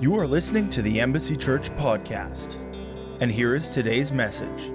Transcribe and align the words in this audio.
You 0.00 0.16
are 0.20 0.28
listening 0.28 0.70
to 0.70 0.80
the 0.80 1.00
Embassy 1.00 1.34
Church 1.34 1.70
podcast. 1.70 2.56
And 3.20 3.32
here 3.32 3.56
is 3.56 3.68
today's 3.68 4.12
message. 4.12 4.70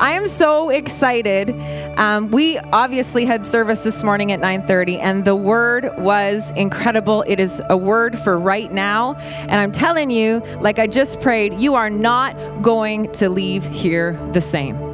I 0.00 0.10
am 0.10 0.26
so 0.26 0.70
excited. 0.70 1.54
Um, 1.96 2.32
we 2.32 2.58
obviously 2.58 3.24
had 3.24 3.46
service 3.46 3.84
this 3.84 4.02
morning 4.02 4.32
at 4.32 4.40
9:30, 4.40 4.98
and 4.98 5.24
the 5.24 5.36
word 5.36 5.88
was 5.98 6.50
incredible. 6.56 7.22
It 7.28 7.38
is 7.38 7.62
a 7.70 7.76
word 7.76 8.18
for 8.18 8.36
right 8.36 8.72
now, 8.72 9.14
and 9.14 9.60
I'm 9.60 9.70
telling 9.70 10.10
you, 10.10 10.40
like 10.60 10.80
I 10.80 10.88
just 10.88 11.20
prayed, 11.20 11.54
you 11.60 11.76
are 11.76 11.90
not 11.90 12.36
going 12.60 13.12
to 13.12 13.28
leave 13.28 13.64
here 13.66 14.18
the 14.32 14.40
same. 14.40 14.93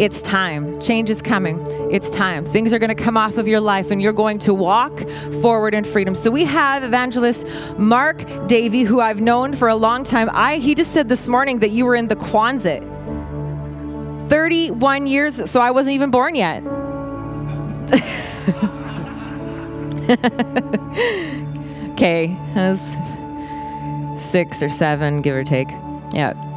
It's 0.00 0.22
time. 0.22 0.80
Change 0.80 1.10
is 1.10 1.20
coming. 1.20 1.62
It's 1.90 2.08
time. 2.08 2.46
Things 2.46 2.72
are 2.72 2.78
going 2.78 2.88
to 2.88 2.94
come 2.94 3.18
off 3.18 3.36
of 3.36 3.46
your 3.46 3.60
life 3.60 3.90
and 3.90 4.00
you're 4.00 4.14
going 4.14 4.38
to 4.38 4.54
walk 4.54 5.06
forward 5.42 5.74
in 5.74 5.84
freedom. 5.84 6.14
So 6.14 6.30
we 6.30 6.46
have 6.46 6.82
evangelist 6.82 7.46
Mark 7.76 8.24
Davy, 8.46 8.84
who 8.84 9.02
I've 9.02 9.20
known 9.20 9.54
for 9.54 9.68
a 9.68 9.76
long 9.76 10.02
time. 10.02 10.30
I 10.32 10.56
he 10.56 10.74
just 10.74 10.94
said 10.94 11.10
this 11.10 11.28
morning 11.28 11.58
that 11.58 11.68
you 11.68 11.84
were 11.84 11.94
in 11.94 12.08
the 12.08 12.16
Quonset. 12.16 12.80
31 14.30 15.06
years, 15.06 15.50
so 15.50 15.60
I 15.60 15.70
wasn't 15.70 15.96
even 15.96 16.10
born 16.10 16.34
yet. 16.34 16.62
okay, 21.90 22.38
that's 22.54 22.96
six 24.16 24.62
or 24.62 24.70
seven, 24.70 25.20
give 25.20 25.34
or 25.34 25.44
take. 25.44 25.68
Yeah. 26.14 26.49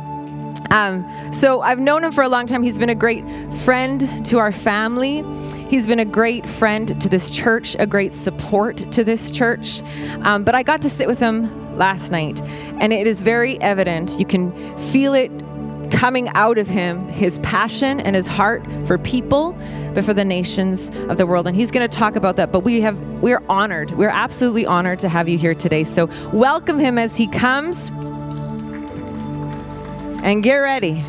Um, 0.74 1.32
so 1.32 1.62
I've 1.62 1.78
known 1.78 2.04
him 2.04 2.12
for 2.12 2.24
a 2.24 2.28
long 2.28 2.48
time. 2.48 2.64
He's 2.64 2.80
been 2.80 2.90
a 2.90 2.96
great 2.96 3.24
friend 3.58 4.26
to 4.26 4.40
our 4.40 4.52
family. 4.52 5.24
He's 5.70 5.86
been 5.86 6.00
a 6.00 6.06
great 6.06 6.48
friend 6.48 7.00
to 7.00 7.08
this 7.08 7.30
church, 7.30 7.76
a 7.78 7.86
great 7.86 8.14
support 8.14 8.78
to 8.92 9.04
this 9.04 9.30
church. 9.30 9.84
Um, 10.22 10.44
but 10.44 10.56
I 10.56 10.64
got 10.64 10.82
to 10.82 10.90
sit 10.90 11.08
with 11.08 11.20
him 11.20 11.78
last 11.78 12.12
night, 12.12 12.42
and 12.80 12.92
it 12.92 13.06
is 13.06 13.22
very 13.22 13.62
evident. 13.62 14.20
You 14.20 14.26
can 14.26 14.52
feel 14.78 15.14
it 15.14 15.32
coming 15.92 16.28
out 16.30 16.58
of 16.58 16.68
him 16.68 17.08
his 17.08 17.38
passion 17.40 18.00
and 18.00 18.16
his 18.16 18.26
heart 18.26 18.66
for 18.88 18.98
people 18.98 19.56
but 19.94 20.04
for 20.04 20.14
the 20.14 20.26
nations 20.26 20.90
of 21.08 21.18
the 21.18 21.26
world 21.26 21.46
and 21.46 21.56
he's 21.56 21.70
going 21.70 21.88
to 21.88 21.98
talk 21.98 22.16
about 22.16 22.36
that 22.36 22.52
but 22.52 22.62
we 22.62 22.82
have 22.82 23.00
we're 23.22 23.44
honored 23.48 23.92
we're 23.92 24.10
absolutely 24.10 24.66
honored 24.66 24.98
to 24.98 25.08
have 25.08 25.30
you 25.30 25.38
here 25.38 25.54
today 25.54 25.84
so 25.84 26.10
welcome 26.32 26.80
him 26.80 26.98
as 26.98 27.16
he 27.16 27.28
comes 27.28 27.92
and 30.24 30.42
get 30.42 30.56
ready 30.56 31.06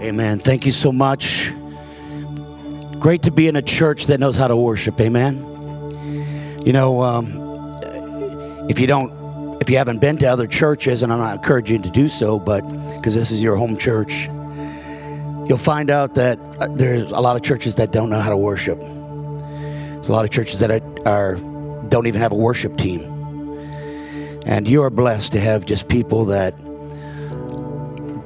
Amen. 0.00 0.38
Thank 0.38 0.64
you 0.64 0.72
so 0.72 0.92
much. 0.92 1.52
Great 2.98 3.22
to 3.22 3.30
be 3.30 3.48
in 3.48 3.56
a 3.56 3.62
church 3.62 4.06
that 4.06 4.20
knows 4.20 4.36
how 4.36 4.48
to 4.48 4.56
worship. 4.56 4.98
Amen. 5.00 5.36
You 6.64 6.72
know, 6.72 7.02
um, 7.02 7.26
if 8.70 8.78
you 8.78 8.86
don't, 8.86 9.60
if 9.60 9.68
you 9.68 9.76
haven't 9.76 9.98
been 9.98 10.16
to 10.18 10.26
other 10.26 10.46
churches, 10.46 11.02
and 11.02 11.12
I'm 11.12 11.18
not 11.18 11.34
encouraging 11.34 11.78
you 11.78 11.82
to 11.82 11.90
do 11.90 12.08
so, 12.08 12.38
but 12.38 12.62
because 12.96 13.14
this 13.14 13.30
is 13.32 13.42
your 13.42 13.56
home 13.56 13.76
church, 13.76 14.28
you'll 15.48 15.58
find 15.58 15.90
out 15.90 16.14
that 16.14 16.38
uh, 16.60 16.68
there's 16.76 17.10
a 17.10 17.20
lot 17.20 17.34
of 17.34 17.42
churches 17.42 17.76
that 17.76 17.90
don't 17.90 18.08
know 18.08 18.20
how 18.20 18.30
to 18.30 18.36
worship. 18.36 18.78
There's 18.78 20.08
a 20.08 20.12
lot 20.12 20.24
of 20.24 20.30
churches 20.30 20.60
that 20.60 20.70
are, 20.70 21.08
are 21.08 21.34
don't 21.88 22.06
even 22.06 22.20
have 22.20 22.32
a 22.32 22.36
worship 22.36 22.76
team. 22.76 23.17
And 24.48 24.66
you 24.66 24.82
are 24.82 24.90
blessed 24.90 25.32
to 25.32 25.40
have 25.40 25.66
just 25.66 25.88
people 25.88 26.24
that 26.24 26.56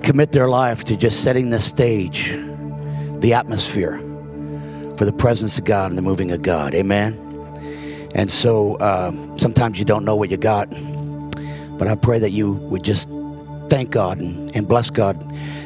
commit 0.05 0.31
their 0.31 0.48
life 0.48 0.84
to 0.84 0.97
just 0.97 1.25
setting 1.25 1.51
the 1.51 1.61
stage, 1.61 2.31
the 3.19 3.34
atmosphere 3.34 3.98
for 4.97 5.05
the 5.05 5.12
presence 5.12 5.59
of 5.59 5.64
God 5.64 5.91
and 5.91 5.98
the 5.98 6.03
moving 6.03 6.31
of 6.31 6.41
God. 6.41 6.75
Amen. 6.75 7.19
And 8.14 8.30
so 8.30 8.77
uh, 8.77 9.11
sometimes 9.36 9.80
you 9.80 9.85
don't 9.85 10.05
know 10.05 10.14
what 10.14 10.30
you 10.30 10.36
got, 10.36 10.70
but 11.77 11.89
I 11.89 11.97
pray 11.97 12.20
that 12.20 12.30
you 12.30 12.52
would 12.52 12.85
just 12.85 13.08
thank 13.68 13.91
God 13.91 14.18
and, 14.18 14.55
and 14.55 14.68
bless 14.68 14.91
God. 14.91 15.18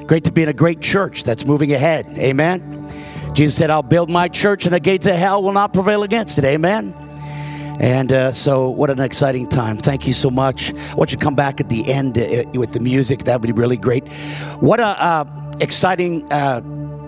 Great 0.06 0.24
to 0.24 0.32
be 0.32 0.42
in 0.42 0.48
a 0.48 0.54
great 0.54 0.80
church 0.80 1.24
that's 1.24 1.44
moving 1.44 1.72
ahead. 1.72 2.06
Amen. 2.16 2.90
Jesus 3.34 3.54
said, 3.54 3.70
I'll 3.70 3.82
build 3.82 4.08
my 4.08 4.28
church 4.28 4.64
and 4.64 4.72
the 4.72 4.80
gates 4.80 5.04
of 5.04 5.16
hell 5.16 5.42
will 5.42 5.52
not 5.52 5.74
prevail 5.74 6.02
against 6.02 6.38
it. 6.38 6.46
Amen. 6.46 6.94
And 7.78 8.12
uh, 8.12 8.32
so, 8.32 8.68
what 8.68 8.90
an 8.90 9.00
exciting 9.00 9.48
time. 9.48 9.76
Thank 9.76 10.06
you 10.06 10.12
so 10.12 10.30
much. 10.30 10.72
I 10.72 10.94
want 10.94 11.10
you 11.10 11.18
to 11.18 11.24
come 11.24 11.34
back 11.34 11.60
at 11.60 11.68
the 11.68 11.86
end 11.90 12.16
uh, 12.16 12.44
with 12.54 12.72
the 12.72 12.80
music. 12.80 13.24
That 13.24 13.40
would 13.40 13.46
be 13.46 13.52
really 13.52 13.76
great. 13.76 14.10
What 14.60 14.80
a 14.80 14.86
uh, 14.86 15.24
exciting 15.60 16.30
uh, 16.32 16.62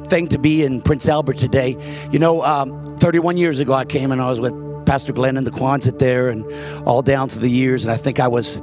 thing 0.08 0.28
to 0.28 0.38
be 0.38 0.64
in 0.64 0.82
Prince 0.82 1.08
Albert 1.08 1.38
today. 1.38 1.76
You 2.10 2.18
know, 2.18 2.42
um, 2.44 2.96
31 2.98 3.36
years 3.36 3.58
ago, 3.60 3.72
I 3.72 3.84
came 3.84 4.12
and 4.12 4.20
I 4.20 4.28
was 4.28 4.40
with 4.40 4.54
Pastor 4.84 5.12
Glenn 5.12 5.36
and 5.36 5.46
the 5.46 5.50
Quonset 5.50 5.98
there, 5.98 6.28
and 6.28 6.44
all 6.86 7.02
down 7.02 7.28
through 7.28 7.42
the 7.42 7.50
years. 7.50 7.84
And 7.84 7.92
I 7.92 7.96
think 7.96 8.20
I 8.20 8.28
was 8.28 8.60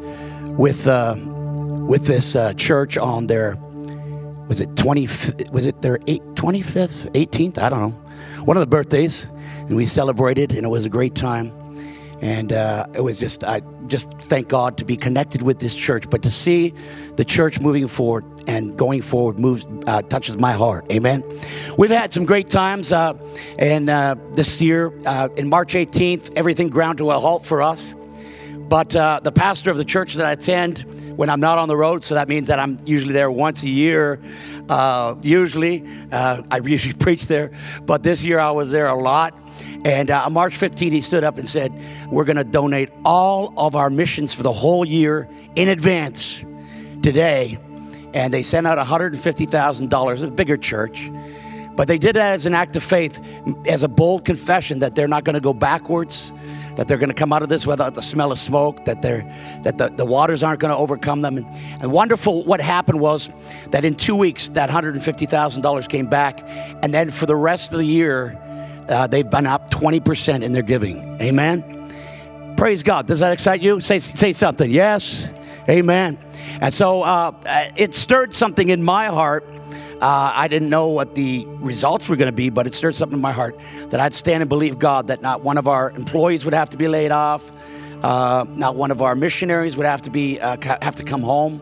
with 0.58 0.88
uh, 0.88 1.16
with 1.18 2.06
this 2.06 2.36
uh, 2.36 2.54
church 2.54 2.98
on 2.98 3.28
their 3.28 3.58
was 4.48 4.60
it 4.60 4.76
20 4.76 5.08
was 5.52 5.66
it 5.66 5.82
their 5.82 6.00
eight, 6.06 6.22
25th 6.36 7.12
18th 7.14 7.58
i 7.58 7.68
don't 7.68 7.80
know 7.80 8.44
one 8.44 8.56
of 8.56 8.62
the 8.62 8.68
birthdays 8.68 9.26
and 9.62 9.76
we 9.76 9.88
celebrated 9.88 10.54
and 10.54 10.66
it 10.66 10.70
was 10.70 10.86
a 10.86 10.90
great 10.90 11.16
time 11.16 11.52
and 12.22 12.54
uh, 12.54 12.86
it 12.94 13.02
was 13.02 13.20
just 13.20 13.44
i 13.44 13.62
just 13.88 14.12
thank 14.20 14.48
god 14.48 14.78
to 14.78 14.86
be 14.86 14.96
connected 14.96 15.42
with 15.42 15.60
this 15.60 15.76
church 15.76 16.10
but 16.10 16.22
to 16.24 16.32
see 16.32 16.74
the 17.16 17.26
church 17.26 17.60
moving 17.60 17.88
forward 17.88 18.24
and 18.48 18.78
going 18.78 19.02
forward 19.02 19.40
moves 19.40 19.66
uh, 19.88 20.02
touches 20.04 20.38
my 20.38 20.54
heart 20.54 20.86
amen 20.92 21.24
we've 21.78 21.92
had 21.92 22.14
some 22.14 22.26
great 22.26 22.50
times 22.50 22.92
uh, 22.92 23.14
and 23.60 23.90
uh, 23.90 24.16
this 24.34 24.62
year 24.62 24.94
uh, 25.06 25.28
in 25.36 25.50
march 25.50 25.74
18th 25.74 26.32
everything 26.36 26.70
ground 26.70 26.98
to 26.98 27.10
a 27.12 27.20
halt 27.20 27.46
for 27.46 27.62
us 27.62 27.94
but 28.68 28.96
uh, 28.96 29.20
the 29.24 29.32
pastor 29.32 29.70
of 29.70 29.78
the 29.78 29.86
church 29.86 30.14
that 30.14 30.26
i 30.26 30.32
attend 30.32 30.86
when 31.16 31.30
I'm 31.30 31.40
not 31.40 31.58
on 31.58 31.70
the 31.70 31.78
road, 31.78 32.04
so 32.04 32.16
that 32.16 32.28
means 32.28 32.50
that 32.50 32.60
I'm 32.60 32.78
usually 32.86 33.14
there 33.14 33.32
once 33.32 33.64
a 33.64 33.70
year. 33.70 34.20
Usually, 35.22 35.82
I 36.12 36.60
usually 36.62 36.94
preach 37.00 37.28
there, 37.28 37.52
but 37.86 38.04
this 38.04 38.26
year 38.26 38.38
I 38.38 38.52
was 38.52 38.70
there 38.70 38.88
a 38.88 38.96
lot. 38.96 39.34
And 39.84 40.10
uh, 40.10 40.26
on 40.26 40.34
March 40.34 40.58
15th, 40.58 40.92
he 40.92 41.02
stood 41.02 41.24
up 41.24 41.38
and 41.38 41.48
said, 41.48 41.74
We're 42.10 42.26
going 42.26 42.38
to 42.38 42.44
donate 42.44 42.90
all 43.04 43.54
of 43.58 43.76
our 43.76 43.90
missions 43.90 44.34
for 44.34 44.44
the 44.44 44.54
whole 44.54 44.86
year 44.86 45.30
in 45.56 45.70
advance 45.70 46.44
today. 47.02 47.58
And 48.14 48.34
they 48.34 48.44
sent 48.44 48.66
out 48.66 48.78
$150,000, 48.78 50.24
a 50.24 50.32
bigger 50.32 50.58
church. 50.58 51.12
But 51.76 51.88
they 51.88 51.98
did 51.98 52.16
that 52.16 52.32
as 52.32 52.46
an 52.46 52.54
act 52.54 52.76
of 52.76 52.84
faith, 52.84 53.20
as 53.68 53.84
a 53.84 53.90
bold 53.90 54.24
confession 54.24 54.80
that 54.80 54.96
they're 54.96 55.08
not 55.08 55.24
going 55.26 55.34
to 55.34 55.42
go 55.42 55.54
backwards, 55.54 56.32
that 56.78 56.88
they're 56.88 56.98
going 56.98 57.10
to 57.10 57.16
come 57.16 57.34
out 57.34 57.44
of 57.44 57.50
this 57.50 57.68
without 57.68 57.96
the 57.96 58.02
smell 58.02 58.32
of 58.32 58.40
smoke, 58.40 58.86
that 58.86 59.02
they're 59.02 59.24
that 59.64 59.78
the, 59.78 59.90
the 59.90 60.06
waters 60.06 60.44
aren't 60.44 60.60
going 60.60 60.74
to 60.74 60.78
overcome 60.78 61.22
them. 61.22 61.38
And, 61.38 61.46
and 61.82 61.92
wonderful 61.92 62.44
what 62.44 62.62
happened 62.62 63.02
was 63.02 63.30
that 63.72 63.84
in 63.84 63.96
two 63.96 64.16
weeks 64.16 64.50
that 64.50 64.70
$150,000 64.70 65.90
came 65.90 66.08
back, 66.08 66.42
and 66.82 66.94
then 66.94 67.12
for 67.12 67.26
the 67.26 67.36
rest 67.36 67.72
of 67.72 67.78
the 67.78 67.86
year, 67.86 68.40
uh, 68.90 69.08
they've 69.08 69.30
been 69.30 69.48
up 69.48 69.70
20% 69.72 70.44
in 70.44 70.54
their 70.54 70.64
giving. 70.64 71.22
Amen. 71.22 72.54
Praise 72.58 72.84
God. 72.84 73.08
Does 73.08 73.20
that 73.20 73.34
excite 73.34 73.62
you? 73.62 73.82
Say 73.82 74.00
say 74.00 74.32
something. 74.32 74.70
Yes. 74.72 75.34
Amen. 75.68 76.18
And 76.62 76.74
so 76.74 77.02
uh, 77.02 77.32
it 77.76 77.96
stirred 77.96 78.34
something 78.34 78.70
in 78.70 78.84
my 78.84 79.08
heart. 79.08 79.46
Uh, 80.02 80.32
I 80.36 80.48
didn't 80.48 80.70
know 80.70 80.88
what 80.90 81.16
the 81.16 81.46
results 81.46 82.08
were 82.08 82.16
going 82.16 82.28
to 82.28 82.36
be, 82.36 82.50
but 82.50 82.68
it 82.68 82.74
stirred 82.74 82.96
something 82.96 83.18
in 83.18 83.22
my 83.22 83.32
heart 83.32 83.58
that 83.90 84.00
I'd 84.00 84.14
stand 84.14 84.42
and 84.42 84.50
believe 84.50 84.78
God 84.78 85.08
that 85.08 85.22
not 85.22 85.42
one 85.42 85.58
of 85.58 85.68
our 85.68 85.92
employees 85.92 86.46
would 86.46 86.54
have 86.54 86.70
to 86.72 86.78
be 86.78 86.88
laid 86.88 87.12
off, 87.12 87.52
uh, 88.04 88.46
not 88.50 88.76
one 88.76 88.92
of 88.92 89.02
our 89.02 89.16
missionaries 89.16 89.76
would 89.78 89.86
have 89.86 90.02
to 90.02 90.12
be 90.12 90.40
uh, 90.40 90.58
have 90.82 90.96
to 90.98 91.04
come 91.04 91.22
home. 91.22 91.62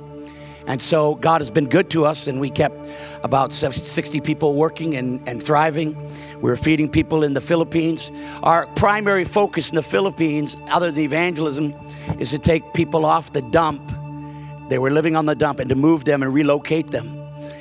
And 0.68 0.82
so 0.82 1.16
God 1.16 1.42
has 1.42 1.52
been 1.52 1.68
good 1.68 1.90
to 1.92 2.06
us, 2.06 2.28
and 2.28 2.40
we 2.40 2.50
kept 2.50 2.76
about 3.24 3.52
60 3.52 4.22
people 4.22 4.54
working 4.54 4.96
and, 4.96 5.28
and 5.28 5.44
thriving. 5.44 5.96
We 6.36 6.50
were 6.50 6.56
feeding 6.56 6.90
people 6.90 7.24
in 7.24 7.34
the 7.34 7.42
Philippines. 7.42 8.12
Our 8.44 8.68
primary 8.68 9.26
focus 9.26 9.70
in 9.70 9.76
the 9.76 9.84
Philippines, 9.84 10.58
other 10.70 10.92
than 10.92 11.02
evangelism, 11.02 11.74
is 12.20 12.30
to 12.32 12.40
take 12.40 12.74
people 12.74 13.06
off 13.06 13.34
the 13.34 13.42
dump. 13.42 13.92
They 14.70 14.80
were 14.80 14.90
living 14.90 15.16
on 15.16 15.26
the 15.26 15.36
dump 15.36 15.60
and 15.60 15.70
to 15.70 15.76
move 15.76 16.06
them 16.06 16.24
and 16.24 16.34
relocate 16.34 16.92
them. 16.92 17.20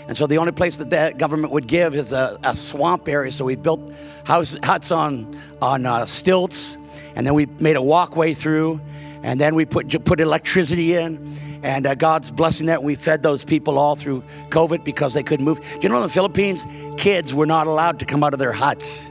And 0.09 0.17
so 0.17 0.27
the 0.27 0.39
only 0.39 0.53
place 0.53 0.77
that 0.77 0.91
the 0.91 1.15
government 1.17 1.53
would 1.53 1.67
give 1.67 1.95
is 1.95 2.13
a, 2.13 2.39
a 2.43 2.55
swamp 2.55 3.09
area. 3.09 3.33
So 3.33 3.45
we 3.45 3.57
built 3.57 3.93
house, 4.25 4.59
huts 4.63 4.91
on, 4.91 5.39
on 5.61 5.87
uh, 5.87 6.07
stilts, 6.07 6.77
and 7.15 7.27
then 7.27 7.35
we 7.35 7.47
made 7.47 7.77
a 7.77 7.83
walkway 7.83 8.35
through, 8.35 8.81
and 9.23 9.41
then 9.41 9.55
we 9.55 9.65
put, 9.65 10.05
put 10.05 10.21
electricity 10.21 10.95
in. 10.95 11.37
And 11.63 11.87
uh, 11.87 11.95
God's 11.95 12.31
blessing 12.31 12.67
that 12.67 12.83
we 12.83 12.97
fed 12.97 13.23
those 13.23 13.45
people 13.45 13.79
all 13.79 13.95
through 13.95 14.25
COVID 14.49 14.83
because 14.83 15.15
they 15.15 15.23
couldn't 15.23 15.45
move. 15.45 15.61
Do 15.61 15.79
you 15.83 15.89
know 15.89 15.97
in 15.97 16.03
the 16.03 16.09
Philippines, 16.09 16.67
kids 16.97 17.33
were 17.33 17.47
not 17.47 17.69
allowed 17.69 18.01
to 18.01 18.05
come 18.05 18.25
out 18.25 18.33
of 18.33 18.41
their 18.41 18.53
huts. 18.53 19.09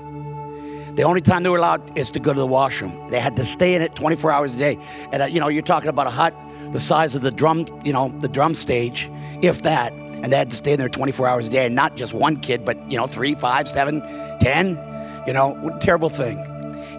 The 0.96 1.04
only 1.04 1.22
time 1.22 1.44
they 1.44 1.50
were 1.50 1.58
allowed 1.58 1.98
is 1.98 2.12
to 2.12 2.20
go 2.20 2.34
to 2.34 2.40
the 2.40 2.46
washroom. 2.46 3.10
They 3.10 3.22
had 3.22 3.38
to 3.38 3.46
stay 3.46 3.74
in 3.74 3.82
it 3.82 3.96
24 3.96 4.32
hours 4.32 4.56
a 4.56 4.60
day. 4.60 4.78
And 5.14 5.22
uh, 5.22 5.26
you 5.26 5.40
know, 5.40 5.48
you're 5.48 5.64
talking 5.64 5.90
about 5.90 6.08
a 6.08 6.12
hut 6.12 6.36
the 6.72 6.80
size 6.80 7.16
of 7.16 7.22
the 7.22 7.32
drum, 7.32 7.66
you 7.84 7.94
know, 7.94 8.14
the 8.20 8.30
drum 8.30 8.56
stage, 8.56 9.10
if 9.42 9.62
that. 9.64 9.94
and 9.94 10.32
they 10.32 10.38
had 10.38 10.50
to 10.50 10.56
stay 10.56 10.74
in 10.74 10.80
there 10.80 10.90
24 10.90 11.28
hours 11.28 11.48
a 11.48 11.50
day, 11.50 11.66
and 11.66 11.76
not 11.76 11.96
just 11.96 12.14
one 12.14 12.40
kid, 12.40 12.64
but 12.64 12.78
you 12.90 12.98
know, 12.98 13.08
three, 13.08 13.34
five, 13.36 13.68
seven, 13.68 14.02
ten. 14.40 14.80
You 15.28 15.34
know, 15.34 15.78
terrible 15.82 16.10
thing. 16.10 16.38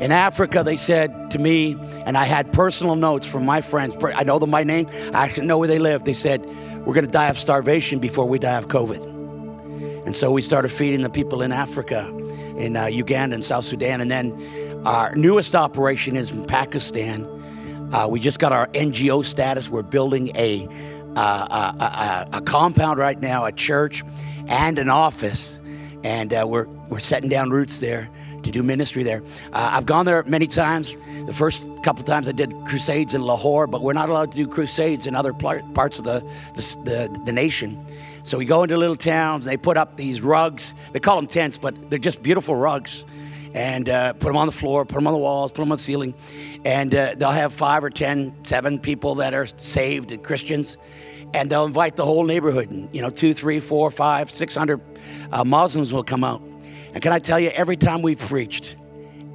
In 0.02 0.10
Africa, 0.10 0.64
they 0.64 0.76
said 0.76 1.31
to 1.31 1.38
me, 1.38 1.76
and 2.06 2.19
I 2.19 2.25
had 2.25 2.52
personal 2.52 2.96
notes 2.96 3.25
from 3.25 3.46
my 3.46 3.60
friends. 3.60 3.94
I 4.02 4.25
know 4.25 4.40
them 4.40 4.50
by 4.50 4.64
name. 4.64 4.88
I 5.14 5.22
actually 5.22 5.46
know 5.46 5.58
where 5.58 5.69
they 5.69 5.78
live. 5.78 6.02
They 6.02 6.12
said, 6.12 6.44
"We're 6.84 6.93
going 6.93 7.06
to 7.06 7.10
die 7.10 7.28
of 7.28 7.38
starvation 7.38 8.00
before 8.00 8.28
we 8.28 8.40
die 8.40 8.58
of 8.58 8.66
COVID." 8.66 9.00
And 10.04 10.16
so 10.16 10.32
we 10.32 10.43
started 10.43 10.70
feeding 10.70 11.02
the 11.02 11.08
people 11.08 11.40
in 11.40 11.52
Africa, 11.52 12.08
in 12.58 12.76
uh, 12.76 12.87
Uganda 12.87 13.34
and 13.34 13.44
South 13.44 13.64
Sudan, 13.64 14.00
and 14.00 14.10
then 14.10 14.82
our 14.84 15.14
newest 15.14 15.54
operation 15.54 16.16
is 16.16 16.32
in 16.32 16.46
Pakistan. 16.46 17.25
Uh, 17.93 18.08
we 18.10 18.19
just 18.19 18.40
got 18.40 18.50
our 18.50 18.66
NGO 18.75 19.25
status. 19.25 19.69
We're 19.69 19.82
building 19.82 20.32
a, 20.34 20.66
uh, 21.14 21.20
a, 21.78 22.34
a, 22.34 22.38
a, 22.38 22.40
compound 22.40 22.98
right 22.98 23.20
now, 23.20 23.44
a 23.44 23.52
church, 23.52 24.02
and 24.48 24.81
an 24.81 24.88
office, 24.88 25.60
and 26.02 26.34
uh, 26.34 26.44
we're 26.48 26.66
we're 26.88 26.98
setting 26.98 27.28
down 27.31 27.50
roots 27.50 27.78
there 27.78 28.10
to 28.42 28.50
do 28.50 28.62
ministry 28.62 29.02
there. 29.02 29.22
Uh, 29.52 29.70
I've 29.72 29.86
gone 29.86 30.06
there 30.06 30.22
many 30.24 30.46
times. 30.46 30.96
The 31.26 31.32
first 31.32 31.68
couple 31.82 32.00
of 32.00 32.06
times 32.06 32.28
I 32.28 32.32
did 32.32 32.52
crusades 32.66 33.14
in 33.14 33.22
Lahore, 33.22 33.66
but 33.66 33.82
we're 33.82 33.92
not 33.92 34.08
allowed 34.08 34.32
to 34.32 34.36
do 34.36 34.46
crusades 34.46 35.06
in 35.06 35.14
other 35.14 35.32
parts 35.32 35.98
of 35.98 36.04
the, 36.04 36.20
the, 36.54 36.62
the, 36.84 37.20
the 37.26 37.32
nation. 37.32 37.84
So 38.24 38.38
we 38.38 38.44
go 38.44 38.62
into 38.62 38.76
little 38.76 38.96
towns. 38.96 39.44
They 39.44 39.56
put 39.56 39.76
up 39.76 39.96
these 39.96 40.20
rugs. 40.20 40.74
They 40.92 41.00
call 41.00 41.16
them 41.16 41.26
tents, 41.26 41.58
but 41.58 41.90
they're 41.90 41.98
just 41.98 42.22
beautiful 42.22 42.54
rugs. 42.54 43.04
And 43.54 43.88
uh, 43.88 44.14
put 44.14 44.28
them 44.28 44.36
on 44.36 44.46
the 44.46 44.52
floor, 44.52 44.86
put 44.86 44.94
them 44.94 45.06
on 45.06 45.12
the 45.12 45.18
walls, 45.18 45.50
put 45.50 45.62
them 45.62 45.72
on 45.72 45.76
the 45.76 45.82
ceiling. 45.82 46.14
And 46.64 46.94
uh, 46.94 47.14
they'll 47.16 47.30
have 47.30 47.52
five 47.52 47.84
or 47.84 47.90
ten, 47.90 48.32
seven 48.44 48.78
people 48.78 49.16
that 49.16 49.34
are 49.34 49.46
saved 49.46 50.22
Christians. 50.22 50.78
And 51.34 51.50
they'll 51.50 51.66
invite 51.66 51.96
the 51.96 52.04
whole 52.04 52.24
neighborhood. 52.24 52.70
And, 52.70 52.88
you 52.94 53.02
know, 53.02 53.10
two, 53.10 53.34
three, 53.34 53.60
four, 53.60 53.90
five, 53.90 54.30
six 54.30 54.54
hundred 54.54 54.80
uh, 55.32 55.44
Muslims 55.44 55.92
will 55.92 56.04
come 56.04 56.24
out. 56.24 56.42
And 56.92 57.02
can 57.02 57.12
I 57.12 57.18
tell 57.18 57.40
you, 57.40 57.48
every 57.48 57.76
time 57.76 58.02
we've 58.02 58.18
preached, 58.18 58.76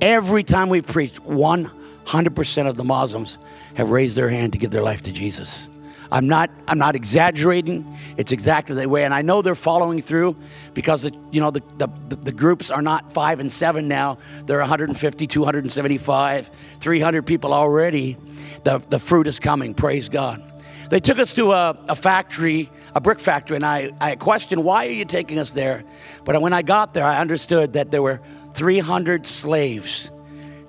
every 0.01 0.43
time 0.43 0.69
we've 0.69 0.85
preached, 0.85 1.21
100% 1.23 2.69
of 2.69 2.75
the 2.75 2.83
Muslims 2.83 3.37
have 3.75 3.89
raised 3.89 4.15
their 4.15 4.29
hand 4.29 4.53
to 4.53 4.59
give 4.59 4.71
their 4.71 4.83
life 4.83 5.01
to 5.01 5.11
Jesus. 5.11 5.69
I'm 6.11 6.27
not 6.27 6.49
I'm 6.67 6.77
not 6.77 6.95
exaggerating. 6.95 7.97
It's 8.15 8.31
exactly 8.31 8.75
the 8.75 8.87
way, 8.87 9.03
and 9.03 9.13
I 9.13 9.21
know 9.21 9.41
they're 9.41 9.55
following 9.55 10.01
through 10.01 10.37
because 10.73 11.03
you 11.03 11.41
know 11.41 11.51
the, 11.51 11.61
the, 11.77 12.15
the 12.15 12.31
groups 12.31 12.71
are 12.71 12.81
not 12.81 13.11
five 13.11 13.39
and 13.39 13.51
seven 13.51 13.87
now. 13.87 14.17
They're 14.45 14.59
150, 14.59 15.27
275, 15.27 16.51
300 16.79 17.23
people 17.23 17.53
already. 17.53 18.17
The 18.63 18.77
the 18.89 18.99
fruit 18.99 19.27
is 19.27 19.39
coming. 19.39 19.73
Praise 19.73 20.07
God. 20.07 20.46
They 20.89 20.99
took 20.99 21.19
us 21.19 21.33
to 21.33 21.51
a, 21.51 21.77
a 21.89 21.95
factory, 21.95 22.69
a 22.95 23.01
brick 23.01 23.19
factory, 23.19 23.55
and 23.55 23.65
I, 23.65 23.91
I 23.99 24.15
questioned, 24.15 24.63
why 24.63 24.87
are 24.87 24.91
you 24.91 25.05
taking 25.05 25.37
us 25.37 25.53
there? 25.53 25.83
But 26.23 26.41
when 26.41 26.53
I 26.53 26.61
got 26.61 26.93
there, 26.93 27.05
I 27.05 27.19
understood 27.19 27.73
that 27.73 27.91
there 27.91 28.01
were 28.01 28.21
300 28.53 29.25
slaves, 29.25 30.11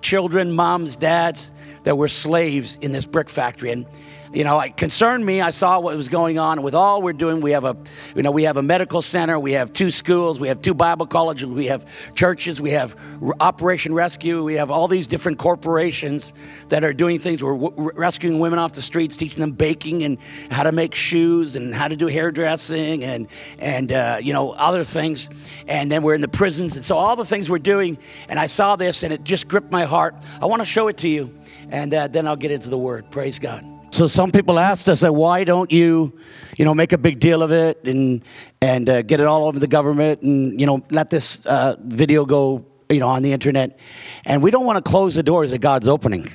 children, 0.00 0.53
moms, 0.53 0.97
dads, 0.97 1.53
that 1.85 1.97
were 1.97 2.09
slaves 2.09 2.76
in 2.81 2.93
this 2.93 3.06
brick 3.06 3.29
factory. 3.29 3.70
And 3.70 3.87
you 4.33 4.45
know, 4.45 4.61
it 4.61 4.77
concerned 4.77 5.25
me. 5.25 5.41
I 5.41 5.51
saw 5.51 5.81
what 5.81 5.97
was 5.97 6.09
going 6.09 6.39
on. 6.39 6.63
With 6.63 6.75
all 6.75 7.03
we're 7.03 7.13
doing, 7.13 7.41
we 7.41 7.53
have 7.53 7.65
a, 7.65 7.77
you 8.15 8.23
know, 8.23 8.31
we 8.31 8.45
have 8.45 8.57
a 8.57 8.63
medical 8.63 9.03
center, 9.03 9.39
we 9.39 9.53
have 9.53 9.73
two 9.73 9.91
schools, 9.91 10.39
we 10.39 10.49
have 10.49 10.61
two 10.61 10.75
Bible 10.75 11.07
colleges, 11.07 11.47
we 11.47 11.67
have 11.67 11.87
churches, 12.15 12.61
we 12.61 12.71
have 12.73 12.97
Operation 13.41 13.95
Rescue, 13.95 14.43
we 14.43 14.55
have 14.55 14.71
all 14.71 14.89
these 14.89 15.07
different 15.07 15.39
corporations 15.39 16.33
that 16.69 16.85
are 16.85 16.93
doing 16.93 17.19
things. 17.19 17.43
We're 17.43 17.59
w- 17.59 17.91
rescuing 17.95 18.39
women 18.39 18.59
off 18.59 18.75
the 18.75 18.83
streets, 18.83 19.17
teaching 19.17 19.41
them 19.41 19.53
baking 19.53 20.03
and 20.05 20.19
how 20.51 20.63
to 20.63 20.73
make 20.73 20.95
shoes 20.95 21.57
and 21.57 21.75
how 21.75 21.89
to 21.89 21.97
do 21.97 22.07
hairdressing 22.07 23.05
and 23.05 23.29
and 23.59 23.93
uh, 23.93 24.19
you 24.21 24.33
know 24.33 24.53
other 24.53 24.85
things. 24.85 25.31
And 25.67 25.91
then 25.91 26.03
we're 26.03 26.15
in 26.15 26.21
the 26.21 26.29
prisons, 26.29 26.77
and 26.77 26.85
so 26.85 26.97
all 26.97 27.17
the 27.17 27.25
things 27.25 27.49
we're 27.49 27.59
doing. 27.59 27.99
And 28.29 28.39
I 28.39 28.47
saw 28.47 28.77
this, 28.77 29.03
and 29.03 29.13
it 29.13 29.25
just 29.25 29.49
gripped 29.49 29.71
my 29.71 29.85
heart. 29.85 30.15
I 30.41 30.47
want 30.47 30.61
to 30.61 30.67
show 30.67 30.89
it 30.89 30.99
to 30.99 31.09
you, 31.09 31.35
and 31.71 31.93
uh, 31.95 32.09
then 32.09 32.27
I'll 32.27 32.37
get 32.37 32.51
into 32.51 32.69
the 32.69 32.79
Word. 32.79 33.11
Praise 33.11 33.39
God. 33.39 33.78
So 33.90 34.06
some 34.06 34.31
people 34.31 34.58
asked 34.58 34.88
us, 34.88 35.02
"Why 35.02 35.44
don't 35.44 35.73
you, 35.73 36.12
you 36.56 36.64
know, 36.64 36.75
make 36.75 36.93
a 36.93 36.99
big 36.99 37.20
deal 37.20 37.43
of 37.43 37.50
it 37.50 37.87
and 37.87 38.23
and 38.61 38.88
uh, 38.88 39.02
get 39.02 39.20
it 39.20 39.26
all 39.26 39.46
over 39.46 39.58
the 39.58 39.67
government 39.67 40.23
and 40.23 40.61
you 40.61 40.67
know 40.67 40.85
let 40.90 41.11
this 41.11 41.44
uh, 41.46 41.76
video 41.81 42.25
go, 42.25 42.64
you 42.90 43.00
know, 43.00 43.08
on 43.08 43.23
the 43.23 43.32
internet?" 43.32 43.79
And 44.25 44.43
we 44.43 44.50
don't 44.50 44.67
want 44.67 44.85
to 44.85 44.88
close 44.88 45.14
the 45.14 45.23
doors 45.23 45.50
that 45.50 45.61
God's 45.61 45.88
opening, 45.88 46.31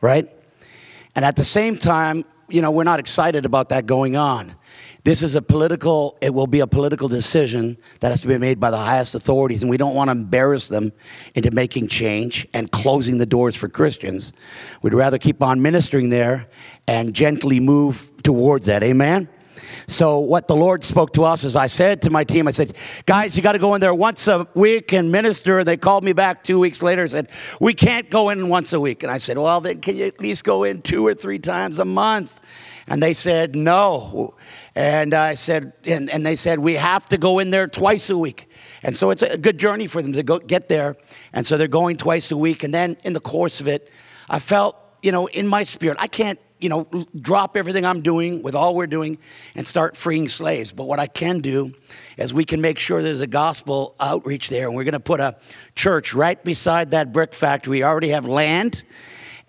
right? 0.00 0.28
And 1.16 1.24
at 1.24 1.36
the 1.36 1.44
same 1.44 1.78
time, 1.78 2.24
you 2.48 2.62
know, 2.62 2.70
we're 2.70 2.84
not 2.84 3.00
excited 3.00 3.44
about 3.44 3.70
that 3.70 3.86
going 3.86 4.16
on. 4.16 4.54
This 5.04 5.22
is 5.22 5.34
a 5.34 5.42
political, 5.42 6.18
it 6.20 6.34
will 6.34 6.46
be 6.46 6.60
a 6.60 6.66
political 6.66 7.08
decision 7.08 7.78
that 8.00 8.10
has 8.10 8.20
to 8.20 8.28
be 8.28 8.36
made 8.36 8.60
by 8.60 8.70
the 8.70 8.76
highest 8.76 9.14
authorities, 9.14 9.62
and 9.62 9.70
we 9.70 9.76
don't 9.76 9.94
want 9.94 10.08
to 10.08 10.12
embarrass 10.12 10.68
them 10.68 10.92
into 11.34 11.50
making 11.50 11.88
change 11.88 12.46
and 12.52 12.70
closing 12.70 13.18
the 13.18 13.26
doors 13.26 13.56
for 13.56 13.68
Christians. 13.68 14.32
We'd 14.82 14.94
rather 14.94 15.18
keep 15.18 15.42
on 15.42 15.62
ministering 15.62 16.10
there 16.10 16.46
and 16.86 17.14
gently 17.14 17.60
move 17.60 18.12
towards 18.22 18.66
that. 18.66 18.82
Amen? 18.82 19.28
So, 19.86 20.18
what 20.18 20.46
the 20.46 20.54
Lord 20.54 20.84
spoke 20.84 21.12
to 21.14 21.24
us 21.24 21.44
is 21.44 21.56
I 21.56 21.66
said 21.66 22.02
to 22.02 22.10
my 22.10 22.24
team, 22.24 22.46
I 22.46 22.52
said, 22.52 22.72
guys, 23.06 23.36
you 23.36 23.42
got 23.42 23.52
to 23.52 23.58
go 23.58 23.74
in 23.74 23.80
there 23.80 23.94
once 23.94 24.28
a 24.28 24.46
week 24.54 24.92
and 24.92 25.10
minister. 25.10 25.64
They 25.64 25.76
called 25.76 26.04
me 26.04 26.12
back 26.12 26.44
two 26.44 26.58
weeks 26.58 26.82
later 26.82 27.02
and 27.02 27.10
said, 27.10 27.28
we 27.60 27.74
can't 27.74 28.08
go 28.08 28.30
in 28.30 28.48
once 28.48 28.72
a 28.72 28.80
week. 28.80 29.02
And 29.02 29.10
I 29.10 29.18
said, 29.18 29.38
well, 29.38 29.60
then 29.60 29.80
can 29.80 29.96
you 29.96 30.04
at 30.04 30.20
least 30.20 30.44
go 30.44 30.64
in 30.64 30.82
two 30.82 31.06
or 31.06 31.14
three 31.14 31.38
times 31.38 31.78
a 31.78 31.84
month? 31.84 32.38
And 32.86 33.02
they 33.02 33.12
said, 33.12 33.54
no. 33.54 34.34
And 34.74 35.14
I 35.14 35.34
said, 35.34 35.72
and, 35.84 36.10
and 36.10 36.24
they 36.24 36.36
said, 36.36 36.58
we 36.58 36.74
have 36.74 37.08
to 37.08 37.18
go 37.18 37.38
in 37.38 37.50
there 37.50 37.68
twice 37.68 38.10
a 38.10 38.18
week. 38.18 38.48
And 38.82 38.96
so 38.96 39.10
it's 39.10 39.22
a 39.22 39.38
good 39.38 39.58
journey 39.58 39.86
for 39.86 40.02
them 40.02 40.12
to 40.14 40.22
go 40.22 40.38
get 40.38 40.68
there. 40.68 40.96
And 41.32 41.46
so 41.46 41.56
they're 41.56 41.68
going 41.68 41.96
twice 41.96 42.30
a 42.30 42.36
week. 42.36 42.64
And 42.64 42.72
then 42.72 42.96
in 43.04 43.12
the 43.12 43.20
course 43.20 43.60
of 43.60 43.68
it, 43.68 43.90
I 44.28 44.38
felt, 44.38 44.76
you 45.02 45.12
know, 45.12 45.26
in 45.26 45.46
my 45.46 45.62
spirit, 45.62 45.98
I 46.00 46.06
can't, 46.06 46.38
you 46.58 46.68
know, 46.68 46.86
drop 47.18 47.56
everything 47.56 47.86
I'm 47.86 48.02
doing 48.02 48.42
with 48.42 48.54
all 48.54 48.74
we're 48.74 48.86
doing 48.86 49.18
and 49.54 49.66
start 49.66 49.96
freeing 49.96 50.28
slaves. 50.28 50.72
But 50.72 50.86
what 50.86 51.00
I 51.00 51.06
can 51.06 51.40
do 51.40 51.72
is 52.18 52.34
we 52.34 52.44
can 52.44 52.60
make 52.60 52.78
sure 52.78 53.02
there's 53.02 53.22
a 53.22 53.26
gospel 53.26 53.94
outreach 53.98 54.50
there. 54.50 54.66
And 54.66 54.76
we're 54.76 54.84
going 54.84 54.92
to 54.92 55.00
put 55.00 55.20
a 55.20 55.36
church 55.74 56.12
right 56.12 56.42
beside 56.44 56.90
that 56.90 57.12
brick 57.12 57.32
factory. 57.32 57.78
We 57.78 57.84
already 57.84 58.10
have 58.10 58.26
land 58.26 58.82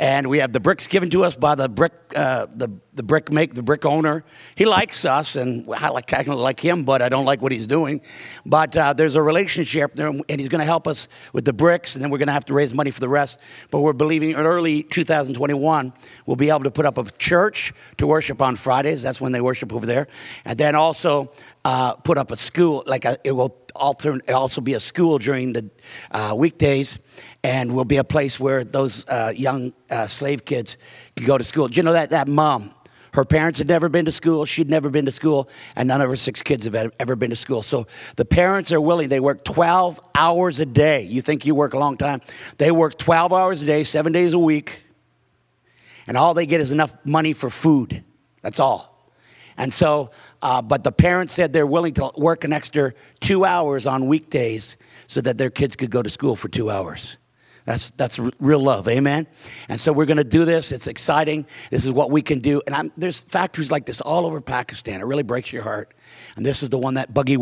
and 0.02 0.28
we 0.28 0.40
have 0.40 0.52
the 0.52 0.60
bricks 0.60 0.88
given 0.88 1.12
to 1.12 1.24
us 1.24 1.36
by 1.36 1.54
the 1.54 1.70
brick 1.70 1.94
uh, 2.16 2.48
the 2.48 2.70
the 2.94 3.04
brick 3.04 3.32
make 3.32 3.54
the 3.54 3.64
brick 3.64 3.86
owner. 3.86 4.24
He 4.56 4.66
likes 4.66 5.06
us, 5.06 5.36
and 5.36 5.64
I 5.74 5.90
like 5.90 6.12
I 6.12 6.24
like 6.24 6.60
him, 6.60 6.84
but 6.84 7.04
I 7.04 7.08
don't 7.08 7.24
like 7.24 7.42
what 7.42 7.52
he's 7.52 7.68
doing. 7.68 8.02
But 8.44 8.76
uh, 8.76 8.94
there's 8.94 9.16
a 9.16 9.22
relationship 9.22 9.96
there, 9.96 10.08
and 10.08 10.26
he's 10.28 10.50
going 10.50 10.60
to 10.60 10.66
help 10.66 10.88
us 10.88 11.08
with 11.34 11.46
the 11.46 11.54
bricks, 11.54 11.96
and 11.96 12.04
then 12.04 12.10
we're 12.10 12.18
going 12.18 12.28
to 12.28 12.34
have 12.34 12.46
to 12.46 12.54
raise 12.54 12.74
money 12.74 12.90
for 12.90 13.00
the 13.00 13.08
rest. 13.08 13.42
But 13.70 13.82
we're 13.82 13.94
believing 13.94 14.32
in 14.32 14.38
early 14.38 14.84
2021 14.84 15.94
we'll 16.26 16.36
be 16.36 16.50
able 16.50 16.64
to 16.64 16.72
put 16.72 16.86
up 16.86 16.98
a 16.98 17.10
church 17.12 17.72
to 17.98 18.08
worship 18.08 18.42
on 18.42 18.56
Fridays. 18.56 19.04
That's 19.04 19.22
when 19.22 19.32
they 19.32 19.42
worship 19.42 19.72
over 19.72 19.86
there, 19.86 20.08
and 20.46 20.58
then 20.58 20.74
also 20.74 21.32
uh, 21.66 21.94
put 21.96 22.18
up 22.18 22.32
a 22.32 22.36
school. 22.36 22.84
Like 22.86 23.06
a, 23.06 23.18
it 23.24 23.32
will 23.32 23.56
also 23.76 24.62
be 24.62 24.74
a 24.74 24.80
school 24.80 25.18
during 25.18 25.54
the 25.54 25.70
uh, 26.12 26.34
weekdays 26.36 27.00
and 27.44 27.74
will 27.74 27.86
be 27.86 27.98
a 27.98 28.04
place 28.04 28.40
where 28.40 28.64
those 28.64 29.06
uh, 29.08 29.34
young 29.36 29.74
uh, 29.90 30.08
slave 30.08 30.46
kids 30.46 30.78
can 31.16 31.26
go 31.26 31.38
to 31.38 31.44
school. 31.44 31.68
Do 31.68 31.76
you 31.76 31.84
know 31.84 31.94
that 31.94 32.12
that 32.12 32.28
mom? 32.28 32.74
Her 33.14 33.26
parents 33.26 33.58
had 33.58 33.68
never 33.68 33.90
been 33.90 34.06
to 34.06 34.12
school. 34.12 34.46
She'd 34.46 34.70
never 34.70 34.90
been 34.90 35.06
to 35.06 35.12
school, 35.12 35.50
and 35.76 35.88
none 35.88 36.00
of 36.00 36.10
her 36.10 36.16
six 36.16 36.42
kids 36.42 36.64
have 36.64 36.92
ever 36.98 37.16
been 37.18 37.32
to 37.32 37.36
school. 37.36 37.62
So 37.62 37.88
the 38.16 38.24
parents 38.24 38.72
are 38.72 38.80
willing. 38.80 39.10
They 39.10 39.20
work 39.20 39.44
12 39.44 40.00
hours 40.16 40.62
a 40.62 40.66
day. 40.66 41.02
You 41.04 41.22
think 41.22 41.46
you 41.46 41.54
work 41.54 41.74
a 41.74 41.78
long 41.78 41.98
time? 41.98 42.22
They 42.58 42.72
work 42.72 42.98
12 42.98 43.34
hours 43.34 43.62
a 43.64 43.66
day, 43.66 43.84
seven 43.84 44.14
days 44.14 44.32
a 44.32 44.40
week, 44.40 44.82
and 46.08 46.16
all 46.16 46.34
they 46.34 46.46
get 46.46 46.62
is 46.62 46.72
enough 46.72 46.96
money 47.04 47.34
for 47.34 47.50
food. 47.50 48.04
That's 48.42 48.62
all. 48.62 48.91
And 49.58 49.72
so, 49.74 50.12
uh, 50.42 50.62
but 50.62 50.84
the 50.84 50.92
parents 50.92 51.34
said 51.34 51.54
they're 51.54 51.68
willing 51.68 51.94
to 51.96 52.12
work 52.18 52.44
an 52.44 52.54
extra 52.54 52.94
two 53.20 53.46
hours 53.46 53.86
on 53.86 54.08
weekdays 54.08 54.78
so 55.08 55.22
that 55.22 55.38
their 55.38 55.50
kids 55.50 55.76
could 55.76 55.92
go 55.92 56.02
to 56.02 56.10
school 56.10 56.36
for 56.36 56.48
two 56.48 56.70
hours. 56.70 57.18
That's, 57.66 57.92
that's 57.92 58.20
real 58.40 58.60
love, 58.60 58.88
amen? 58.88 59.28
And 59.70 59.80
so 59.80 59.94
we're 59.94 60.08
gonna 60.08 60.24
do 60.24 60.46
this. 60.46 60.72
It's 60.72 60.88
exciting. 60.88 61.46
This 61.70 61.86
is 61.86 61.92
what 61.92 62.10
we 62.10 62.22
can 62.22 62.40
do. 62.40 62.62
And 62.66 62.76
I'm, 62.76 62.92
there's 62.98 63.22
factories 63.22 63.72
like 63.72 63.86
this 63.86 64.02
all 64.02 64.26
over 64.26 64.42
Pakistan. 64.42 65.00
It 65.00 65.06
really 65.06 65.24
breaks 65.24 65.54
your 65.54 65.62
heart. 65.62 65.94
And 66.36 66.46
this 66.46 66.64
is 66.64 66.70
the 66.70 66.80
one 66.80 66.96
that 66.96 67.14
Buggy 67.14 67.38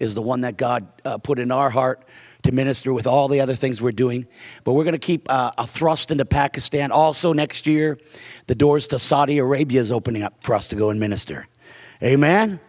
is 0.00 0.14
the 0.14 0.22
one 0.22 0.40
that 0.40 0.56
God 0.56 0.88
uh, 1.04 1.18
put 1.18 1.38
in 1.38 1.52
our 1.52 1.70
heart 1.70 2.04
to 2.46 2.52
minister 2.52 2.92
with 2.92 3.06
all 3.06 3.28
the 3.28 3.40
other 3.40 3.54
things 3.54 3.82
we're 3.82 3.92
doing. 3.92 4.26
But 4.64 4.72
we're 4.72 4.84
gonna 4.84 4.98
keep 4.98 5.30
uh, 5.30 5.52
a 5.58 5.66
thrust 5.66 6.10
into 6.10 6.24
Pakistan. 6.24 6.90
Also, 6.90 7.32
next 7.32 7.66
year, 7.66 7.98
the 8.46 8.54
doors 8.54 8.86
to 8.88 8.98
Saudi 8.98 9.38
Arabia 9.38 9.80
is 9.80 9.92
opening 9.92 10.22
up 10.22 10.42
for 10.42 10.54
us 10.54 10.68
to 10.68 10.76
go 10.76 10.90
and 10.90 10.98
minister. 10.98 11.46
Amen? 12.02 12.60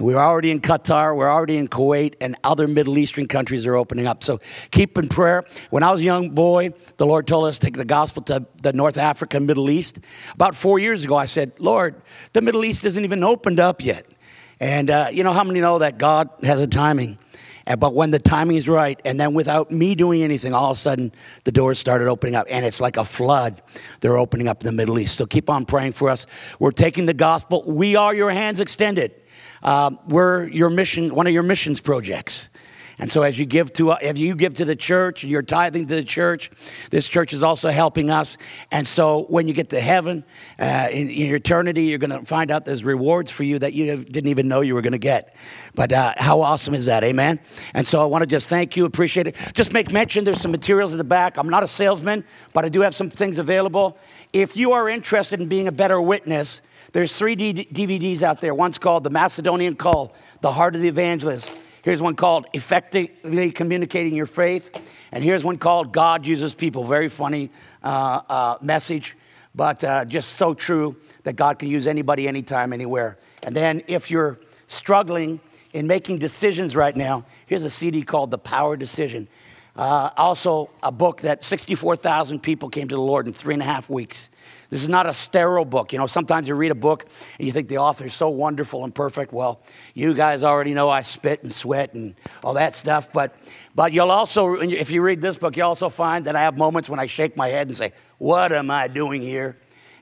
We're 0.00 0.18
already 0.18 0.50
in 0.50 0.60
Qatar, 0.60 1.16
we're 1.16 1.30
already 1.30 1.56
in 1.56 1.68
Kuwait, 1.68 2.14
and 2.20 2.34
other 2.42 2.66
Middle 2.66 2.98
Eastern 2.98 3.28
countries 3.28 3.64
are 3.64 3.76
opening 3.76 4.08
up. 4.08 4.24
So 4.24 4.40
keep 4.72 4.98
in 4.98 5.08
prayer. 5.08 5.44
When 5.70 5.84
I 5.84 5.92
was 5.92 6.00
a 6.00 6.04
young 6.04 6.30
boy, 6.30 6.72
the 6.96 7.06
Lord 7.06 7.28
told 7.28 7.44
us 7.44 7.60
to 7.60 7.66
take 7.66 7.76
the 7.76 7.84
gospel 7.84 8.22
to 8.24 8.44
the 8.60 8.72
North 8.72 8.98
Africa 8.98 9.36
and 9.36 9.46
Middle 9.46 9.70
East. 9.70 10.00
About 10.34 10.56
four 10.56 10.80
years 10.80 11.04
ago, 11.04 11.16
I 11.16 11.26
said, 11.26 11.52
Lord, 11.60 12.02
the 12.32 12.42
Middle 12.42 12.64
East 12.64 12.84
isn't 12.84 13.04
even 13.04 13.22
opened 13.22 13.60
up 13.60 13.84
yet. 13.84 14.04
And 14.58 14.90
uh, 14.90 15.08
you 15.12 15.22
know 15.22 15.32
how 15.32 15.44
many 15.44 15.60
know 15.60 15.78
that 15.78 15.98
God 15.98 16.28
has 16.42 16.60
a 16.60 16.66
timing? 16.66 17.18
But 17.66 17.94
when 17.94 18.10
the 18.10 18.18
timing 18.18 18.56
is 18.56 18.68
right, 18.68 19.00
and 19.04 19.18
then 19.18 19.32
without 19.32 19.70
me 19.70 19.94
doing 19.94 20.22
anything, 20.22 20.52
all 20.52 20.70
of 20.70 20.76
a 20.76 20.80
sudden 20.80 21.12
the 21.44 21.52
doors 21.52 21.78
started 21.78 22.08
opening 22.08 22.34
up, 22.34 22.46
and 22.50 22.64
it's 22.64 22.80
like 22.80 22.96
a 22.96 23.04
flood. 23.04 23.62
They're 24.00 24.18
opening 24.18 24.48
up 24.48 24.62
in 24.62 24.66
the 24.66 24.72
Middle 24.72 24.98
East. 24.98 25.16
So 25.16 25.24
keep 25.24 25.48
on 25.48 25.64
praying 25.64 25.92
for 25.92 26.10
us. 26.10 26.26
We're 26.58 26.72
taking 26.72 27.06
the 27.06 27.14
gospel. 27.14 27.64
We 27.66 27.96
are 27.96 28.14
your 28.14 28.30
hands 28.30 28.60
extended. 28.60 29.14
Um, 29.62 29.98
we're 30.08 30.46
your 30.48 30.68
mission, 30.68 31.14
one 31.14 31.26
of 31.26 31.32
your 31.32 31.42
missions 31.42 31.80
projects. 31.80 32.50
And 32.98 33.10
so, 33.10 33.22
as 33.22 33.38
you 33.38 33.44
give 33.44 33.72
to, 33.74 33.92
if 33.92 34.18
you 34.18 34.36
give 34.36 34.54
to 34.54 34.64
the 34.64 34.76
church, 34.76 35.24
you're 35.24 35.42
tithing 35.42 35.86
to 35.88 35.94
the 35.96 36.04
church. 36.04 36.50
This 36.90 37.08
church 37.08 37.32
is 37.32 37.42
also 37.42 37.70
helping 37.70 38.08
us. 38.08 38.38
And 38.70 38.86
so, 38.86 39.24
when 39.28 39.48
you 39.48 39.54
get 39.54 39.70
to 39.70 39.80
heaven, 39.80 40.24
uh, 40.60 40.88
in, 40.92 41.10
in, 41.10 41.34
eternity, 41.34 41.84
you're 41.84 41.98
going 41.98 42.10
to 42.10 42.24
find 42.24 42.52
out 42.52 42.64
there's 42.64 42.84
rewards 42.84 43.32
for 43.32 43.42
you 43.42 43.58
that 43.58 43.72
you 43.72 43.96
didn't 43.96 44.28
even 44.28 44.46
know 44.46 44.60
you 44.60 44.74
were 44.74 44.82
going 44.82 44.92
to 44.92 44.98
get. 44.98 45.34
But 45.74 45.92
uh, 45.92 46.14
how 46.16 46.40
awesome 46.40 46.74
is 46.74 46.84
that? 46.84 47.02
Amen. 47.02 47.40
And 47.74 47.84
so, 47.84 48.00
I 48.00 48.04
want 48.04 48.22
to 48.22 48.28
just 48.28 48.48
thank 48.48 48.76
you, 48.76 48.84
appreciate 48.84 49.26
it. 49.26 49.36
Just 49.54 49.72
make 49.72 49.90
mention. 49.90 50.24
There's 50.24 50.40
some 50.40 50.52
materials 50.52 50.92
in 50.92 50.98
the 50.98 51.04
back. 51.04 51.36
I'm 51.36 51.48
not 51.48 51.64
a 51.64 51.68
salesman, 51.68 52.24
but 52.52 52.64
I 52.64 52.68
do 52.68 52.80
have 52.82 52.94
some 52.94 53.10
things 53.10 53.38
available. 53.38 53.98
If 54.32 54.56
you 54.56 54.72
are 54.72 54.88
interested 54.88 55.40
in 55.40 55.48
being 55.48 55.66
a 55.66 55.72
better 55.72 56.00
witness, 56.00 56.62
there's 56.92 57.16
three 57.16 57.34
D- 57.34 57.68
DVDs 57.72 58.22
out 58.22 58.40
there. 58.40 58.54
One's 58.54 58.78
called 58.78 59.02
The 59.02 59.10
Macedonian 59.10 59.74
Call, 59.74 60.14
The 60.42 60.52
Heart 60.52 60.76
of 60.76 60.80
the 60.80 60.88
Evangelist. 60.88 61.52
Here's 61.84 62.00
one 62.00 62.16
called 62.16 62.46
Effectively 62.54 63.50
Communicating 63.50 64.14
Your 64.14 64.24
Faith. 64.24 64.70
And 65.12 65.22
here's 65.22 65.44
one 65.44 65.58
called 65.58 65.92
God 65.92 66.24
Uses 66.24 66.54
People. 66.54 66.82
Very 66.84 67.10
funny 67.10 67.50
uh, 67.82 68.22
uh, 68.26 68.56
message, 68.62 69.18
but 69.54 69.84
uh, 69.84 70.06
just 70.06 70.36
so 70.36 70.54
true 70.54 70.96
that 71.24 71.34
God 71.34 71.58
can 71.58 71.68
use 71.68 71.86
anybody, 71.86 72.26
anytime, 72.26 72.72
anywhere. 72.72 73.18
And 73.42 73.54
then 73.54 73.82
if 73.86 74.10
you're 74.10 74.40
struggling 74.66 75.40
in 75.74 75.86
making 75.86 76.20
decisions 76.20 76.74
right 76.74 76.96
now, 76.96 77.26
here's 77.44 77.64
a 77.64 77.70
CD 77.70 78.00
called 78.00 78.30
The 78.30 78.38
Power 78.38 78.78
Decision. 78.78 79.28
Uh, 79.76 80.08
also, 80.16 80.70
a 80.82 80.90
book 80.90 81.20
that 81.20 81.44
64,000 81.44 82.42
people 82.42 82.70
came 82.70 82.88
to 82.88 82.94
the 82.94 83.02
Lord 83.02 83.26
in 83.26 83.34
three 83.34 83.52
and 83.52 83.62
a 83.62 83.66
half 83.66 83.90
weeks. 83.90 84.30
This 84.74 84.82
is 84.82 84.88
not 84.88 85.06
a 85.06 85.14
sterile 85.14 85.64
book. 85.64 85.92
You 85.92 86.00
know, 86.00 86.08
sometimes 86.08 86.48
you 86.48 86.56
read 86.56 86.72
a 86.72 86.74
book 86.74 87.06
and 87.38 87.46
you 87.46 87.52
think 87.52 87.68
the 87.68 87.78
author 87.78 88.06
is 88.06 88.12
so 88.12 88.28
wonderful 88.28 88.82
and 88.82 88.92
perfect. 88.92 89.32
Well, 89.32 89.62
you 89.94 90.14
guys 90.14 90.42
already 90.42 90.74
know 90.74 90.88
I 90.88 91.02
spit 91.02 91.44
and 91.44 91.52
sweat 91.52 91.94
and 91.94 92.16
all 92.42 92.54
that 92.54 92.74
stuff. 92.74 93.12
But, 93.12 93.36
but 93.76 93.92
you'll 93.92 94.10
also, 94.10 94.54
if 94.56 94.90
you 94.90 95.00
read 95.00 95.20
this 95.20 95.36
book, 95.36 95.56
you'll 95.56 95.68
also 95.68 95.88
find 95.90 96.24
that 96.24 96.34
I 96.34 96.40
have 96.40 96.58
moments 96.58 96.88
when 96.88 96.98
I 96.98 97.06
shake 97.06 97.36
my 97.36 97.50
head 97.50 97.68
and 97.68 97.76
say, 97.76 97.92
What 98.18 98.50
am 98.50 98.68
I 98.68 98.88
doing 98.88 99.22
here? 99.22 99.58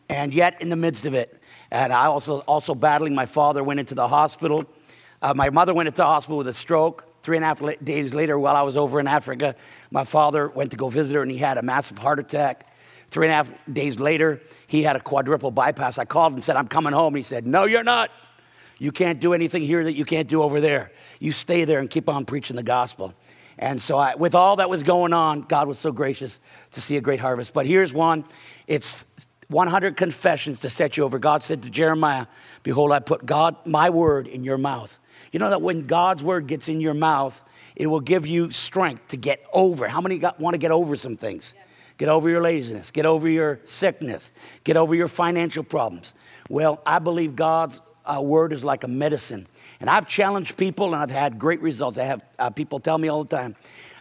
And 0.09 0.33
yet, 0.33 0.62
in 0.62 0.71
the 0.71 0.76
midst 0.76 1.05
of 1.05 1.12
it, 1.12 1.38
and 1.71 1.93
I 1.93 2.07
also, 2.07 2.38
also 2.38 2.75
battling, 2.75 3.14
my 3.14 3.26
father 3.26 3.62
went 3.62 3.79
into 3.79 3.95
the 3.95 4.09
hospital. 4.09 4.64
Uh, 5.21 5.35
my 5.35 5.50
mother 5.50 5.75
went 5.75 5.88
into 5.88 5.99
the 5.99 6.07
hospital 6.07 6.38
with 6.38 6.49
a 6.49 6.55
stroke. 6.55 7.05
Three 7.23 7.37
and 7.37 7.45
a 7.45 7.49
half 7.49 7.61
days 7.85 8.14
later, 8.14 8.38
while 8.38 8.57
I 8.57 8.62
was 8.62 8.79
over 8.79 9.00
in 9.00 9.07
Africa, 9.07 9.55
my 9.91 10.05
father 10.05 10.49
went 10.49 10.71
to 10.71 10.79
go 10.79 10.88
visit 10.88 11.14
her 11.14 11.21
and 11.21 11.31
he 11.31 11.37
had 11.37 11.59
a 11.59 11.62
massive 11.62 11.99
heart 11.99 12.19
attack. 12.19 12.72
Three 13.12 13.26
and 13.26 13.33
a 13.33 13.35
half 13.35 13.52
days 13.71 14.00
later, 14.00 14.40
he 14.66 14.83
had 14.83 14.97
a 14.97 15.00
quadruple 15.00 15.50
bypass. 15.50 15.99
I 15.99 16.07
called 16.07 16.33
and 16.33 16.42
said, 16.42 16.57
I'm 16.57 16.66
coming 16.66 16.95
home. 16.95 17.14
He 17.14 17.23
said, 17.23 17.47
No, 17.47 17.66
you're 17.66 17.85
not. 17.85 18.11
You 18.78 18.90
can't 18.90 19.21
do 19.21 19.35
anything 19.35 19.61
here 19.62 19.85
that 19.85 19.92
you 19.92 20.07
can't 20.07 20.28
do 20.28 20.42
over 20.42 20.62
there. 20.62 20.92
You 21.21 21.31
stay 21.31 21.66
there 21.66 21.78
and 21.78 21.90
keep 21.90 22.09
on 22.09 22.25
preaching 22.25 22.57
the 22.57 22.62
gospel. 22.62 23.12
And 23.59 23.83
so, 23.83 23.99
I, 23.99 24.14
with 24.14 24.35
all 24.35 24.57
that 24.57 24.71
was 24.71 24.83
going 24.83 25.12
on, 25.12 25.42
God 25.42 25.69
was 25.69 25.78
so 25.78 25.92
gracious 25.92 26.38
to 26.73 26.81
see 26.81 26.97
a 26.97 27.02
great 27.02 27.21
harvest. 27.21 27.52
But 27.52 27.66
here's 27.66 27.92
one 27.92 28.25
it's 28.66 29.04
100 29.49 29.95
confessions 29.99 30.61
to 30.61 30.71
set 30.71 30.97
you 30.97 31.04
over. 31.04 31.19
God 31.19 31.42
said 31.42 31.64
to 31.64 31.71
Jeremiah, 31.71 32.26
Behold, 32.62 32.92
I 32.92 33.00
put 33.00 33.26
God, 33.26 33.57
my 33.66 33.90
word, 33.90 34.26
in 34.26 34.42
your 34.42 34.57
mouth. 34.57 34.99
You 35.33 35.38
know 35.38 35.50
that 35.50 35.61
when 35.61 35.87
God's 35.87 36.23
word 36.23 36.47
gets 36.47 36.66
in 36.66 36.81
your 36.81 36.95
mouth, 36.95 37.42
it 37.76 37.88
will 37.88 38.00
give 38.00 38.26
you 38.26 38.52
strength 38.52 39.09
to 39.09 39.19
get 39.19 39.45
over. 39.52 39.87
How 39.87 40.00
many 40.00 40.16
got, 40.16 40.40
want 40.40 40.54
to 40.54 40.59
get 40.59 40.71
over 40.71 40.97
some 40.97 41.19
things? 41.19 41.54
Get 42.02 42.09
over 42.09 42.28
your 42.28 42.40
laziness. 42.40 42.90
Get 42.90 43.06
over 43.06 43.28
your 43.28 43.61
sickness. 43.64 44.32
Get 44.64 44.76
over 44.76 44.92
your 44.92 45.06
financial 45.06 45.62
problems. 45.62 46.14
Well, 46.49 46.82
I 46.85 46.99
believe 46.99 47.37
God's 47.37 47.80
uh, 48.04 48.21
word 48.21 48.52
is 48.52 48.64
like 48.64 48.82
a 48.82 48.88
medicine. 48.88 49.47
And 49.78 49.88
I've 49.88 50.09
challenged 50.09 50.56
people 50.56 50.87
and 50.87 50.97
I've 50.97 51.12
had 51.12 51.38
great 51.38 51.62
results. 51.62 51.99
I 51.99 52.02
have 52.02 52.25
uh, 52.40 52.50
people 52.50 52.80
tell 52.80 52.99
me 52.99 53.06
all 53.06 53.23
the 53.23 53.37
time 53.37 53.54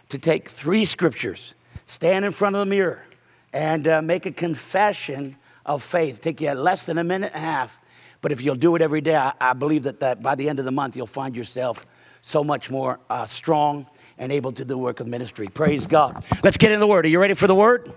to 0.08 0.18
take 0.18 0.48
three 0.48 0.84
scriptures, 0.84 1.54
stand 1.86 2.24
in 2.24 2.32
front 2.32 2.56
of 2.56 2.58
the 2.58 2.66
mirror, 2.66 3.04
and 3.52 3.86
uh, 3.86 4.02
make 4.02 4.26
a 4.26 4.32
confession 4.32 5.36
of 5.64 5.84
faith. 5.84 6.20
Take 6.20 6.40
you 6.40 6.50
less 6.54 6.86
than 6.86 6.98
a 6.98 7.04
minute 7.04 7.30
and 7.32 7.44
a 7.44 7.46
half. 7.46 7.78
But 8.20 8.32
if 8.32 8.42
you'll 8.42 8.56
do 8.56 8.74
it 8.74 8.82
every 8.82 9.00
day, 9.00 9.14
I, 9.14 9.32
I 9.40 9.52
believe 9.52 9.84
that, 9.84 10.00
that 10.00 10.20
by 10.20 10.34
the 10.34 10.48
end 10.48 10.58
of 10.58 10.64
the 10.64 10.72
month, 10.72 10.96
you'll 10.96 11.06
find 11.06 11.36
yourself 11.36 11.86
so 12.20 12.42
much 12.42 12.68
more 12.68 12.98
uh, 13.08 13.26
strong 13.26 13.86
and 14.18 14.32
able 14.32 14.52
to 14.52 14.64
do 14.64 14.68
the 14.68 14.78
work 14.78 15.00
of 15.00 15.06
ministry. 15.06 15.48
Praise 15.48 15.86
God. 15.86 16.24
Let's 16.42 16.56
get 16.56 16.72
in 16.72 16.80
the 16.80 16.86
Word. 16.86 17.06
Are 17.06 17.08
you 17.08 17.20
ready 17.20 17.34
for 17.34 17.46
the 17.46 17.54
Word? 17.54 17.92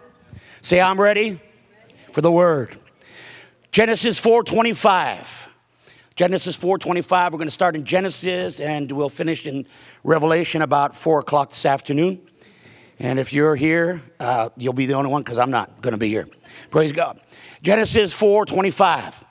Say, 0.61 0.81
I'm 0.81 0.99
ready 0.99 1.39
for 2.11 2.21
the 2.21 2.31
Word. 2.31 2.77
Genesis 3.71 4.19
4:25. 4.19 5.49
Genesis 6.15 6.55
4:25. 6.55 7.31
We're 7.31 7.37
going 7.37 7.47
to 7.47 7.51
start 7.51 7.75
in 7.75 7.83
Genesis 7.83 8.61
and 8.61 8.89
we'll 8.89 9.09
finish 9.09 9.45
in 9.45 9.67
Revelation 10.05 10.61
about 10.61 10.95
four 10.95 11.19
o'clock 11.19 11.49
this 11.49 11.65
afternoon. 11.65 12.21
And 12.99 13.19
if 13.19 13.33
you're 13.33 13.57
here, 13.57 14.01
uh, 14.21 14.47
you'll 14.55 14.71
be 14.71 14.85
the 14.85 14.93
only 14.93 15.11
one 15.11 15.23
because 15.23 15.37
I'm 15.37 15.51
not 15.51 15.81
going 15.81 15.91
to 15.91 15.97
be 15.97 16.07
here. 16.07 16.29
Praise 16.69 16.93
God. 16.93 17.19
Genesis 17.61 18.13
4:25. 18.13 19.25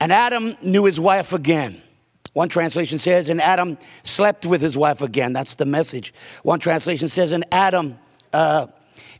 And 0.00 0.10
Adam 0.10 0.56
knew 0.60 0.86
his 0.86 0.98
wife 0.98 1.32
again 1.32 1.80
one 2.34 2.48
translation 2.48 2.98
says, 2.98 3.28
and 3.28 3.40
Adam 3.40 3.78
slept 4.02 4.44
with 4.44 4.60
his 4.60 4.76
wife 4.76 5.02
again. 5.02 5.32
That's 5.32 5.54
the 5.54 5.66
message. 5.66 6.12
One 6.42 6.58
translation 6.58 7.08
says, 7.08 7.32
and 7.32 7.44
Adam, 7.52 7.96
uh, 8.32 8.66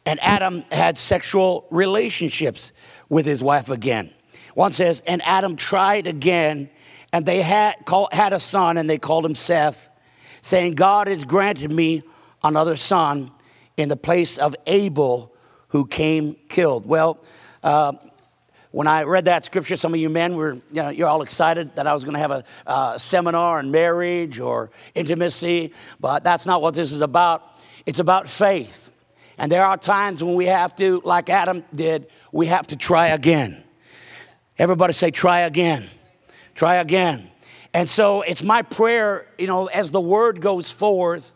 and 0.05 0.21
Adam 0.21 0.65
had 0.71 0.99
sexual 0.99 1.67
relationships 1.71 2.73
with 3.09 3.25
his 3.25 3.43
wife 3.43 3.71
again. 3.71 4.13
One 4.55 4.73
says, 4.73 5.01
and 5.07 5.23
Adam 5.25 5.55
tried 5.55 6.09
again, 6.09 6.69
and 7.13 7.25
they 7.25 7.41
had, 7.41 7.75
call, 7.85 8.09
had 8.13 8.33
a 8.33 8.41
son, 8.41 8.77
and 8.77 8.91
they 8.91 8.99
called 8.99 9.25
him 9.25 9.37
Seth, 9.37 9.89
saying, 10.43 10.75
God 10.75 11.07
has 11.07 11.25
granted 11.25 11.73
me 11.73 12.03
another 12.43 12.77
son 12.77 13.31
in 13.77 13.89
the 13.89 13.97
place 13.97 14.39
of 14.39 14.57
Abel, 14.67 15.33
who 15.69 15.87
came 15.87 16.37
killed. 16.49 16.85
Well, 16.85 17.23
uh, 17.63 17.93
when 18.75 18.89
I 18.89 19.05
read 19.05 19.27
that 19.27 19.45
scripture, 19.45 19.77
some 19.77 19.95
of 19.95 20.01
you 20.01 20.09
men 20.09 20.35
were, 20.35 20.55
you 20.55 20.83
know, 20.83 20.89
you're 20.89 21.07
all 21.07 21.23
excited 21.23 21.77
that 21.77 21.87
I 21.87 21.93
was 21.93 22.03
going 22.03 22.15
to 22.15 22.21
have 22.21 22.33
a 22.33 22.45
uh, 22.67 22.99
seminar 22.99 23.59
on 23.59 23.71
marriage 23.71 24.41
or 24.41 24.73
intimacy, 24.97 25.73
but 26.01 26.25
that's 26.25 26.45
not 26.45 26.61
what 26.61 26.75
this 26.75 26.91
is 26.91 27.01
about. 27.01 27.57
It's 27.87 28.01
about 28.01 28.27
faith. 28.27 28.91
And 29.39 29.53
there 29.53 29.65
are 29.65 29.77
times 29.77 30.25
when 30.25 30.35
we 30.35 30.47
have 30.47 30.75
to, 30.75 31.01
like 31.05 31.31
Adam 31.31 31.63
did, 31.73 32.09
we 32.33 32.47
have 32.49 32.67
to 32.67 32.77
try 32.77 33.09
again. 33.09 33.63
Everybody 34.59 34.93
say, 34.93 35.13
try 35.13 35.43
again. 35.43 35.89
Try 36.57 36.75
again. 36.75 37.31
And 37.75 37.89
so 37.89 38.23
it's 38.23 38.43
my 38.43 38.63
prayer, 38.63 39.29
you 39.39 39.47
know, 39.47 39.67
as 39.67 39.93
the 39.93 40.01
word 40.01 40.41
goes 40.41 40.73
forth, 40.73 41.33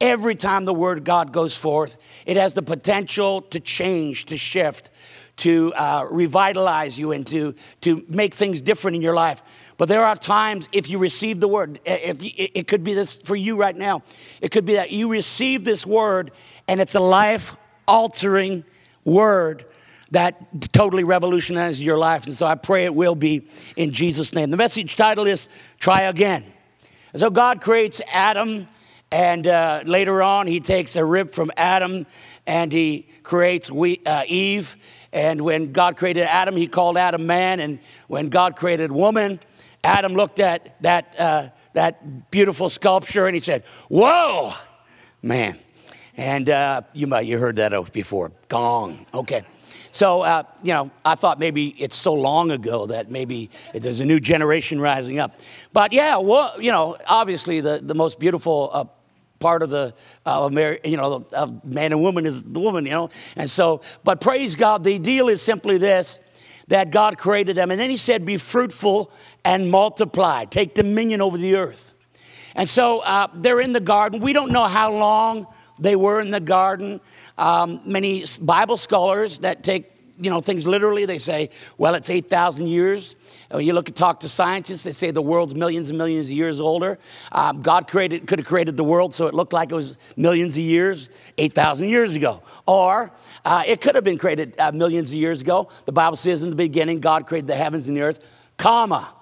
every 0.00 0.34
time 0.34 0.64
the 0.64 0.74
word 0.74 1.04
God 1.04 1.32
goes 1.32 1.56
forth, 1.56 1.96
it 2.26 2.36
has 2.36 2.54
the 2.54 2.62
potential 2.62 3.40
to 3.40 3.60
change, 3.60 4.24
to 4.26 4.36
shift, 4.36 4.90
to 5.38 5.72
uh, 5.74 6.06
revitalize 6.10 6.98
you 6.98 7.12
and 7.12 7.26
to, 7.26 7.54
to 7.80 8.04
make 8.08 8.34
things 8.34 8.62
different 8.62 8.96
in 8.96 9.02
your 9.02 9.14
life. 9.14 9.42
But 9.76 9.88
there 9.88 10.02
are 10.02 10.14
times 10.14 10.68
if 10.72 10.88
you 10.88 10.98
receive 10.98 11.40
the 11.40 11.48
word, 11.48 11.80
if 11.84 12.22
you, 12.22 12.30
it 12.36 12.68
could 12.68 12.84
be 12.84 12.94
this 12.94 13.20
for 13.20 13.34
you 13.34 13.56
right 13.56 13.76
now. 13.76 14.02
It 14.40 14.50
could 14.50 14.64
be 14.64 14.74
that 14.74 14.92
you 14.92 15.10
receive 15.10 15.64
this 15.64 15.86
word 15.86 16.30
and 16.68 16.80
it's 16.80 16.94
a 16.94 17.00
life 17.00 17.56
altering 17.88 18.64
word 19.04 19.64
that 20.12 20.72
totally 20.72 21.04
revolutionizes 21.04 21.80
your 21.80 21.98
life. 21.98 22.26
And 22.26 22.34
so 22.34 22.46
I 22.46 22.54
pray 22.54 22.84
it 22.84 22.94
will 22.94 23.14
be 23.14 23.46
in 23.76 23.92
Jesus' 23.92 24.34
name. 24.34 24.50
The 24.50 24.58
message 24.58 24.94
title 24.94 25.26
is 25.26 25.48
Try 25.78 26.02
Again. 26.02 26.44
so 27.16 27.30
God 27.30 27.62
creates 27.62 28.02
Adam, 28.12 28.68
and 29.10 29.46
uh, 29.46 29.82
later 29.84 30.22
on, 30.22 30.46
he 30.46 30.60
takes 30.60 30.96
a 30.96 31.04
rib 31.04 31.30
from 31.30 31.50
Adam 31.56 32.06
and 32.46 32.72
he 32.72 33.06
creates 33.22 33.70
we, 33.70 34.00
uh, 34.06 34.24
Eve. 34.26 34.76
And 35.12 35.42
when 35.42 35.72
God 35.72 35.96
created 35.96 36.22
Adam, 36.22 36.56
he 36.56 36.66
called 36.66 36.96
Adam 36.96 37.26
man. 37.26 37.60
And 37.60 37.78
when 38.08 38.28
God 38.28 38.56
created 38.56 38.90
woman, 38.90 39.40
Adam 39.84 40.14
looked 40.14 40.40
at 40.40 40.80
that, 40.82 41.14
uh, 41.18 41.48
that 41.74 42.30
beautiful 42.30 42.70
sculpture 42.70 43.26
and 43.26 43.34
he 43.34 43.40
said, 43.40 43.64
Whoa, 43.88 44.52
man. 45.22 45.58
And 46.16 46.48
uh, 46.50 46.82
you 46.92 47.06
might 47.06 47.26
you 47.26 47.38
heard 47.38 47.56
that 47.56 47.92
before. 47.92 48.32
Gong. 48.48 49.06
Okay. 49.14 49.42
So, 49.92 50.22
uh, 50.22 50.44
you 50.62 50.72
know, 50.72 50.90
I 51.04 51.14
thought 51.16 51.38
maybe 51.38 51.68
it's 51.78 51.94
so 51.94 52.14
long 52.14 52.50
ago 52.50 52.86
that 52.86 53.10
maybe 53.10 53.50
there's 53.74 54.00
a 54.00 54.06
new 54.06 54.20
generation 54.20 54.80
rising 54.80 55.18
up. 55.18 55.38
But 55.74 55.92
yeah, 55.92 56.16
well, 56.16 56.60
you 56.60 56.70
know, 56.70 56.96
obviously 57.06 57.60
the, 57.60 57.80
the 57.82 57.94
most 57.94 58.18
beautiful 58.18 58.70
uh, 58.72 58.84
part 59.42 59.62
of 59.62 59.70
the 59.70 59.92
uh, 60.24 60.48
you 60.84 60.96
know 60.96 61.26
of 61.32 61.64
man 61.64 61.92
and 61.92 62.00
woman 62.00 62.24
is 62.24 62.42
the 62.42 62.60
woman 62.60 62.86
you 62.86 62.92
know 62.92 63.10
and 63.36 63.50
so 63.50 63.82
but 64.04 64.20
praise 64.20 64.54
god 64.56 64.84
the 64.84 64.98
deal 64.98 65.28
is 65.28 65.42
simply 65.42 65.78
this 65.78 66.20
that 66.68 66.90
God 66.90 67.18
created 67.18 67.56
them. 67.56 67.70
And 67.70 67.78
then 67.78 67.90
he 67.90 67.98
said, 67.98 68.24
Be 68.24 68.38
fruitful 68.38 69.12
and 69.44 69.70
multiply, 69.70 70.46
take 70.46 70.74
dominion 70.74 71.20
over 71.20 71.36
the 71.36 71.56
earth. 71.56 71.92
And 72.54 72.68
so 72.68 73.00
uh, 73.00 73.28
they're 73.34 73.60
in 73.60 73.72
the 73.72 73.80
garden. 73.80 74.20
We 74.20 74.32
don't 74.32 74.52
know 74.52 74.64
how 74.64 74.92
long 74.92 75.46
they 75.78 75.96
were 75.96 76.20
in 76.20 76.30
the 76.30 76.40
garden. 76.40 77.00
Um, 77.38 77.80
many 77.84 78.24
Bible 78.40 78.76
scholars 78.76 79.40
that 79.40 79.62
take 79.62 79.90
you 80.18 80.30
know 80.30 80.40
things 80.40 80.66
literally, 80.66 81.04
they 81.04 81.18
say, 81.18 81.50
well, 81.78 81.94
it's 81.94 82.08
8,000 82.08 82.66
years. 82.66 83.16
Uh, 83.52 83.58
you 83.58 83.72
look 83.72 83.88
and 83.88 83.96
talk 83.96 84.20
to 84.20 84.28
scientists, 84.28 84.84
they 84.84 84.92
say 84.92 85.10
the 85.10 85.22
world's 85.22 85.54
millions 85.54 85.90
and 85.90 85.98
millions 85.98 86.28
of 86.28 86.34
years 86.34 86.58
older. 86.60 86.98
Um, 87.32 87.60
God 87.60 87.86
created 87.86 88.26
could 88.26 88.38
have 88.38 88.48
created 88.48 88.76
the 88.76 88.84
world 88.84 89.12
so 89.12 89.26
it 89.26 89.34
looked 89.34 89.52
like 89.52 89.70
it 89.70 89.74
was 89.74 89.98
millions 90.16 90.56
of 90.56 90.62
years, 90.62 91.10
8,000 91.38 91.88
years 91.88 92.16
ago. 92.16 92.42
Or 92.66 93.12
uh, 93.44 93.64
it 93.66 93.80
could 93.80 93.94
have 93.94 94.04
been 94.04 94.18
created 94.18 94.54
uh, 94.58 94.72
millions 94.72 95.10
of 95.10 95.16
years 95.16 95.40
ago. 95.40 95.68
The 95.84 95.92
Bible 95.92 96.16
says 96.16 96.42
in 96.42 96.50
the 96.50 96.56
beginning, 96.56 97.00
God 97.00 97.26
created 97.26 97.48
the 97.48 97.56
heavens 97.56 97.88
and 97.88 97.96
the 97.96 98.02
earth, 98.02 98.20
comma. 98.56 99.14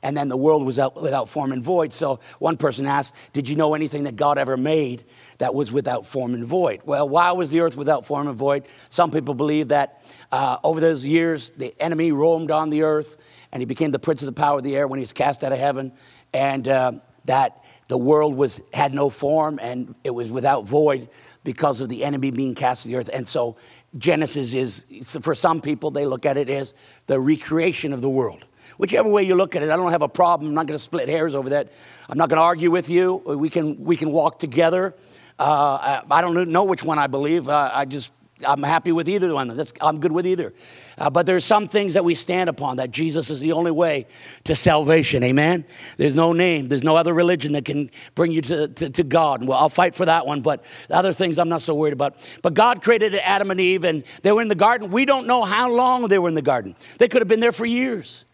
And 0.00 0.16
then 0.16 0.28
the 0.28 0.36
world 0.36 0.64
was 0.64 0.78
out, 0.78 1.00
without 1.00 1.28
form 1.28 1.50
and 1.50 1.62
void. 1.62 1.92
So 1.92 2.20
one 2.38 2.56
person 2.56 2.86
asked, 2.86 3.16
Did 3.32 3.48
you 3.48 3.56
know 3.56 3.74
anything 3.74 4.04
that 4.04 4.14
God 4.14 4.38
ever 4.38 4.56
made 4.56 5.04
that 5.38 5.54
was 5.54 5.72
without 5.72 6.06
form 6.06 6.34
and 6.34 6.44
void? 6.44 6.82
Well, 6.84 7.08
why 7.08 7.32
was 7.32 7.50
the 7.50 7.60
earth 7.60 7.76
without 7.76 8.06
form 8.06 8.28
and 8.28 8.36
void? 8.36 8.64
Some 8.90 9.10
people 9.10 9.34
believe 9.34 9.68
that 9.68 10.04
uh, 10.30 10.58
over 10.62 10.78
those 10.78 11.04
years, 11.04 11.50
the 11.56 11.74
enemy 11.82 12.12
roamed 12.12 12.52
on 12.52 12.70
the 12.70 12.82
earth 12.82 13.16
and 13.52 13.60
he 13.62 13.66
became 13.66 13.90
the 13.90 13.98
prince 13.98 14.22
of 14.22 14.26
the 14.26 14.32
power 14.32 14.58
of 14.58 14.64
the 14.64 14.76
air 14.76 14.86
when 14.86 14.98
he 14.98 15.02
was 15.02 15.12
cast 15.12 15.44
out 15.44 15.52
of 15.52 15.58
heaven. 15.58 15.92
And 16.32 16.68
uh, 16.68 16.92
that 17.24 17.64
the 17.88 17.98
world 17.98 18.36
was, 18.36 18.60
had 18.72 18.94
no 18.94 19.08
form 19.08 19.58
and 19.60 19.94
it 20.04 20.10
was 20.10 20.30
without 20.30 20.66
void 20.66 21.08
because 21.44 21.80
of 21.80 21.88
the 21.88 22.04
enemy 22.04 22.30
being 22.30 22.54
cast 22.54 22.82
to 22.82 22.88
the 22.88 22.96
earth. 22.96 23.10
And 23.12 23.26
so 23.26 23.56
Genesis 23.96 24.52
is, 24.52 24.86
for 25.22 25.34
some 25.34 25.60
people, 25.60 25.90
they 25.90 26.04
look 26.04 26.26
at 26.26 26.36
it 26.36 26.50
as 26.50 26.74
the 27.06 27.18
recreation 27.18 27.92
of 27.92 28.02
the 28.02 28.10
world. 28.10 28.44
Whichever 28.76 29.08
way 29.08 29.22
you 29.22 29.34
look 29.34 29.56
at 29.56 29.62
it, 29.62 29.70
I 29.70 29.76
don't 29.76 29.90
have 29.90 30.02
a 30.02 30.08
problem. 30.08 30.48
I'm 30.48 30.54
not 30.54 30.66
going 30.66 30.76
to 30.76 30.82
split 30.82 31.08
hairs 31.08 31.34
over 31.34 31.50
that. 31.50 31.72
I'm 32.08 32.18
not 32.18 32.28
going 32.28 32.36
to 32.36 32.42
argue 32.42 32.70
with 32.70 32.90
you. 32.90 33.14
We 33.14 33.48
can, 33.48 33.82
we 33.82 33.96
can 33.96 34.10
walk 34.10 34.38
together. 34.38 34.94
Uh, 35.38 36.02
I, 36.10 36.18
I, 36.18 36.20
don't 36.20 36.50
know 36.50 36.64
which 36.64 36.82
one 36.82 36.98
I 36.98 37.06
believe. 37.06 37.48
Uh, 37.48 37.70
I 37.72 37.84
just 37.84 38.10
I'm 38.46 38.62
happy 38.62 38.92
with 38.92 39.08
either 39.08 39.34
one. 39.34 39.48
That's, 39.48 39.72
I'm 39.80 40.00
good 40.00 40.12
with 40.12 40.26
either. 40.26 40.52
Uh, 40.96 41.10
but 41.10 41.26
there's 41.26 41.44
some 41.44 41.68
things 41.68 41.94
that 41.94 42.04
we 42.04 42.14
stand 42.14 42.48
upon 42.48 42.76
that 42.76 42.90
Jesus 42.90 43.30
is 43.30 43.40
the 43.40 43.52
only 43.52 43.70
way 43.70 44.06
to 44.44 44.54
salvation. 44.54 45.22
Amen. 45.22 45.64
There's 45.96 46.14
no 46.14 46.32
name. 46.32 46.68
There's 46.68 46.84
no 46.84 46.96
other 46.96 47.14
religion 47.14 47.52
that 47.52 47.64
can 47.64 47.90
bring 48.14 48.32
you 48.32 48.42
to, 48.42 48.68
to, 48.68 48.90
to 48.90 49.02
God. 49.02 49.46
Well, 49.46 49.58
I'll 49.58 49.68
fight 49.68 49.94
for 49.94 50.04
that 50.06 50.26
one. 50.26 50.40
But 50.40 50.64
other 50.90 51.12
things 51.12 51.38
I'm 51.38 51.48
not 51.48 51.62
so 51.62 51.74
worried 51.74 51.92
about. 51.92 52.16
But 52.42 52.54
God 52.54 52.82
created 52.82 53.14
Adam 53.16 53.50
and 53.50 53.60
Eve, 53.60 53.84
and 53.84 54.04
they 54.22 54.32
were 54.32 54.42
in 54.42 54.48
the 54.48 54.54
garden. 54.54 54.90
We 54.90 55.04
don't 55.04 55.26
know 55.26 55.42
how 55.42 55.70
long 55.70 56.08
they 56.08 56.18
were 56.18 56.28
in 56.28 56.34
the 56.34 56.42
garden. 56.42 56.76
They 56.98 57.08
could 57.08 57.22
have 57.22 57.28
been 57.28 57.40
there 57.40 57.52
for 57.52 57.66
years. 57.66 58.24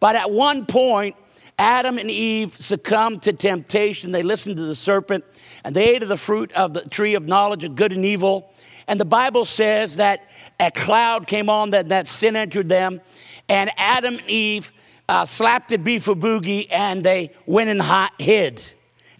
But 0.00 0.16
at 0.16 0.30
one 0.30 0.66
point, 0.66 1.16
Adam 1.58 1.98
and 1.98 2.10
Eve 2.10 2.52
succumbed 2.54 3.22
to 3.22 3.32
temptation. 3.32 4.12
They 4.12 4.22
listened 4.22 4.56
to 4.56 4.64
the 4.64 4.74
serpent, 4.74 5.24
and 5.62 5.74
they 5.74 5.94
ate 5.94 6.02
of 6.02 6.08
the 6.08 6.16
fruit 6.16 6.52
of 6.52 6.74
the 6.74 6.82
tree 6.88 7.14
of 7.14 7.26
knowledge 7.26 7.64
of 7.64 7.76
good 7.76 7.92
and 7.92 8.04
evil. 8.04 8.52
And 8.86 9.00
the 9.00 9.04
Bible 9.04 9.44
says 9.44 9.96
that 9.96 10.28
a 10.60 10.70
cloud 10.70 11.26
came 11.26 11.48
on, 11.48 11.70
that, 11.70 11.88
that 11.88 12.08
sin 12.08 12.36
entered 12.36 12.68
them, 12.68 13.00
and 13.48 13.70
Adam 13.76 14.18
and 14.18 14.30
Eve 14.30 14.72
uh, 15.08 15.24
slapped 15.24 15.72
a 15.72 15.78
beef 15.78 16.08
a 16.08 16.14
boogie 16.14 16.66
and 16.70 17.04
they 17.04 17.30
went 17.46 17.70
and 17.70 17.82
hid. 18.18 18.64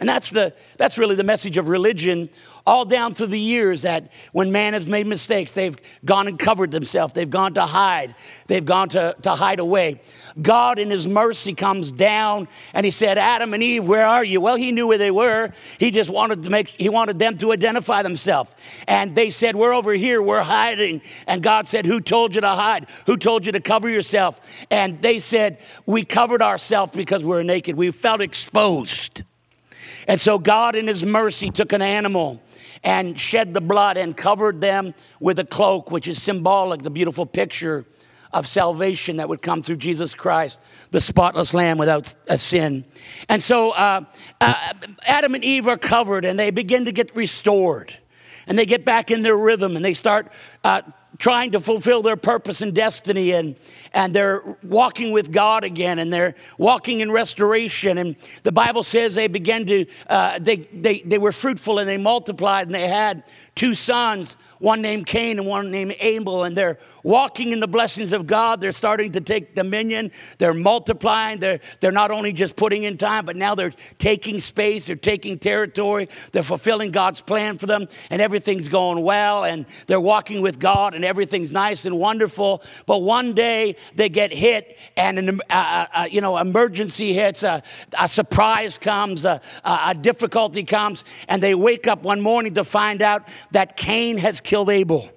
And 0.00 0.08
that's, 0.08 0.30
the, 0.30 0.54
that's 0.76 0.98
really 0.98 1.14
the 1.14 1.24
message 1.24 1.56
of 1.56 1.68
religion 1.68 2.28
all 2.66 2.86
down 2.86 3.12
through 3.12 3.26
the 3.26 3.38
years 3.38 3.82
that 3.82 4.10
when 4.32 4.50
man 4.50 4.72
has 4.72 4.86
made 4.86 5.06
mistakes, 5.06 5.52
they've 5.52 5.76
gone 6.04 6.28
and 6.28 6.38
covered 6.38 6.70
themselves. 6.70 7.12
They've 7.12 7.28
gone 7.28 7.54
to 7.54 7.62
hide. 7.62 8.14
They've 8.46 8.64
gone 8.64 8.88
to, 8.90 9.14
to 9.22 9.30
hide 9.32 9.60
away. 9.60 10.00
God, 10.40 10.78
in 10.78 10.88
his 10.88 11.06
mercy, 11.06 11.52
comes 11.54 11.92
down 11.92 12.48
and 12.72 12.86
he 12.86 12.90
said, 12.90 13.18
Adam 13.18 13.52
and 13.52 13.62
Eve, 13.62 13.86
where 13.86 14.06
are 14.06 14.24
you? 14.24 14.40
Well, 14.40 14.56
he 14.56 14.72
knew 14.72 14.88
where 14.88 14.96
they 14.96 15.10
were. 15.10 15.50
He 15.78 15.90
just 15.90 16.08
wanted 16.08 16.42
to 16.44 16.50
make, 16.50 16.68
he 16.68 16.88
wanted 16.88 17.18
them 17.18 17.36
to 17.38 17.52
identify 17.52 18.02
themselves. 18.02 18.54
And 18.88 19.14
they 19.14 19.28
said, 19.28 19.56
We're 19.56 19.74
over 19.74 19.92
here, 19.92 20.22
we're 20.22 20.42
hiding. 20.42 21.02
And 21.26 21.42
God 21.42 21.66
said, 21.66 21.84
Who 21.84 22.00
told 22.00 22.34
you 22.34 22.40
to 22.40 22.48
hide? 22.48 22.86
Who 23.06 23.18
told 23.18 23.44
you 23.44 23.52
to 23.52 23.60
cover 23.60 23.90
yourself? 23.90 24.40
And 24.70 25.02
they 25.02 25.18
said, 25.18 25.58
We 25.84 26.04
covered 26.04 26.40
ourselves 26.40 26.92
because 26.92 27.22
we 27.22 27.28
we're 27.28 27.42
naked. 27.42 27.76
We 27.76 27.90
felt 27.90 28.22
exposed. 28.22 29.22
And 30.06 30.20
so 30.20 30.38
God, 30.38 30.76
in 30.76 30.86
His 30.86 31.04
mercy, 31.04 31.50
took 31.50 31.72
an 31.72 31.82
animal 31.82 32.40
and 32.84 33.18
shed 33.18 33.54
the 33.54 33.60
blood 33.60 33.96
and 33.96 34.16
covered 34.16 34.60
them 34.60 34.94
with 35.18 35.38
a 35.38 35.44
cloak, 35.44 35.90
which 35.90 36.06
is 36.06 36.22
symbolic, 36.22 36.82
the 36.82 36.90
beautiful 36.90 37.26
picture 37.26 37.86
of 38.32 38.46
salvation 38.46 39.16
that 39.16 39.28
would 39.28 39.40
come 39.40 39.62
through 39.62 39.76
Jesus 39.76 40.12
Christ, 40.12 40.60
the 40.90 41.00
spotless 41.00 41.54
lamb 41.54 41.78
without 41.78 42.12
a 42.28 42.36
sin. 42.36 42.84
And 43.28 43.42
so 43.42 43.70
uh, 43.70 44.04
uh, 44.40 44.72
Adam 45.06 45.34
and 45.34 45.44
Eve 45.44 45.68
are 45.68 45.78
covered 45.78 46.24
and 46.24 46.38
they 46.38 46.50
begin 46.50 46.84
to 46.84 46.92
get 46.92 47.14
restored. 47.16 47.96
And 48.46 48.58
they 48.58 48.66
get 48.66 48.84
back 48.84 49.10
in 49.10 49.22
their 49.22 49.36
rhythm 49.36 49.76
and 49.76 49.84
they 49.84 49.94
start 49.94 50.30
uh, 50.64 50.82
trying 51.18 51.52
to 51.52 51.60
fulfill 51.60 52.02
their 52.02 52.16
purpose 52.16 52.60
and 52.60 52.74
destiny 52.74 53.32
and, 53.32 53.56
and 53.92 54.14
they're 54.14 54.56
walking 54.62 55.12
with 55.12 55.32
God 55.32 55.64
again 55.64 55.98
and 55.98 56.12
they're 56.12 56.34
walking 56.58 57.00
in 57.00 57.10
restoration. 57.10 57.98
And 57.98 58.16
the 58.42 58.52
Bible 58.52 58.82
says 58.82 59.14
they 59.14 59.28
began 59.28 59.66
to, 59.66 59.86
uh, 60.08 60.38
they, 60.40 60.56
they, 60.72 61.00
they 61.00 61.18
were 61.18 61.32
fruitful 61.32 61.78
and 61.78 61.88
they 61.88 61.98
multiplied 61.98 62.66
and 62.66 62.74
they 62.74 62.88
had 62.88 63.22
two 63.54 63.74
sons, 63.74 64.36
one 64.58 64.82
named 64.82 65.06
Cain 65.06 65.38
and 65.38 65.46
one 65.46 65.70
named 65.70 65.94
Abel. 66.00 66.44
And 66.44 66.56
they're 66.56 66.78
walking 67.02 67.52
in 67.52 67.60
the 67.60 67.68
blessings 67.68 68.12
of 68.12 68.26
God. 68.26 68.60
They're 68.60 68.72
starting 68.72 69.12
to 69.12 69.20
take 69.20 69.54
dominion. 69.54 70.10
They're 70.38 70.54
multiplying. 70.54 71.38
They're, 71.38 71.60
they're 71.80 71.92
not 71.92 72.10
only 72.10 72.32
just 72.32 72.56
putting 72.56 72.82
in 72.84 72.96
time, 72.96 73.26
but 73.26 73.36
now 73.36 73.54
they're 73.54 73.72
taking 73.98 74.40
space. 74.40 74.86
They're 74.86 74.96
taking 74.96 75.38
territory. 75.38 76.08
They're 76.32 76.42
fulfilling 76.42 76.90
God's 76.90 77.20
plan 77.20 77.58
for 77.58 77.66
them 77.66 77.88
and 78.10 78.20
everything's 78.20 78.68
going 78.68 79.02
well. 79.02 79.44
And 79.44 79.66
they're 79.86 80.00
walking 80.00 80.40
with 80.40 80.58
God 80.58 80.94
and 80.94 81.04
everything's 81.04 81.52
nice 81.52 81.84
and 81.84 81.98
wonderful. 81.98 82.62
But 82.86 83.02
one 83.02 83.34
day 83.34 83.76
they 83.94 84.08
get 84.08 84.32
hit 84.32 84.78
and 84.96 85.18
an 85.18 85.40
uh, 85.50 85.86
uh, 85.92 86.08
you 86.10 86.20
know 86.20 86.38
emergency 86.38 87.12
hits, 87.12 87.42
a, 87.42 87.62
a 87.98 88.08
surprise 88.08 88.78
comes, 88.78 89.24
a 89.24 89.40
difficulty 90.00 90.64
comes, 90.64 91.04
and 91.28 91.42
they 91.42 91.54
wake 91.54 91.86
up 91.86 92.02
one 92.02 92.20
morning 92.20 92.54
to 92.54 92.64
find 92.64 93.02
out 93.02 93.28
that 93.54 93.76
Cain 93.76 94.18
has 94.18 94.40
killed 94.40 94.68
Abel. 94.68 95.08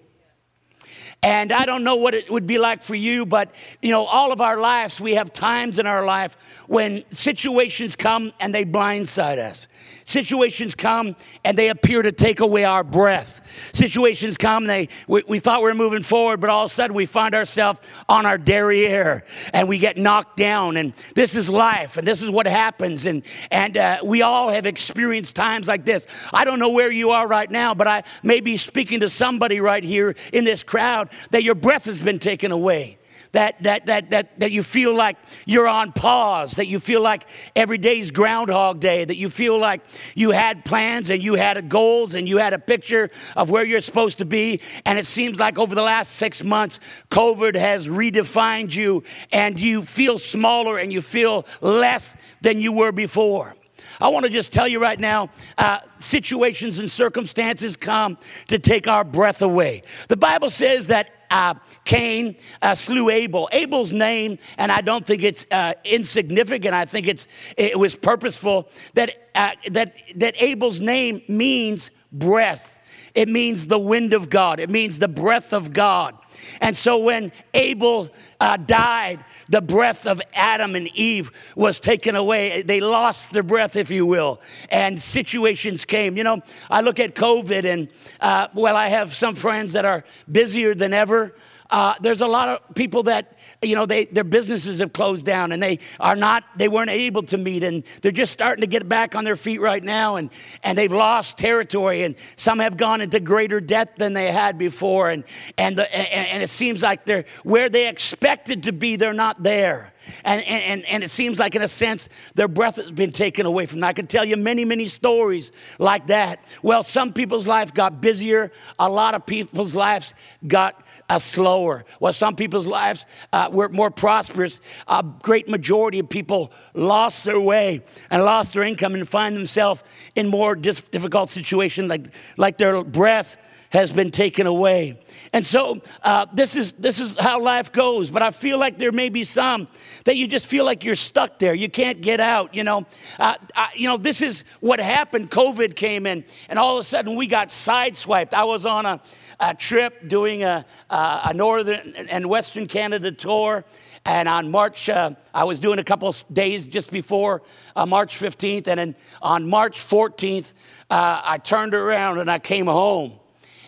And 1.23 1.51
I 1.51 1.65
don't 1.65 1.83
know 1.83 1.95
what 1.95 2.13
it 2.13 2.29
would 2.29 2.45
be 2.45 2.59
like 2.59 2.83
for 2.83 2.93
you, 2.93 3.25
but 3.25 3.53
you 3.81 3.89
know, 3.89 4.05
all 4.05 4.31
of 4.31 4.39
our 4.39 4.57
lives, 4.57 5.01
we 5.01 5.15
have 5.15 5.33
times 5.33 5.79
in 5.79 5.87
our 5.87 6.05
life 6.05 6.37
when 6.67 7.03
situations 7.11 7.95
come 7.95 8.31
and 8.39 8.53
they 8.53 8.63
blindside 8.63 9.39
us. 9.39 9.67
Situations 10.07 10.73
come 10.73 11.17
and 11.43 11.57
they 11.57 11.67
appear 11.67 12.01
to 12.01 12.13
take 12.13 12.39
away 12.39 12.63
our 12.63 12.81
breath. 12.81 13.41
Situations 13.73 14.37
come, 14.37 14.63
they 14.63 14.87
we, 15.05 15.21
we 15.27 15.39
thought 15.39 15.59
we 15.59 15.67
were 15.67 15.75
moving 15.75 16.01
forward, 16.01 16.39
but 16.39 16.49
all 16.49 16.63
of 16.63 16.71
a 16.71 16.73
sudden 16.73 16.95
we 16.95 17.05
find 17.05 17.35
ourselves 17.35 17.81
on 18.07 18.25
our 18.25 18.37
derriere 18.37 19.25
and 19.53 19.67
we 19.67 19.79
get 19.79 19.97
knocked 19.97 20.37
down. 20.37 20.77
And 20.77 20.93
this 21.13 21.35
is 21.35 21.49
life, 21.49 21.97
and 21.97 22.07
this 22.07 22.21
is 22.21 22.31
what 22.31 22.47
happens. 22.47 23.05
And 23.05 23.21
and 23.51 23.77
uh, 23.77 23.97
we 24.01 24.21
all 24.21 24.47
have 24.47 24.65
experienced 24.65 25.35
times 25.35 25.67
like 25.67 25.83
this. 25.83 26.07
I 26.33 26.45
don't 26.45 26.59
know 26.59 26.71
where 26.71 26.91
you 26.91 27.09
are 27.09 27.27
right 27.27 27.51
now, 27.51 27.75
but 27.75 27.89
I 27.89 28.03
may 28.23 28.39
be 28.39 28.55
speaking 28.55 29.01
to 29.01 29.09
somebody 29.09 29.59
right 29.59 29.83
here 29.83 30.15
in 30.31 30.45
this 30.45 30.63
crowd 30.63 31.09
that 31.31 31.43
your 31.43 31.55
breath 31.55 31.83
has 31.83 31.99
been 31.99 32.19
taken 32.19 32.53
away 32.53 32.97
that, 33.31 33.61
that, 33.63 33.85
that, 33.87 34.09
that, 34.09 34.39
that 34.39 34.51
you 34.51 34.63
feel 34.63 34.95
like 34.95 35.17
you're 35.45 35.67
on 35.67 35.91
pause, 35.91 36.53
that 36.53 36.67
you 36.67 36.79
feel 36.79 37.01
like 37.01 37.27
every 37.55 37.77
day's 37.77 38.11
Groundhog 38.11 38.79
Day, 38.79 39.05
that 39.05 39.17
you 39.17 39.29
feel 39.29 39.59
like 39.59 39.81
you 40.15 40.31
had 40.31 40.65
plans 40.65 41.09
and 41.09 41.23
you 41.23 41.35
had 41.35 41.69
goals 41.69 42.13
and 42.13 42.27
you 42.27 42.37
had 42.37 42.53
a 42.53 42.59
picture 42.59 43.09
of 43.35 43.49
where 43.49 43.65
you're 43.65 43.81
supposed 43.81 44.19
to 44.19 44.25
be. 44.25 44.61
And 44.85 44.97
it 44.97 45.05
seems 45.05 45.39
like 45.39 45.59
over 45.59 45.75
the 45.75 45.81
last 45.81 46.13
six 46.13 46.43
months, 46.43 46.79
COVID 47.09 47.55
has 47.55 47.87
redefined 47.87 48.75
you 48.75 49.03
and 49.31 49.59
you 49.59 49.83
feel 49.83 50.19
smaller 50.19 50.77
and 50.77 50.91
you 50.91 51.01
feel 51.01 51.45
less 51.61 52.15
than 52.41 52.61
you 52.61 52.71
were 52.71 52.91
before. 52.91 53.55
I 53.99 54.09
want 54.09 54.25
to 54.25 54.31
just 54.31 54.53
tell 54.53 54.67
you 54.67 54.79
right 54.79 54.99
now 54.99 55.29
uh, 55.57 55.79
situations 55.99 56.79
and 56.79 56.89
circumstances 56.89 57.77
come 57.77 58.17
to 58.47 58.59
take 58.59 58.87
our 58.87 59.03
breath 59.03 59.41
away. 59.41 59.83
The 60.07 60.17
Bible 60.17 60.49
says 60.49 60.87
that 60.87 61.11
uh, 61.29 61.55
Cain 61.85 62.35
uh, 62.61 62.75
slew 62.75 63.09
Abel. 63.09 63.49
Abel's 63.51 63.91
name, 63.91 64.37
and 64.57 64.71
I 64.71 64.81
don't 64.81 65.05
think 65.05 65.23
it's 65.23 65.45
uh, 65.51 65.73
insignificant. 65.83 66.73
I 66.73 66.85
think 66.85 67.07
it's 67.07 67.27
it 67.57 67.77
was 67.77 67.95
purposeful 67.95 68.69
that 68.93 69.29
uh, 69.35 69.51
that 69.71 69.95
that 70.15 70.41
Abel's 70.41 70.81
name 70.81 71.21
means 71.27 71.91
breath. 72.11 72.77
It 73.15 73.27
means 73.27 73.67
the 73.67 73.79
wind 73.79 74.13
of 74.13 74.29
God. 74.29 74.59
It 74.59 74.69
means 74.69 74.99
the 74.99 75.07
breath 75.07 75.53
of 75.53 75.73
God. 75.73 76.15
And 76.61 76.75
so 76.75 76.97
when 76.97 77.31
Abel 77.53 78.09
uh, 78.39 78.57
died, 78.57 79.23
the 79.49 79.61
breath 79.61 80.05
of 80.05 80.21
Adam 80.33 80.75
and 80.75 80.87
Eve 80.95 81.31
was 81.55 81.79
taken 81.79 82.15
away. 82.15 82.61
They 82.61 82.79
lost 82.79 83.31
their 83.31 83.43
breath, 83.43 83.75
if 83.75 83.89
you 83.89 84.05
will, 84.05 84.41
and 84.69 85.01
situations 85.01 85.85
came. 85.85 86.17
You 86.17 86.23
know, 86.23 86.41
I 86.69 86.81
look 86.81 86.99
at 86.99 87.15
COVID, 87.15 87.63
and 87.65 87.89
uh, 88.19 88.47
well, 88.53 88.75
I 88.75 88.89
have 88.89 89.13
some 89.13 89.35
friends 89.35 89.73
that 89.73 89.85
are 89.85 90.03
busier 90.29 90.75
than 90.75 90.93
ever. 90.93 91.33
uh, 91.69 91.95
there's 92.01 92.21
a 92.21 92.27
lot 92.27 92.49
of 92.49 92.75
people 92.75 93.03
that 93.03 93.36
you 93.61 93.75
know 93.75 93.85
they, 93.85 94.05
their 94.05 94.23
businesses 94.23 94.79
have 94.79 94.93
closed 94.93 95.25
down 95.25 95.51
and 95.51 95.61
they 95.61 95.79
are 95.99 96.15
not 96.15 96.43
they 96.57 96.67
weren't 96.67 96.89
able 96.89 97.23
to 97.23 97.37
meet 97.37 97.63
and 97.63 97.83
they're 98.01 98.11
just 98.11 98.31
starting 98.31 98.61
to 98.61 98.67
get 98.67 98.87
back 98.87 99.15
on 99.15 99.23
their 99.23 99.35
feet 99.35 99.59
right 99.59 99.83
now 99.83 100.15
and 100.15 100.29
and 100.63 100.77
they've 100.77 100.91
lost 100.91 101.37
territory 101.37 102.03
and 102.03 102.15
some 102.35 102.59
have 102.59 102.77
gone 102.77 103.01
into 103.01 103.19
greater 103.19 103.59
debt 103.59 103.97
than 103.97 104.13
they 104.13 104.31
had 104.31 104.57
before 104.57 105.09
and 105.09 105.23
and 105.57 105.77
the, 105.77 105.95
and, 105.95 106.27
and 106.27 106.43
it 106.43 106.49
seems 106.49 106.81
like 106.81 107.05
they're 107.05 107.25
where 107.43 107.69
they 107.69 107.87
expected 107.87 108.63
to 108.63 108.73
be 108.73 108.95
they're 108.95 109.13
not 109.13 109.41
there 109.43 109.93
and, 110.23 110.43
and, 110.43 110.85
and 110.85 111.03
it 111.03 111.09
seems 111.09 111.39
like, 111.39 111.55
in 111.55 111.61
a 111.61 111.67
sense, 111.67 112.09
their 112.35 112.47
breath 112.47 112.77
has 112.77 112.91
been 112.91 113.11
taken 113.11 113.45
away 113.45 113.65
from 113.65 113.79
them. 113.79 113.89
I 113.89 113.93
can 113.93 114.07
tell 114.07 114.25
you 114.25 114.37
many, 114.37 114.65
many 114.65 114.87
stories 114.87 115.51
like 115.79 116.07
that. 116.07 116.39
Well, 116.63 116.83
some 116.83 117.13
people's 117.13 117.47
life 117.47 117.73
got 117.73 118.01
busier, 118.01 118.51
a 118.79 118.89
lot 118.89 119.15
of 119.15 119.25
people's 119.25 119.75
lives 119.75 120.13
got 120.45 120.83
uh, 121.09 121.19
slower. 121.19 121.85
Well, 121.99 122.13
some 122.13 122.35
people's 122.35 122.67
lives 122.67 123.05
uh, 123.37 123.49
were 123.51 123.69
more 123.69 123.91
prosperous, 123.91 124.59
a 124.87 125.05
great 125.21 125.47
majority 125.47 125.99
of 125.99 126.09
people 126.09 126.51
lost 126.73 127.23
their 127.23 127.39
way 127.39 127.81
and 128.09 128.23
lost 128.25 128.53
their 128.53 128.63
income 128.63 128.95
and 128.95 129.07
find 129.07 129.35
themselves 129.37 129.83
in 130.15 130.27
more 130.27 130.55
difficult 130.55 131.29
situations, 131.29 131.87
like, 131.87 132.07
like 132.37 132.57
their 132.57 132.83
breath 132.83 133.37
has 133.69 133.91
been 133.91 134.11
taken 134.11 134.47
away. 134.47 134.99
And 135.33 135.45
so 135.45 135.81
uh, 136.03 136.25
this, 136.33 136.55
is, 136.55 136.73
this 136.73 136.99
is 136.99 137.19
how 137.19 137.41
life 137.41 137.71
goes. 137.71 138.09
But 138.09 138.21
I 138.21 138.31
feel 138.31 138.57
like 138.57 138.77
there 138.77 138.91
may 138.91 139.09
be 139.09 139.23
some 139.23 139.67
that 140.05 140.15
you 140.15 140.27
just 140.27 140.47
feel 140.47 140.63
like 140.65 140.83
you're 140.83 140.95
stuck 140.95 141.39
there. 141.39 141.53
You 141.53 141.69
can't 141.69 142.01
get 142.01 142.19
out, 142.19 142.55
you 142.55 142.63
know. 142.63 142.85
Uh, 143.19 143.35
I, 143.55 143.69
you 143.75 143.87
know, 143.87 143.97
this 143.97 144.21
is 144.21 144.43
what 144.61 144.79
happened. 144.79 145.29
COVID 145.29 145.75
came 145.75 146.05
in, 146.05 146.23
and 146.49 146.57
all 146.57 146.77
of 146.77 146.81
a 146.81 146.83
sudden 146.83 147.15
we 147.15 147.27
got 147.27 147.49
sideswiped. 147.49 148.33
I 148.33 148.45
was 148.45 148.65
on 148.65 148.85
a, 148.85 149.01
a 149.39 149.53
trip 149.53 150.07
doing 150.07 150.43
a, 150.43 150.65
a, 150.89 151.33
northern 151.33 151.93
and 152.09 152.29
western 152.29 152.67
Canada 152.67 153.11
tour. 153.11 153.65
And 154.05 154.29
on 154.29 154.49
March, 154.49 154.87
uh, 154.87 155.11
I 155.33 155.43
was 155.43 155.59
doing 155.59 155.79
a 155.79 155.83
couple 155.83 156.15
days 156.31 156.67
just 156.69 156.91
before 156.91 157.43
uh, 157.75 157.85
March 157.85 158.17
15th. 158.17 158.67
And 158.67 158.79
then 158.79 158.95
on 159.21 159.49
March 159.49 159.77
14th, 159.79 160.53
uh, 160.89 161.21
I 161.23 161.37
turned 161.39 161.73
around 161.73 162.19
and 162.19 162.31
I 162.31 162.39
came 162.39 162.67
home. 162.67 163.19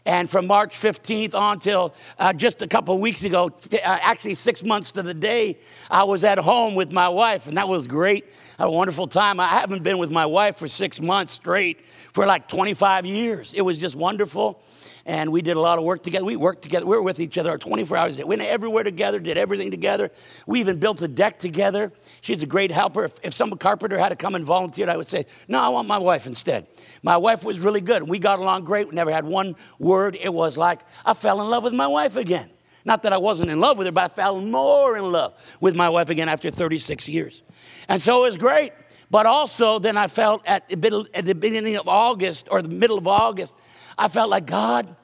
And 0.06 0.30
from 0.30 0.48
March 0.48 0.76
15th 0.76 1.36
on 1.36 1.60
till 1.60 1.94
uh, 2.18 2.34
just 2.34 2.62
a 2.62 2.68
couple 2.68 2.98
weeks 3.00 3.24
ago, 3.24 3.52
uh, 3.74 3.78
actually 3.84 4.36
six 4.36 4.64
months 4.64 4.92
to 4.94 5.04
the 5.04 5.14
day, 5.14 5.58
I 5.90 6.04
was 6.04 6.24
at 6.24 6.38
home 6.40 6.76
with 6.76 6.92
my 6.92 7.10
wife, 7.10 7.48
and 7.48 7.58
that 7.58 7.68
was 7.68 7.88
great. 7.88 8.26
a 8.58 8.70
wonderful 8.70 9.08
time. 9.08 9.40
I 9.40 9.48
haven't 9.48 9.84
been 9.84 9.98
with 9.98 10.12
my 10.12 10.26
wife 10.26 10.58
for 10.58 10.68
six 10.68 11.00
months 11.02 11.32
straight 11.32 11.86
for 12.14 12.26
like 12.26 12.48
25 12.48 13.06
years. 13.06 13.54
It 13.54 13.62
was 13.62 13.78
just 13.78 13.96
wonderful 13.96 14.62
and 15.06 15.32
we 15.32 15.42
did 15.42 15.58
a 15.58 15.60
lot 15.60 15.78
of 15.78 15.84
work 15.84 16.04
together. 16.04 16.26
We 16.26 16.36
worked 16.36 16.62
together. 16.62 16.86
We 16.86 16.96
were 16.96 17.04
with 17.04 17.20
each 17.20 17.38
other 17.38 17.58
24 17.58 17.98
hours 17.98 18.16
a 18.16 18.18
day. 18.18 18.24
We 18.24 18.38
went 18.38 18.42
everywhere 18.42 18.84
together, 18.84 19.20
did 19.20 19.38
everything 19.38 19.72
together. 19.72 20.12
We 20.48 20.60
even 20.60 20.80
built 20.80 21.02
a 21.02 21.08
deck 21.08 21.40
together. 21.40 21.92
She's 22.22 22.44
a 22.44 22.46
great 22.46 22.72
helper. 22.72 23.06
If, 23.06 23.14
if 23.24 23.34
some 23.34 23.52
carpenter 23.52 23.98
had 23.98 24.10
to 24.10 24.16
come 24.16 24.36
and 24.36 24.46
volunteer, 24.46 24.90
I 24.90 24.98
would 24.98 25.08
say, 25.08 25.26
no, 25.48 25.60
I 25.60 25.70
want 25.70 25.88
my 25.88 25.98
wife 25.98 26.28
instead. 26.28 26.68
My 27.04 27.18
wife 27.18 27.44
was 27.44 27.60
really 27.60 27.82
good. 27.82 28.04
We 28.04 28.20
got 28.20 28.40
along 28.40 28.66
great. 28.66 28.88
We 28.88 28.96
never 28.96 29.12
had 29.12 29.26
one 29.26 29.56
word. 29.80 30.18
It 30.20 30.34
was 30.34 30.58
like 30.58 30.82
I 31.06 31.14
fell 31.14 31.42
in 31.42 31.50
love 31.50 31.64
with 31.64 31.74
my 31.74 31.88
wife 31.88 32.16
again. 32.16 32.50
Not 32.86 33.04
that 33.04 33.14
I 33.14 33.18
wasn't 33.18 33.50
in 33.50 33.60
love 33.60 33.78
with 33.78 33.88
her, 33.88 33.92
but 33.92 34.06
I 34.06 34.08
fell 34.14 34.40
more 34.40 34.98
in 34.98 35.12
love 35.12 35.34
with 35.60 35.76
my 35.76 35.90
wife 35.90 36.10
again 36.10 36.30
after 36.30 36.50
36 36.50 37.10
years. 37.10 37.44
And 37.88 38.02
so 38.02 38.24
it 38.24 38.30
was 38.30 38.38
great. 38.38 38.72
But 39.12 39.26
also, 39.26 39.80
then 39.80 39.98
I 39.98 40.08
felt 40.08 40.46
at 40.46 40.70
the 40.70 41.36
beginning 41.40 41.76
of 41.78 41.88
August 41.88 42.48
or 42.52 42.62
the 42.62 42.70
middle 42.70 42.98
of 42.98 43.08
August, 43.08 43.56
I 44.00 44.08
felt 44.08 44.30
like, 44.30 44.46
God, 44.46 44.96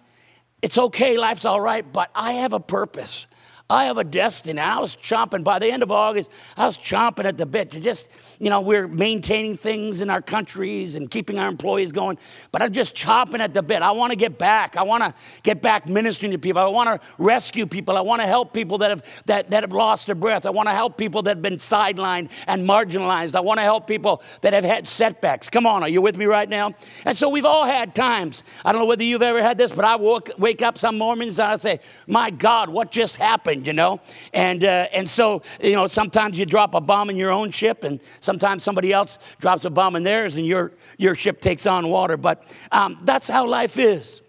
it's 0.61 0.77
okay, 0.77 1.17
life's 1.17 1.43
all 1.43 1.59
right, 1.59 1.85
but 1.91 2.09
I 2.15 2.33
have 2.33 2.53
a 2.53 2.59
purpose. 2.59 3.27
I 3.67 3.85
have 3.85 3.97
a 3.97 4.03
destiny. 4.03 4.59
I 4.59 4.77
was 4.77 4.95
chomping 4.95 5.43
by 5.43 5.57
the 5.57 5.71
end 5.71 5.81
of 5.81 5.89
August, 5.89 6.29
I 6.55 6.67
was 6.67 6.77
chomping 6.77 7.25
at 7.25 7.35
the 7.35 7.47
bit 7.47 7.71
to 7.71 7.79
just, 7.79 8.09
you 8.37 8.51
know, 8.51 8.61
we're 8.61 8.87
maintaining 8.87 9.57
things 9.57 10.01
in 10.01 10.11
our 10.11 10.21
countries 10.21 10.93
and 10.93 11.09
keeping 11.09 11.39
our 11.39 11.47
employees 11.47 11.91
going, 11.91 12.19
but 12.51 12.61
I'm 12.61 12.71
just 12.71 12.95
chomping 12.95 13.39
at 13.39 13.55
the 13.55 13.63
bit. 13.63 13.81
I 13.81 13.89
want 13.91 14.11
to 14.11 14.15
get 14.15 14.37
back. 14.37 14.77
I 14.77 14.83
want 14.83 15.03
to 15.03 15.15
get 15.41 15.63
back 15.63 15.87
ministering 15.87 16.31
to 16.33 16.37
people. 16.37 16.61
I 16.61 16.67
want 16.67 17.01
to 17.01 17.07
rescue 17.17 17.65
people. 17.65 17.97
I 17.97 18.01
want 18.01 18.21
to 18.21 18.27
help 18.27 18.53
people 18.53 18.77
that 18.79 18.91
have 18.91 19.23
that, 19.25 19.49
that 19.49 19.63
have 19.63 19.71
lost 19.71 20.05
their 20.05 20.13
breath. 20.13 20.45
I 20.45 20.51
want 20.51 20.69
to 20.69 20.73
help 20.73 20.95
people 20.95 21.23
that 21.23 21.37
have 21.37 21.41
been 21.41 21.55
sidelined 21.55 22.29
and 22.45 22.69
marginalized. 22.69 23.33
I 23.33 23.39
want 23.39 23.57
to 23.57 23.63
help 23.63 23.87
people 23.87 24.21
that 24.41 24.53
have 24.53 24.63
had 24.63 24.85
setbacks. 24.85 25.49
Come 25.49 25.65
on, 25.65 25.81
are 25.81 25.89
you 25.89 26.03
with 26.03 26.17
me 26.17 26.25
right 26.25 26.47
now? 26.47 26.75
And 27.03 27.17
so 27.17 27.29
we've 27.29 27.45
all 27.45 27.65
had 27.65 27.95
times. 27.95 28.43
I 28.63 28.71
don't 28.71 28.81
know 28.81 28.87
whether 28.87 29.03
you've 29.03 29.23
ever 29.23 29.41
had 29.41 29.57
this, 29.57 29.71
but 29.71 29.85
I 29.85 29.95
woke, 29.95 30.29
wake 30.37 30.61
up 30.61 30.77
some 30.77 30.99
mornings 30.99 31.39
and 31.39 31.51
I 31.51 31.57
say, 31.57 31.79
My 32.05 32.29
God, 32.29 32.69
what 32.69 32.91
just 32.91 33.15
happened? 33.15 33.54
You 33.63 33.73
know? 33.73 34.01
And, 34.33 34.63
uh, 34.63 34.87
and 34.93 35.07
so, 35.07 35.41
you 35.61 35.73
know, 35.73 35.87
sometimes 35.87 36.37
you 36.39 36.45
drop 36.45 36.73
a 36.73 36.81
bomb 36.81 37.09
in 37.09 37.17
your 37.17 37.31
own 37.31 37.51
ship, 37.51 37.83
and 37.83 37.99
sometimes 38.21 38.63
somebody 38.63 38.91
else 38.91 39.19
drops 39.39 39.65
a 39.65 39.69
bomb 39.69 39.95
in 39.95 40.03
theirs, 40.03 40.37
and 40.37 40.45
your, 40.45 40.71
your 40.97 41.15
ship 41.15 41.41
takes 41.41 41.65
on 41.67 41.87
water. 41.87 42.17
But 42.17 42.55
um, 42.71 42.99
that's 43.03 43.27
how 43.27 43.47
life 43.47 43.77
is. 43.77 44.21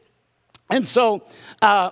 And 0.70 0.84
so, 0.84 1.24
uh, 1.62 1.90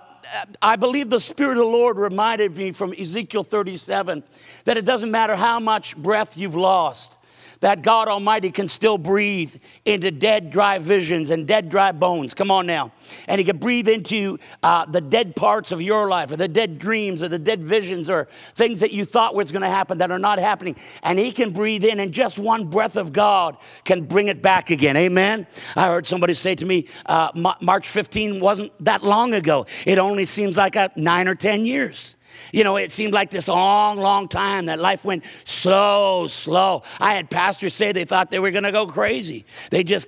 I 0.61 0.75
believe 0.75 1.09
the 1.09 1.19
Spirit 1.19 1.53
of 1.53 1.63
the 1.63 1.69
Lord 1.69 1.97
reminded 1.97 2.57
me 2.57 2.71
from 2.71 2.93
Ezekiel 2.93 3.43
37 3.43 4.23
that 4.65 4.77
it 4.77 4.85
doesn't 4.85 5.11
matter 5.11 5.35
how 5.35 5.59
much 5.59 5.95
breath 5.95 6.37
you've 6.37 6.55
lost, 6.55 7.17
that 7.65 7.81
God 7.81 8.07
Almighty 8.07 8.51
can 8.51 8.67
still 8.67 8.99
breathe 8.99 9.55
into 9.85 10.11
dead, 10.11 10.51
dry 10.51 10.77
visions 10.77 11.31
and 11.31 11.47
dead, 11.47 11.67
dry 11.67 11.91
bones. 11.91 12.35
Come 12.35 12.51
on 12.51 12.67
now. 12.67 12.91
And 13.27 13.39
He 13.39 13.43
can 13.43 13.57
breathe 13.57 13.89
into 13.89 14.37
uh, 14.61 14.85
the 14.85 15.01
dead 15.01 15.35
parts 15.35 15.71
of 15.71 15.81
your 15.81 16.07
life 16.07 16.31
or 16.31 16.35
the 16.35 16.47
dead 16.47 16.77
dreams 16.77 17.23
or 17.23 17.27
the 17.27 17.39
dead 17.39 17.63
visions 17.63 18.07
or 18.07 18.27
things 18.53 18.81
that 18.81 18.93
you 18.93 19.03
thought 19.03 19.33
was 19.33 19.51
going 19.51 19.63
to 19.63 19.67
happen 19.67 19.97
that 19.97 20.11
are 20.11 20.19
not 20.19 20.37
happening. 20.37 20.75
And 21.01 21.17
He 21.17 21.31
can 21.31 21.53
breathe 21.53 21.83
in, 21.83 21.99
and 21.99 22.11
just 22.11 22.37
one 22.37 22.67
breath 22.67 22.97
of 22.97 23.11
God 23.11 23.57
can 23.83 24.03
bring 24.03 24.27
it 24.27 24.43
back 24.43 24.69
again. 24.69 24.95
Amen. 24.95 25.47
I 25.75 25.87
heard 25.87 26.05
somebody 26.05 26.35
say 26.35 26.53
to 26.53 26.65
me, 26.67 26.87
uh, 27.07 27.31
March 27.61 27.87
15 27.87 28.41
wasn't 28.41 28.73
that 28.85 29.01
long 29.01 29.33
ago. 29.33 29.65
It 29.87 29.97
only 29.97 30.25
seems 30.25 30.55
like 30.55 30.75
a 30.75 30.91
nine 30.95 31.27
or 31.27 31.33
10 31.33 31.65
years. 31.65 32.15
You 32.51 32.63
know, 32.63 32.77
it 32.77 32.91
seemed 32.91 33.13
like 33.13 33.29
this 33.29 33.47
long, 33.47 33.97
long 33.97 34.27
time 34.27 34.65
that 34.67 34.79
life 34.79 35.03
went 35.05 35.23
so 35.43 36.27
slow. 36.29 36.83
I 36.99 37.13
had 37.13 37.29
pastors 37.29 37.73
say 37.73 37.91
they 37.91 38.05
thought 38.05 38.31
they 38.31 38.39
were 38.39 38.51
going 38.51 38.63
to 38.63 38.71
go 38.71 38.87
crazy. 38.87 39.45
They 39.71 39.83
just 39.83 40.07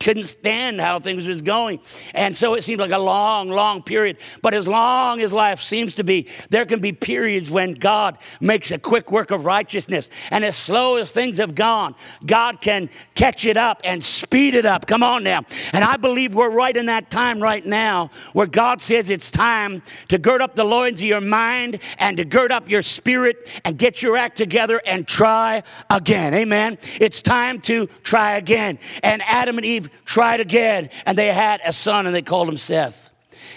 couldn't 0.00 0.24
stand 0.24 0.80
how 0.80 0.98
things 0.98 1.26
was 1.26 1.42
going. 1.42 1.80
And 2.14 2.36
so 2.36 2.54
it 2.54 2.64
seemed 2.64 2.80
like 2.80 2.92
a 2.92 2.98
long, 2.98 3.48
long 3.48 3.82
period. 3.82 4.18
But 4.42 4.54
as 4.54 4.68
long 4.68 5.20
as 5.20 5.32
life 5.32 5.60
seems 5.60 5.94
to 5.96 6.04
be, 6.04 6.28
there 6.50 6.66
can 6.66 6.80
be 6.80 6.92
periods 6.92 7.50
when 7.50 7.74
God 7.74 8.18
makes 8.40 8.70
a 8.70 8.78
quick 8.78 9.10
work 9.10 9.30
of 9.30 9.44
righteousness. 9.44 10.10
And 10.30 10.44
as 10.44 10.56
slow 10.56 10.96
as 10.96 11.10
things 11.10 11.38
have 11.38 11.54
gone, 11.54 11.94
God 12.24 12.60
can 12.60 12.90
catch 13.14 13.46
it 13.46 13.56
up 13.56 13.80
and 13.84 14.02
speed 14.02 14.54
it 14.54 14.66
up. 14.66 14.86
Come 14.86 15.02
on 15.02 15.24
now. 15.24 15.42
And 15.72 15.84
I 15.84 15.96
believe 15.96 16.34
we're 16.34 16.50
right 16.50 16.76
in 16.76 16.86
that 16.86 17.10
time 17.10 17.40
right 17.40 17.64
now 17.64 18.10
where 18.32 18.46
God 18.46 18.80
says 18.80 19.10
it's 19.10 19.30
time 19.30 19.82
to 20.08 20.18
gird 20.18 20.42
up 20.42 20.54
the 20.54 20.64
loins 20.64 21.00
of 21.00 21.06
your 21.06 21.20
mind 21.20 21.78
and 21.98 22.16
to 22.16 22.24
gird 22.24 22.52
up 22.52 22.68
your 22.68 22.82
spirit 22.82 23.48
and 23.64 23.78
get 23.78 24.02
your 24.02 24.16
act 24.16 24.36
together 24.36 24.80
and 24.86 25.06
try 25.06 25.62
again. 25.90 26.34
Amen. 26.34 26.78
It's 27.00 27.22
time 27.22 27.60
to 27.62 27.86
try 28.02 28.36
again. 28.36 28.78
And 29.02 29.22
Adam 29.22 29.53
Adam 29.54 29.58
and 29.58 29.66
Eve 29.66 30.04
tried 30.04 30.40
again, 30.40 30.90
and 31.06 31.16
they 31.16 31.28
had 31.28 31.60
a 31.64 31.72
son, 31.72 32.06
and 32.06 32.14
they 32.14 32.22
called 32.22 32.48
him 32.48 32.56
Seth. 32.56 33.12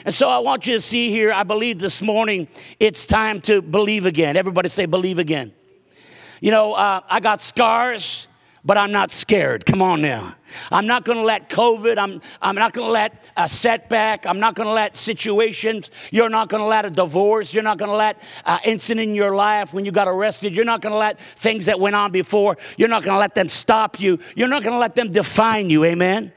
And 0.05 0.13
so 0.13 0.29
I 0.29 0.37
want 0.37 0.67
you 0.67 0.75
to 0.75 0.81
see 0.81 1.09
here, 1.09 1.31
I 1.31 1.41
believe 1.41 1.79
this 1.79 2.03
morning 2.03 2.47
it's 2.79 3.07
time 3.07 3.41
to 3.41 3.63
believe 3.63 4.05
again. 4.05 4.37
Everybody 4.37 4.69
say, 4.69 4.85
believe 4.85 5.17
again. 5.17 5.51
You 6.39 6.51
know, 6.51 6.73
uh, 6.73 7.01
I 7.09 7.19
got 7.19 7.41
scars, 7.41 8.27
but 8.67 8.77
I'm 8.77 8.91
not 8.91 9.11
scared. 9.11 9.65
Come 9.65 9.81
on 9.81 10.01
now. 10.01 10.35
I'm 10.73 10.85
not 10.87 11.05
going 11.05 11.17
to 11.17 11.23
let 11.23 11.49
COVID, 11.49 11.97
I'm, 11.97 12.21
I'm 12.41 12.55
not 12.55 12.73
going 12.73 12.85
to 12.85 12.91
let 12.91 13.31
a 13.37 13.47
setback, 13.47 14.25
I'm 14.25 14.39
not 14.41 14.55
going 14.55 14.67
to 14.67 14.73
let 14.73 14.97
situations, 14.97 15.89
you're 16.11 16.29
not 16.29 16.49
going 16.49 16.61
to 16.61 16.67
let 16.67 16.83
a 16.83 16.89
divorce, 16.89 17.53
you're 17.53 17.63
not 17.63 17.77
going 17.77 17.91
to 17.91 17.95
let 17.95 18.21
an 18.45 18.59
incident 18.65 19.09
in 19.09 19.15
your 19.15 19.33
life 19.35 19.73
when 19.73 19.85
you 19.85 19.91
got 19.93 20.09
arrested, 20.09 20.53
you're 20.53 20.65
not 20.65 20.81
going 20.81 20.91
to 20.91 20.97
let 20.97 21.17
things 21.19 21.65
that 21.65 21.79
went 21.79 21.95
on 21.95 22.11
before, 22.11 22.57
you're 22.77 22.89
not 22.89 23.03
going 23.03 23.15
to 23.15 23.19
let 23.19 23.35
them 23.35 23.47
stop 23.47 24.01
you, 24.01 24.19
you're 24.35 24.49
not 24.49 24.63
going 24.63 24.73
to 24.73 24.79
let 24.79 24.95
them 24.95 25.13
define 25.13 25.69
you, 25.69 25.85
amen? 25.85 26.33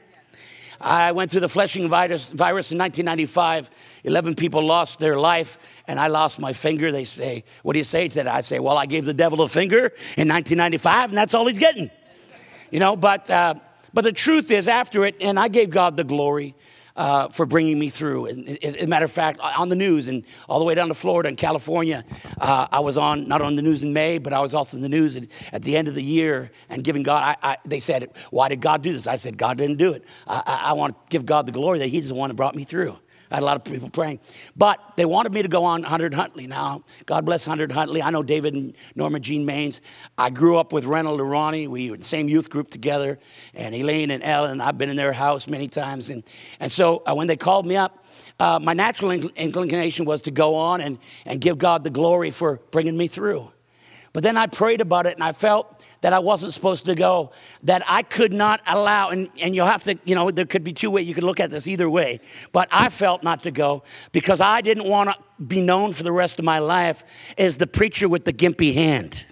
I 0.79 1.11
went 1.11 1.31
through 1.31 1.41
the 1.41 1.49
flesh-eating 1.49 1.89
virus, 1.89 2.31
virus 2.31 2.71
in 2.71 2.77
1995. 2.79 3.69
11 4.03 4.33
people 4.33 4.63
lost 4.63 4.97
their 4.97 5.15
life, 5.15 5.59
and 5.87 5.99
I 5.99 6.07
lost 6.07 6.39
my 6.39 6.53
finger. 6.53 6.91
They 6.91 7.03
say, 7.03 7.43
What 7.61 7.73
do 7.73 7.79
you 7.79 7.85
say 7.85 8.07
to 8.07 8.15
that? 8.15 8.27
I 8.27 8.41
say, 8.41 8.57
Well, 8.57 8.79
I 8.79 8.87
gave 8.87 9.05
the 9.05 9.13
devil 9.13 9.41
a 9.43 9.47
finger 9.47 9.91
in 10.17 10.27
1995, 10.27 11.09
and 11.09 11.17
that's 11.19 11.35
all 11.35 11.45
he's 11.45 11.59
getting. 11.59 11.91
You 12.71 12.79
know, 12.79 12.95
but. 12.95 13.29
Uh, 13.29 13.55
but 13.93 14.03
the 14.03 14.13
truth 14.13 14.51
is, 14.51 14.67
after 14.67 15.03
it, 15.05 15.15
and 15.19 15.39
I 15.39 15.47
gave 15.47 15.69
God 15.69 15.97
the 15.97 16.03
glory 16.03 16.55
uh, 16.95 17.29
for 17.29 17.45
bringing 17.45 17.79
me 17.79 17.89
through. 17.89 18.27
As 18.63 18.75
a 18.75 18.87
matter 18.87 19.05
of 19.05 19.11
fact, 19.11 19.39
on 19.39 19.69
the 19.69 19.75
news 19.75 20.07
and 20.07 20.23
all 20.47 20.59
the 20.59 20.65
way 20.65 20.75
down 20.75 20.87
to 20.89 20.93
Florida 20.93 21.29
and 21.29 21.37
California, 21.37 22.03
uh, 22.39 22.67
I 22.71 22.79
was 22.79 22.97
on, 22.97 23.27
not 23.27 23.41
on 23.41 23.55
the 23.55 23.61
news 23.61 23.83
in 23.83 23.93
May, 23.93 24.17
but 24.17 24.33
I 24.33 24.39
was 24.39 24.53
also 24.53 24.77
in 24.77 24.83
the 24.83 24.89
news 24.89 25.15
at, 25.51 25.61
the 25.61 25.77
end 25.77 25.87
of 25.87 25.95
the 25.95 26.03
year 26.03 26.51
and 26.69 26.83
giving 26.83 27.03
God, 27.03 27.37
I, 27.41 27.51
I, 27.51 27.57
they 27.65 27.79
said, 27.79 28.09
Why 28.29 28.49
did 28.49 28.61
God 28.61 28.81
do 28.81 28.91
this? 28.91 29.07
I 29.07 29.17
said, 29.17 29.37
God 29.37 29.57
didn't 29.57 29.77
do 29.77 29.93
it. 29.93 30.03
I, 30.27 30.61
I 30.65 30.73
want 30.73 30.93
to 30.93 30.99
give 31.09 31.25
God 31.25 31.45
the 31.45 31.51
glory 31.51 31.79
that 31.79 31.87
He's 31.87 32.09
the 32.09 32.15
one 32.15 32.29
that 32.29 32.35
brought 32.35 32.55
me 32.55 32.63
through. 32.63 32.97
I 33.31 33.35
had 33.35 33.43
a 33.43 33.45
lot 33.45 33.55
of 33.55 33.63
people 33.63 33.89
praying. 33.89 34.19
But 34.57 34.79
they 34.97 35.05
wanted 35.05 35.31
me 35.31 35.41
to 35.41 35.47
go 35.47 35.63
on 35.63 35.81
100 35.83 36.13
Huntley. 36.13 36.47
Now, 36.47 36.83
God 37.05 37.25
bless 37.25 37.47
100 37.47 37.71
Huntley. 37.71 38.01
I 38.01 38.09
know 38.09 38.23
David 38.23 38.53
and 38.53 38.73
Norma 38.93 39.19
Jean 39.19 39.45
Mainse. 39.45 39.79
I 40.17 40.29
grew 40.29 40.57
up 40.57 40.73
with 40.73 40.83
Reynold 40.83 41.21
and 41.21 41.29
Ronnie. 41.29 41.67
We 41.67 41.89
were 41.89 41.95
in 41.95 42.01
the 42.01 42.05
same 42.05 42.27
youth 42.27 42.49
group 42.49 42.69
together. 42.69 43.19
And 43.53 43.73
Elaine 43.73 44.11
and 44.11 44.21
Ellen, 44.21 44.59
I've 44.59 44.77
been 44.77 44.89
in 44.89 44.97
their 44.97 45.13
house 45.13 45.47
many 45.47 45.69
times. 45.69 46.09
And, 46.09 46.23
and 46.59 46.71
so 46.71 47.03
uh, 47.05 47.15
when 47.15 47.27
they 47.27 47.37
called 47.37 47.65
me 47.65 47.77
up, 47.77 48.05
uh, 48.39 48.59
my 48.61 48.73
natural 48.73 49.11
inclination 49.11 50.05
was 50.05 50.21
to 50.23 50.31
go 50.31 50.55
on 50.55 50.81
and, 50.81 50.99
and 51.25 51.39
give 51.39 51.57
God 51.57 51.83
the 51.83 51.89
glory 51.89 52.31
for 52.31 52.59
bringing 52.71 52.97
me 52.97 53.07
through. 53.07 53.51
But 54.13 54.23
then 54.23 54.35
I 54.35 54.47
prayed 54.47 54.81
about 54.81 55.05
it 55.05 55.13
and 55.13 55.23
I 55.23 55.31
felt 55.31 55.80
that 56.01 56.13
I 56.13 56.19
wasn't 56.19 56.53
supposed 56.53 56.85
to 56.85 56.95
go, 56.95 57.31
that 57.63 57.83
I 57.87 58.03
could 58.03 58.33
not 58.33 58.61
allow, 58.67 59.09
and, 59.09 59.29
and 59.39 59.55
you'll 59.55 59.67
have 59.67 59.83
to, 59.83 59.97
you 60.03 60.15
know, 60.15 60.31
there 60.31 60.45
could 60.45 60.63
be 60.63 60.73
two 60.73 60.91
ways, 60.91 61.07
you 61.07 61.13
could 61.13 61.23
look 61.23 61.39
at 61.39 61.51
this 61.51 61.67
either 61.67 61.89
way, 61.89 62.19
but 62.51 62.67
I 62.71 62.89
felt 62.89 63.23
not 63.23 63.43
to 63.43 63.51
go 63.51 63.83
because 64.11 64.41
I 64.41 64.61
didn't 64.61 64.87
want 64.87 65.09
to 65.11 65.43
be 65.43 65.61
known 65.61 65.93
for 65.93 66.03
the 66.03 66.11
rest 66.11 66.39
of 66.39 66.45
my 66.45 66.59
life 66.59 67.03
as 67.37 67.57
the 67.57 67.67
preacher 67.67 68.09
with 68.09 68.25
the 68.25 68.33
gimpy 68.33 68.73
hand. 68.73 69.25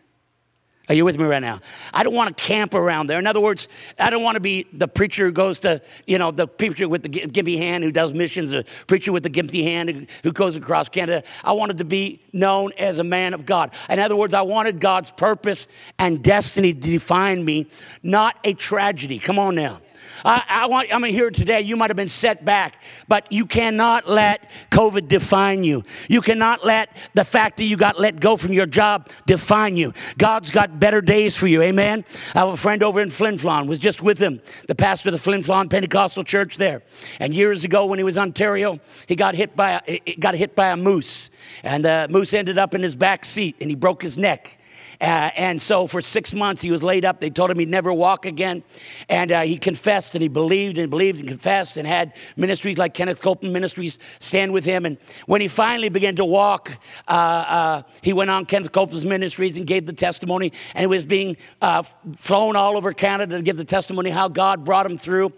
Are 0.90 0.96
you 0.96 1.06
with 1.06 1.20
me 1.20 1.26
right 1.26 1.42
now? 1.42 1.60
I 1.94 2.02
don't 2.04 2.16
want 2.16 2.36
to 2.36 2.44
camp 2.44 2.74
around 2.74 3.08
there. 3.08 3.20
In 3.20 3.28
other 3.28 3.40
words, 3.40 3.68
I 4.00 4.10
don't 4.10 4.24
want 4.24 4.36
to 4.36 4.42
be 4.42 4.66
the 4.74 4.88
preacher 4.88 5.26
who 5.26 5.32
goes 5.32 5.60
to, 5.60 5.84
you 6.08 6.18
know, 6.18 6.32
the 6.32 6.48
preacher 6.48 6.90
with 6.90 7.04
the 7.04 7.10
gimpy 7.10 7.58
hand 7.58 7.84
who 7.84 7.92
does 7.92 8.12
missions, 8.12 8.50
the 8.50 8.66
preacher 8.88 9.12
with 9.12 9.22
the 9.22 9.30
gimpy 9.30 9.62
hand 9.62 10.08
who, 10.24 10.32
goes 10.32 10.56
across 10.56 10.90
Canada. 10.90 11.24
I 11.44 11.52
wanted 11.52 11.80
to 11.80 11.86
be 11.86 12.22
known 12.34 12.72
as 12.78 12.98
a 12.98 13.04
man 13.04 13.34
of 13.34 13.46
God. 13.46 13.74
In 13.90 14.00
other 14.00 14.16
words, 14.16 14.34
I 14.34 14.42
wanted 14.42 14.80
God's 14.80 15.12
purpose 15.12 15.68
and 16.00 16.24
destiny 16.24 16.74
to 16.74 16.80
define 16.80 17.44
me, 17.44 17.68
not 18.02 18.38
a 18.44 18.54
tragedy. 18.54 19.20
Come 19.20 19.38
on 19.38 19.56
now. 19.56 19.80
I, 20.26 20.44
I 20.50 20.68
want, 20.68 20.94
I'm 20.94 21.04
here 21.04 21.32
today. 21.32 21.62
You 21.62 21.76
might 21.76 21.90
have 21.90 21.98
been 21.98 22.08
set 22.08 22.44
back, 22.46 22.82
but 23.08 23.32
you 23.32 23.46
cannot 23.46 24.08
let 24.08 24.50
COVID 24.72 25.08
define 25.08 25.64
you. 25.64 25.84
You 26.08 26.22
cannot 26.22 26.66
let 26.66 26.90
the 27.14 27.26
fact 27.26 27.58
that 27.58 27.64
you 27.66 27.78
got 27.78 28.00
let 28.00 28.20
go 28.20 28.38
from 28.38 28.54
your 28.54 28.66
job 28.66 29.10
define 29.26 29.78
you. 29.78 29.94
God's 30.18 30.52
got 30.52 30.80
better 30.80 31.02
days 31.02 31.36
for 31.36 31.48
you. 31.48 31.62
Amen. 31.62 32.06
I 32.36 32.40
have 32.40 32.50
a 32.50 32.58
friend 32.58 32.84
over 32.84 33.02
in 33.02 33.10
Flin 33.10 33.36
Flon, 33.36 33.68
was 33.68 33.80
just 33.80 34.02
with 34.02 34.20
him, 34.20 34.42
the 34.68 34.76
pastor 34.76 35.10
of 35.10 35.14
the 35.14 35.20
Flin 35.20 35.42
Flon 35.42 35.70
Pentecostal 35.70 36.24
Church 36.24 36.58
there. 36.58 36.82
And 37.20 37.34
years 37.34 37.64
ago, 37.64 37.86
when 37.86 38.00
he 38.00 38.04
was 38.04 38.18
in 38.18 38.24
Ontario, 38.24 38.80
he 39.08 39.16
got 39.16 39.36
hit 39.36 39.56
by 39.56 39.82
a, 39.88 40.16
got 40.16 40.36
hit 40.36 40.56
by 40.56 40.70
a 40.70 40.78
moose, 40.78 41.30
and 41.64 41.86
the 41.86 42.08
moose 42.10 42.34
ended 42.34 42.58
up 42.58 42.74
in 42.74 42.84
his 42.84 42.96
back 42.96 43.26
seat, 43.26 43.56
and 43.62 43.70
he 43.70 43.76
broke 43.76 44.02
his 44.02 44.18
neck. 44.18 44.59
Uh, 45.02 45.32
and 45.36 45.62
so 45.62 45.88
for 45.88 46.02
six 46.02 46.34
months 46.34 46.62
he 46.62 46.72
was 46.72 46.84
laid 46.84 47.06
up. 47.06 47.20
They 47.20 47.30
told 47.30 47.52
him 47.52 47.60
he'd 47.60 47.70
never 47.70 47.94
walk 47.94 48.26
again. 48.26 48.64
And 49.08 49.32
uh, 49.32 49.42
he 49.42 49.58
confessed 49.58 50.16
and 50.16 50.22
he 50.22 50.28
believed 50.28 50.78
and 50.78 50.90
believed 50.90 51.20
and 51.20 51.28
confessed 51.28 51.78
and 51.78 51.88
had 51.88 52.14
ministries 52.36 52.78
like 52.78 52.94
Kenneth 52.94 53.22
Copeland 53.22 53.54
Ministries 53.54 54.00
stand 54.20 54.52
with 54.52 54.66
him. 54.66 54.86
And 54.86 54.98
when 55.26 55.42
he 55.42 55.48
finally 55.48 55.90
began 55.90 56.16
to 56.18 56.26
walk, 56.26 56.72
uh, 57.08 57.12
uh 57.12 57.82
he 58.02 58.14
went 58.14 58.30
on 58.30 58.46
Kenneth 58.46 58.72
Copeland's 58.72 59.06
ministries 59.06 59.58
and 59.58 59.66
gave 59.66 59.86
the 59.86 59.94
testimony. 59.94 60.52
And 60.76 60.82
he 60.82 60.88
was 60.88 61.06
being 61.06 61.38
uh, 61.62 61.84
flown 62.18 62.56
all 62.56 62.76
over 62.76 62.94
Canada 62.94 63.38
to 63.38 63.44
give 63.44 63.58
the 63.58 63.66
testimony 63.66 64.10
how 64.10 64.28
God 64.28 64.66
brought 64.66 64.86
him 64.86 64.98
through. 64.98 65.34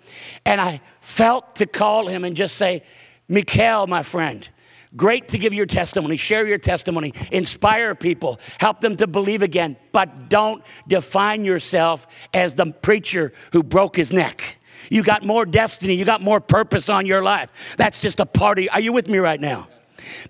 And 0.46 0.60
I 0.60 0.82
felt 1.02 1.56
to 1.58 1.66
call 1.66 2.08
him 2.08 2.24
and 2.24 2.36
just 2.36 2.56
say, 2.56 2.84
Mikhail, 3.28 3.88
my 3.88 4.04
friend, 4.04 4.48
Great 4.96 5.30
to 5.30 5.38
give 5.38 5.54
your 5.54 5.66
testimony, 5.66 6.18
share 6.18 6.46
your 6.46 6.58
testimony, 6.58 7.14
inspire 7.32 7.96
people, 7.96 8.40
help 8.60 8.82
them 8.82 8.98
to 8.98 9.08
believe 9.08 9.42
again, 9.42 9.78
but 9.94 10.28
don't 10.28 10.64
define 10.88 11.46
yourself 11.46 12.08
as 12.34 12.56
the 12.56 12.74
preacher 12.74 13.32
who 13.54 13.64
broke 13.64 13.96
his 13.96 14.12
neck. 14.12 14.58
You 14.90 15.04
got 15.04 15.24
more 15.24 15.46
destiny, 15.46 15.96
you 15.96 16.04
got 16.04 16.22
more 16.22 16.42
purpose 16.42 16.90
on 16.90 17.06
your 17.06 17.22
life. 17.22 17.76
That's 17.78 18.02
just 18.02 18.20
a 18.20 18.26
party. 18.26 18.70
Are 18.70 18.82
you 18.82 18.92
with 18.92 19.08
me 19.08 19.20
right 19.20 19.40
now? 19.40 19.70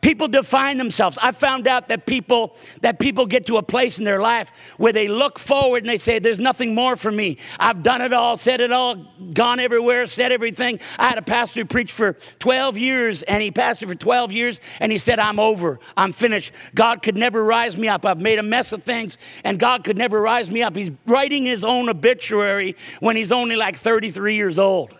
People 0.01 0.27
define 0.27 0.77
themselves. 0.77 1.17
I 1.21 1.31
found 1.31 1.67
out 1.67 1.89
that 1.89 2.05
people 2.05 2.55
that 2.81 2.99
people 2.99 3.25
get 3.25 3.45
to 3.47 3.57
a 3.57 3.63
place 3.63 3.99
in 3.99 4.05
their 4.05 4.21
life 4.21 4.51
where 4.77 4.93
they 4.93 5.07
look 5.07 5.39
forward 5.39 5.83
and 5.83 5.89
they 5.89 5.97
say, 5.97 6.19
"There's 6.19 6.39
nothing 6.39 6.75
more 6.75 6.95
for 6.95 7.11
me. 7.11 7.37
I've 7.59 7.83
done 7.83 8.01
it 8.01 8.13
all, 8.13 8.37
said 8.37 8.61
it 8.61 8.71
all, 8.71 8.95
gone 9.33 9.59
everywhere, 9.59 10.05
said 10.07 10.31
everything." 10.31 10.79
I 10.97 11.07
had 11.07 11.17
a 11.17 11.23
pastor 11.23 11.61
who 11.61 11.65
preached 11.65 11.93
for 11.93 12.13
12 12.39 12.77
years, 12.77 13.23
and 13.23 13.41
he 13.41 13.51
pastored 13.51 13.87
for 13.87 13.95
12 13.95 14.31
years, 14.31 14.59
and 14.79 14.91
he 14.91 14.97
said, 14.97 15.19
"I'm 15.19 15.39
over. 15.39 15.79
I'm 15.97 16.13
finished. 16.13 16.51
God 16.75 17.01
could 17.01 17.17
never 17.17 17.43
rise 17.43 17.77
me 17.77 17.87
up. 17.87 18.05
I've 18.05 18.21
made 18.21 18.39
a 18.39 18.43
mess 18.43 18.71
of 18.71 18.83
things, 18.83 19.17
and 19.43 19.59
God 19.59 19.83
could 19.83 19.97
never 19.97 20.21
rise 20.21 20.49
me 20.49 20.63
up." 20.63 20.75
He's 20.75 20.91
writing 21.05 21.45
his 21.45 21.63
own 21.63 21.89
obituary 21.89 22.75
when 22.99 23.15
he's 23.15 23.31
only 23.31 23.55
like 23.55 23.77
33 23.77 24.35
years 24.35 24.57
old. 24.57 24.97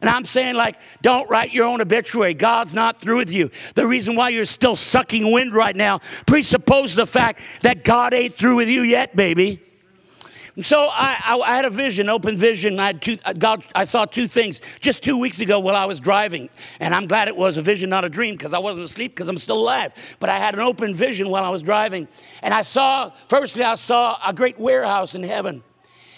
And 0.00 0.10
I'm 0.10 0.24
saying, 0.24 0.56
like, 0.56 0.76
don't 1.02 1.28
write 1.30 1.52
your 1.52 1.66
own 1.66 1.80
obituary. 1.80 2.34
God's 2.34 2.74
not 2.74 3.00
through 3.00 3.18
with 3.18 3.32
you. 3.32 3.50
The 3.74 3.86
reason 3.86 4.14
why 4.14 4.30
you're 4.30 4.44
still 4.44 4.76
sucking 4.76 5.30
wind 5.32 5.54
right 5.54 5.76
now 5.76 6.00
presupposes 6.26 6.96
the 6.96 7.06
fact 7.06 7.40
that 7.62 7.84
God 7.84 8.14
ain't 8.14 8.34
through 8.34 8.56
with 8.56 8.68
you 8.68 8.82
yet, 8.82 9.16
baby. 9.16 9.62
So 10.62 10.88
I, 10.90 11.20
I, 11.22 11.38
I, 11.38 11.56
had 11.56 11.66
a 11.66 11.70
vision, 11.70 12.08
open 12.08 12.38
vision. 12.38 12.80
I, 12.80 12.92
two, 12.92 13.18
uh, 13.26 13.34
God, 13.34 13.62
I 13.74 13.84
saw 13.84 14.06
two 14.06 14.26
things 14.26 14.62
just 14.80 15.04
two 15.04 15.18
weeks 15.18 15.40
ago 15.40 15.60
while 15.60 15.76
I 15.76 15.84
was 15.84 16.00
driving. 16.00 16.48
And 16.80 16.94
I'm 16.94 17.06
glad 17.06 17.28
it 17.28 17.36
was 17.36 17.58
a 17.58 17.62
vision, 17.62 17.90
not 17.90 18.06
a 18.06 18.08
dream, 18.08 18.36
because 18.36 18.54
I 18.54 18.58
wasn't 18.58 18.84
asleep 18.84 19.14
because 19.14 19.28
I'm 19.28 19.36
still 19.36 19.58
alive. 19.58 20.16
But 20.18 20.30
I 20.30 20.38
had 20.38 20.54
an 20.54 20.60
open 20.60 20.94
vision 20.94 21.28
while 21.28 21.44
I 21.44 21.50
was 21.50 21.62
driving. 21.62 22.08
And 22.42 22.54
I 22.54 22.62
saw, 22.62 23.10
firstly, 23.28 23.64
I 23.64 23.74
saw 23.74 24.18
a 24.26 24.32
great 24.32 24.58
warehouse 24.58 25.14
in 25.14 25.22
heaven. 25.22 25.62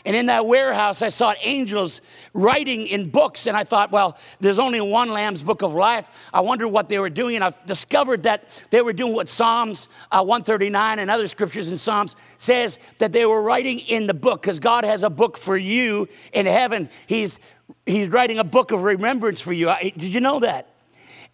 And 0.08 0.16
in 0.16 0.24
that 0.26 0.46
warehouse, 0.46 1.02
I 1.02 1.10
saw 1.10 1.34
angels 1.42 2.00
writing 2.32 2.86
in 2.86 3.10
books. 3.10 3.46
And 3.46 3.54
I 3.54 3.62
thought, 3.62 3.92
well, 3.92 4.16
there's 4.40 4.58
only 4.58 4.80
one 4.80 5.10
Lamb's 5.10 5.42
Book 5.42 5.60
of 5.60 5.74
Life. 5.74 6.08
I 6.32 6.40
wonder 6.40 6.66
what 6.66 6.88
they 6.88 6.98
were 6.98 7.10
doing. 7.10 7.34
And 7.34 7.44
I've 7.44 7.66
discovered 7.66 8.22
that 8.22 8.48
they 8.70 8.80
were 8.80 8.94
doing 8.94 9.12
what 9.12 9.28
Psalms 9.28 9.86
uh, 10.10 10.24
139 10.24 10.98
and 10.98 11.10
other 11.10 11.28
scriptures 11.28 11.68
in 11.68 11.76
Psalms 11.76 12.16
says 12.38 12.78
that 12.96 13.12
they 13.12 13.26
were 13.26 13.42
writing 13.42 13.80
in 13.80 14.06
the 14.06 14.14
book 14.14 14.40
because 14.40 14.60
God 14.60 14.86
has 14.86 15.02
a 15.02 15.10
book 15.10 15.36
for 15.36 15.58
you 15.58 16.08
in 16.32 16.46
heaven. 16.46 16.88
He's, 17.06 17.38
he's 17.84 18.08
writing 18.08 18.38
a 18.38 18.44
book 18.44 18.72
of 18.72 18.84
remembrance 18.84 19.42
for 19.42 19.52
you. 19.52 19.70
Did 19.82 20.04
you 20.04 20.20
know 20.20 20.40
that? 20.40 20.74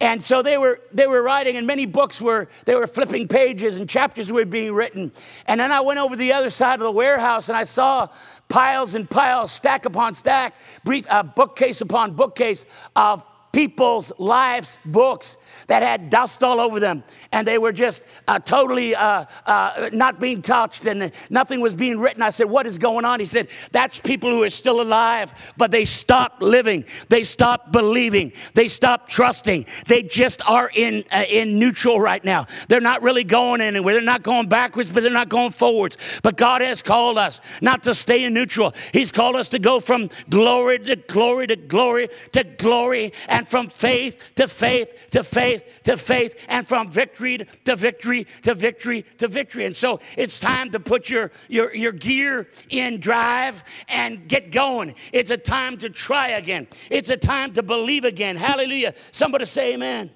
And 0.01 0.21
so 0.21 0.41
they 0.41 0.57
were, 0.57 0.81
they 0.91 1.07
were 1.07 1.23
writing, 1.23 1.55
and 1.55 1.65
many 1.65 1.85
books 1.85 2.19
were, 2.19 2.49
they 2.65 2.75
were 2.75 2.87
flipping 2.87 3.29
pages 3.29 3.77
and 3.77 3.87
chapters 3.87 4.29
were 4.29 4.45
being 4.45 4.73
written. 4.73 5.13
And 5.47 5.59
then 5.59 5.71
I 5.71 5.81
went 5.81 5.99
over 5.99 6.17
the 6.17 6.33
other 6.33 6.49
side 6.49 6.75
of 6.75 6.81
the 6.81 6.91
warehouse 6.91 7.47
and 7.47 7.57
I 7.57 7.63
saw 7.63 8.09
piles 8.49 8.95
and 8.95 9.09
piles, 9.09 9.51
stack 9.51 9.85
upon 9.85 10.13
stack, 10.13 10.55
brief, 10.83 11.05
uh, 11.09 11.23
bookcase 11.23 11.81
upon 11.81 12.13
bookcase 12.13 12.65
of 12.95 13.25
people's 13.55 14.11
lives 14.17 14.79
books 14.83 15.37
that 15.67 15.81
had 15.81 16.09
dust 16.09 16.43
all 16.43 16.59
over 16.59 16.77
them. 16.77 17.05
And 17.31 17.47
they 17.47 17.57
were 17.57 17.71
just 17.71 18.03
uh, 18.27 18.37
totally 18.37 18.93
uh, 18.93 19.23
uh, 19.45 19.89
not 19.93 20.19
being 20.19 20.41
touched 20.41 20.85
and 20.85 21.09
nothing 21.29 21.61
was 21.61 21.73
being 21.73 21.97
written. 21.97 22.21
I 22.21 22.31
said 22.31 22.49
what 22.49 22.67
is 22.67 22.77
going 22.77 23.05
on? 23.05 23.21
He 23.21 23.25
said 23.25 23.47
that's 23.71 23.97
people 23.97 24.29
who 24.29 24.43
are 24.43 24.49
still 24.49 24.81
alive 24.81 25.33
but 25.55 25.71
they 25.71 25.85
stopped 25.85 26.41
living. 26.41 26.83
They 27.07 27.23
stopped 27.23 27.71
believing. 27.71 28.33
They 28.55 28.67
stopped 28.67 29.09
trusting. 29.09 29.67
They 29.87 30.03
just 30.03 30.47
are 30.49 30.69
in, 30.75 31.05
uh, 31.09 31.23
in 31.29 31.57
neutral 31.57 32.01
right 32.01 32.23
now. 32.25 32.47
They're 32.67 32.81
not 32.81 33.03
really 33.03 33.23
going 33.23 33.61
anywhere. 33.61 33.93
They're 33.93 34.03
not 34.03 34.23
going 34.23 34.49
backwards 34.49 34.91
but 34.91 35.01
they're 35.01 35.13
not 35.13 35.29
going 35.29 35.51
forwards. 35.51 35.97
But 36.23 36.35
god 36.35 36.59
has 36.59 36.81
called 36.81 37.17
us 37.17 37.39
not 37.61 37.83
to 37.83 37.95
stay 37.95 38.25
in 38.25 38.33
neutral. 38.33 38.73
He's 38.91 39.13
called 39.13 39.37
us 39.37 39.47
to 39.49 39.59
go 39.59 39.79
from 39.79 40.09
glory 40.29 40.79
to 40.79 40.97
glory 40.97 41.47
to 41.47 41.55
glory 41.55 42.09
to 42.33 42.43
glory 42.43 43.13
and 43.29 43.44
and 43.45 43.49
from 43.51 43.69
faith 43.69 44.19
to 44.35 44.47
faith 44.47 45.09
to 45.11 45.23
faith 45.23 45.83
to 45.83 45.97
faith, 45.97 46.35
and 46.49 46.67
from 46.67 46.91
victory 46.91 47.47
to 47.63 47.75
victory 47.75 48.25
to 48.41 48.55
victory 48.55 49.05
to 49.19 49.27
victory. 49.27 49.65
And 49.65 49.75
so 49.75 49.99
it's 50.17 50.39
time 50.39 50.71
to 50.71 50.79
put 50.79 51.09
your, 51.09 51.31
your, 51.47 51.73
your 51.75 51.91
gear 51.91 52.49
in 52.69 52.99
drive 52.99 53.63
and 53.87 54.27
get 54.27 54.51
going. 54.51 54.95
It's 55.13 55.29
a 55.29 55.37
time 55.37 55.77
to 55.77 55.89
try 55.89 56.29
again, 56.29 56.67
it's 56.89 57.09
a 57.09 57.17
time 57.17 57.53
to 57.53 57.63
believe 57.63 58.03
again. 58.03 58.35
Hallelujah. 58.35 58.93
Somebody 59.11 59.45
say 59.45 59.75
amen. 59.75 60.09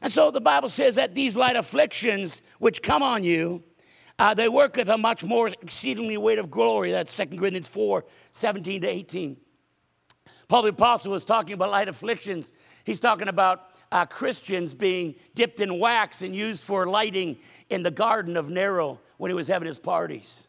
And 0.00 0.12
so 0.12 0.30
the 0.30 0.40
Bible 0.40 0.68
says 0.68 0.94
that 0.94 1.16
these 1.16 1.34
light 1.34 1.56
afflictions 1.56 2.42
which 2.60 2.82
come 2.82 3.02
on 3.02 3.24
you, 3.24 3.64
uh, 4.20 4.32
they 4.32 4.48
work 4.48 4.76
with 4.76 4.88
a 4.88 4.96
much 4.96 5.24
more 5.24 5.48
exceedingly 5.48 6.16
weight 6.16 6.38
of 6.38 6.52
glory. 6.52 6.92
That's 6.92 7.16
2 7.16 7.36
Corinthians 7.36 7.66
4 7.66 8.04
17 8.30 8.82
to 8.82 8.86
18. 8.86 9.36
Paul 10.48 10.62
the 10.62 10.70
Apostle 10.70 11.12
was 11.12 11.26
talking 11.26 11.52
about 11.52 11.70
light 11.70 11.88
afflictions. 11.88 12.52
He's 12.84 13.00
talking 13.00 13.28
about 13.28 13.70
uh, 13.92 14.06
Christians 14.06 14.74
being 14.74 15.14
dipped 15.34 15.60
in 15.60 15.78
wax 15.78 16.22
and 16.22 16.34
used 16.34 16.64
for 16.64 16.86
lighting 16.86 17.38
in 17.68 17.82
the 17.82 17.90
Garden 17.90 18.36
of 18.36 18.48
Nero 18.48 18.98
when 19.18 19.30
he 19.30 19.34
was 19.34 19.46
having 19.46 19.68
his 19.68 19.78
parties. 19.78 20.48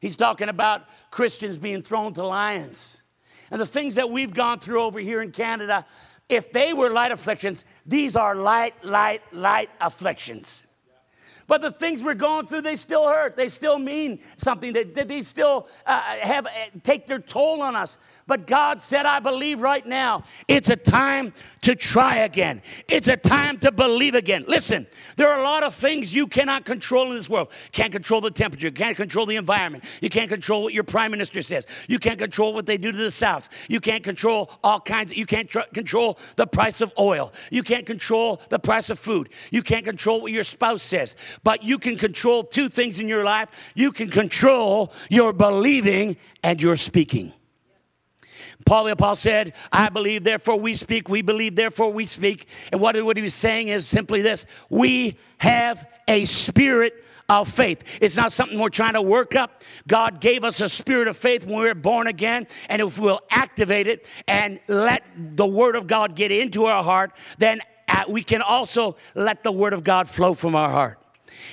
He's 0.00 0.16
talking 0.16 0.48
about 0.48 0.82
Christians 1.10 1.58
being 1.58 1.82
thrown 1.82 2.14
to 2.14 2.26
lions. 2.26 3.02
And 3.50 3.60
the 3.60 3.66
things 3.66 3.94
that 3.96 4.10
we've 4.10 4.32
gone 4.32 4.58
through 4.58 4.80
over 4.80 4.98
here 4.98 5.22
in 5.22 5.30
Canada, 5.30 5.86
if 6.28 6.50
they 6.52 6.72
were 6.72 6.90
light 6.90 7.12
afflictions, 7.12 7.64
these 7.84 8.16
are 8.16 8.34
light, 8.34 8.82
light, 8.84 9.22
light 9.32 9.70
afflictions. 9.80 10.63
But 11.46 11.60
the 11.60 11.70
things 11.70 12.02
we're 12.02 12.14
going 12.14 12.46
through, 12.46 12.62
they 12.62 12.76
still 12.76 13.06
hurt. 13.06 13.36
They 13.36 13.48
still 13.48 13.78
mean 13.78 14.20
something. 14.36 14.72
They, 14.72 14.84
they 14.84 15.22
still 15.22 15.68
uh, 15.86 16.00
have 16.00 16.46
uh, 16.46 16.50
take 16.82 17.06
their 17.06 17.18
toll 17.18 17.62
on 17.62 17.76
us. 17.76 17.98
But 18.26 18.46
God 18.46 18.80
said, 18.80 19.04
I 19.04 19.20
believe 19.20 19.60
right 19.60 19.84
now 19.84 20.24
it's 20.48 20.70
a 20.70 20.76
time 20.76 21.34
to 21.62 21.74
try 21.74 22.18
again. 22.18 22.62
It's 22.88 23.08
a 23.08 23.16
time 23.16 23.58
to 23.58 23.70
believe 23.70 24.14
again. 24.14 24.44
Listen, 24.48 24.86
there 25.16 25.28
are 25.28 25.38
a 25.38 25.42
lot 25.42 25.62
of 25.62 25.74
things 25.74 26.14
you 26.14 26.26
cannot 26.26 26.64
control 26.64 27.10
in 27.10 27.16
this 27.16 27.28
world. 27.28 27.50
Can't 27.72 27.92
control 27.92 28.20
the 28.20 28.30
temperature. 28.30 28.70
Can't 28.70 28.96
control 28.96 29.26
the 29.26 29.36
environment. 29.36 29.84
You 30.00 30.08
can't 30.08 30.30
control 30.30 30.62
what 30.62 30.72
your 30.72 30.84
prime 30.84 31.10
minister 31.10 31.42
says. 31.42 31.66
You 31.88 31.98
can't 31.98 32.18
control 32.18 32.54
what 32.54 32.66
they 32.66 32.78
do 32.78 32.90
to 32.90 32.98
the 32.98 33.10
South. 33.10 33.50
You 33.68 33.80
can't 33.80 34.02
control 34.02 34.50
all 34.62 34.80
kinds. 34.80 35.10
Of, 35.10 35.18
you 35.18 35.26
can't 35.26 35.48
tr- 35.48 35.60
control 35.74 36.18
the 36.36 36.46
price 36.46 36.80
of 36.80 36.92
oil. 36.98 37.32
You 37.50 37.62
can't 37.62 37.84
control 37.84 38.40
the 38.48 38.58
price 38.58 38.88
of 38.88 38.98
food. 38.98 39.28
You 39.50 39.62
can't 39.62 39.84
control 39.84 40.22
what 40.22 40.32
your 40.32 40.44
spouse 40.44 40.82
says. 40.82 41.16
But 41.42 41.62
you 41.64 41.78
can 41.78 41.96
control 41.96 42.44
two 42.44 42.68
things 42.68 42.98
in 42.98 43.08
your 43.08 43.24
life. 43.24 43.48
You 43.74 43.92
can 43.92 44.08
control 44.08 44.92
your 45.10 45.32
believing 45.32 46.16
and 46.42 46.60
your 46.62 46.76
speaking. 46.76 47.32
Paul 48.66 48.84
the 48.84 48.92
Apostle 48.92 49.16
said, 49.16 49.54
I 49.72 49.88
believe, 49.88 50.24
therefore 50.24 50.58
we 50.58 50.74
speak. 50.74 51.08
We 51.08 51.22
believe, 51.22 51.56
therefore 51.56 51.92
we 51.92 52.06
speak. 52.06 52.46
And 52.72 52.80
what, 52.80 52.96
he 52.96 53.02
was 53.02 53.34
saying 53.34 53.68
is 53.68 53.86
simply 53.86 54.22
this 54.22 54.46
we 54.70 55.18
have 55.38 55.86
a 56.08 56.24
spirit 56.24 57.04
of 57.28 57.48
faith. 57.48 57.82
It's 58.00 58.16
not 58.16 58.32
something 58.32 58.58
we're 58.58 58.68
trying 58.68 58.94
to 58.94 59.02
work 59.02 59.34
up. 59.34 59.62
God 59.86 60.20
gave 60.20 60.44
us 60.44 60.60
a 60.60 60.68
spirit 60.68 61.08
of 61.08 61.16
faith 61.16 61.44
when 61.46 61.58
we 61.58 61.66
were 61.66 61.74
born 61.74 62.06
again. 62.06 62.46
And 62.68 62.82
if 62.82 62.98
we'll 62.98 63.20
activate 63.30 63.86
it 63.86 64.06
and 64.28 64.60
let 64.68 65.02
the 65.16 65.46
word 65.46 65.76
of 65.76 65.86
God 65.86 66.14
get 66.14 66.30
into 66.30 66.66
our 66.66 66.82
heart, 66.82 67.12
then 67.38 67.60
uh, 67.88 68.04
we 68.08 68.22
can 68.22 68.42
also 68.42 68.96
let 69.14 69.42
the 69.42 69.52
word 69.52 69.72
of 69.72 69.84
God 69.84 70.08
flow 70.08 70.34
from 70.34 70.54
our 70.54 70.70
heart. 70.70 70.98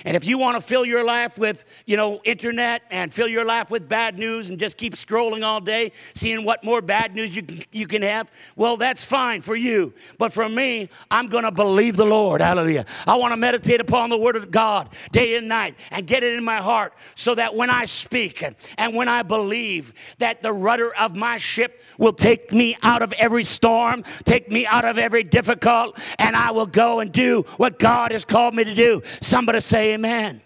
And 0.05 0.15
if 0.17 0.25
you 0.25 0.37
want 0.37 0.55
to 0.55 0.61
fill 0.61 0.85
your 0.85 1.03
life 1.03 1.37
with, 1.37 1.65
you 1.85 1.97
know, 1.97 2.21
internet 2.23 2.83
and 2.91 3.11
fill 3.11 3.27
your 3.27 3.45
life 3.45 3.69
with 3.69 3.87
bad 3.87 4.17
news 4.17 4.49
and 4.49 4.59
just 4.59 4.77
keep 4.77 4.95
scrolling 4.95 5.43
all 5.43 5.59
day, 5.59 5.91
seeing 6.13 6.43
what 6.43 6.63
more 6.63 6.81
bad 6.81 7.15
news 7.15 7.35
you 7.35 7.43
can, 7.43 7.63
you 7.71 7.87
can 7.87 8.01
have, 8.01 8.31
well, 8.55 8.77
that's 8.77 9.03
fine 9.03 9.41
for 9.41 9.55
you. 9.55 9.93
But 10.17 10.33
for 10.33 10.47
me, 10.47 10.89
I'm 11.09 11.27
going 11.27 11.43
to 11.43 11.51
believe 11.51 11.97
the 11.97 12.05
Lord. 12.05 12.41
Hallelujah. 12.41 12.85
I 13.07 13.15
want 13.15 13.33
to 13.33 13.37
meditate 13.37 13.81
upon 13.81 14.09
the 14.09 14.17
Word 14.17 14.35
of 14.35 14.51
God 14.51 14.89
day 15.11 15.35
and 15.35 15.47
night 15.47 15.75
and 15.91 16.05
get 16.05 16.23
it 16.23 16.33
in 16.33 16.43
my 16.43 16.57
heart 16.57 16.93
so 17.15 17.35
that 17.35 17.55
when 17.55 17.69
I 17.69 17.85
speak 17.85 18.43
and 18.77 18.95
when 18.95 19.07
I 19.07 19.23
believe 19.23 19.93
that 20.19 20.41
the 20.41 20.53
rudder 20.53 20.93
of 20.95 21.15
my 21.15 21.37
ship 21.37 21.81
will 21.97 22.13
take 22.13 22.51
me 22.51 22.77
out 22.83 23.01
of 23.01 23.13
every 23.13 23.43
storm, 23.43 24.03
take 24.23 24.49
me 24.49 24.65
out 24.65 24.85
of 24.85 24.97
every 24.97 25.23
difficult, 25.23 25.97
and 26.19 26.35
I 26.35 26.51
will 26.51 26.65
go 26.65 26.99
and 26.99 27.11
do 27.11 27.43
what 27.57 27.79
God 27.79 28.11
has 28.11 28.25
called 28.25 28.55
me 28.55 28.63
to 28.63 28.73
do. 28.73 29.01
Somebody 29.21 29.59
say 29.71 29.93
amen. 29.93 30.41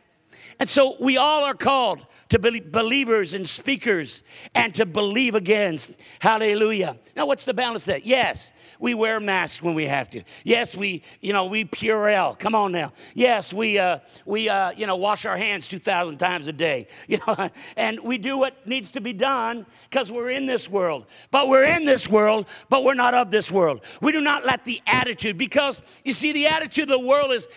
And 0.60 0.70
so 0.70 0.96
we 1.00 1.18
all 1.18 1.44
are 1.44 1.56
called 1.56 2.06
to 2.30 2.40
be 2.40 2.60
believers 2.60 3.34
and 3.34 3.48
speakers 3.48 4.24
and 4.56 4.74
to 4.76 4.86
believe 4.86 5.36
against. 5.36 5.94
Hallelujah. 6.20 6.98
Now, 7.16 7.28
what's 7.28 7.46
the 7.46 7.54
balance 7.54 7.86
that? 7.86 8.06
Yes, 8.06 8.52
we 8.80 8.94
wear 8.94 9.20
masks 9.20 9.62
when 9.62 9.76
we 9.76 9.86
have 9.86 10.10
to. 10.10 10.24
Yes, 10.44 10.76
we, 10.76 11.04
you 11.22 11.34
know, 11.34 11.46
we 11.46 11.66
Purell. 11.66 12.38
Come 12.38 12.56
on 12.56 12.72
now. 12.72 12.92
Yes, 13.14 13.54
we, 13.54 13.78
uh, 13.78 14.00
we, 14.26 14.50
uh, 14.50 14.72
you 14.72 14.88
know, 14.88 14.96
wash 14.96 15.26
our 15.26 15.38
hands 15.38 15.68
2,000 15.68 16.18
times 16.18 16.48
a 16.48 16.54
day. 16.54 16.88
You 17.16 17.20
know, 17.28 17.50
and 17.78 18.00
we 18.02 18.18
do 18.18 18.38
what 18.38 18.68
needs 18.68 18.92
to 18.92 19.00
be 19.00 19.14
done 19.14 19.66
because 19.90 20.12
we're 20.12 20.32
in 20.32 20.48
this 20.48 20.68
world. 20.70 21.06
But 21.32 21.48
we're 21.48 21.64
in 21.64 21.86
this 21.86 22.10
world, 22.10 22.50
but 22.68 22.84
we're 22.84 22.96
not 22.96 23.14
of 23.14 23.32
this 23.32 23.50
world. 23.50 23.86
We 24.02 24.12
do 24.12 24.22
not 24.22 24.44
let 24.44 24.66
the 24.66 24.82
attitude, 24.86 25.38
because 25.38 25.82
you 26.04 26.12
see, 26.12 26.34
the 26.34 26.48
attitude 26.48 26.86
of 26.86 27.00
the 27.00 27.08
world 27.08 27.32
is 27.32 27.48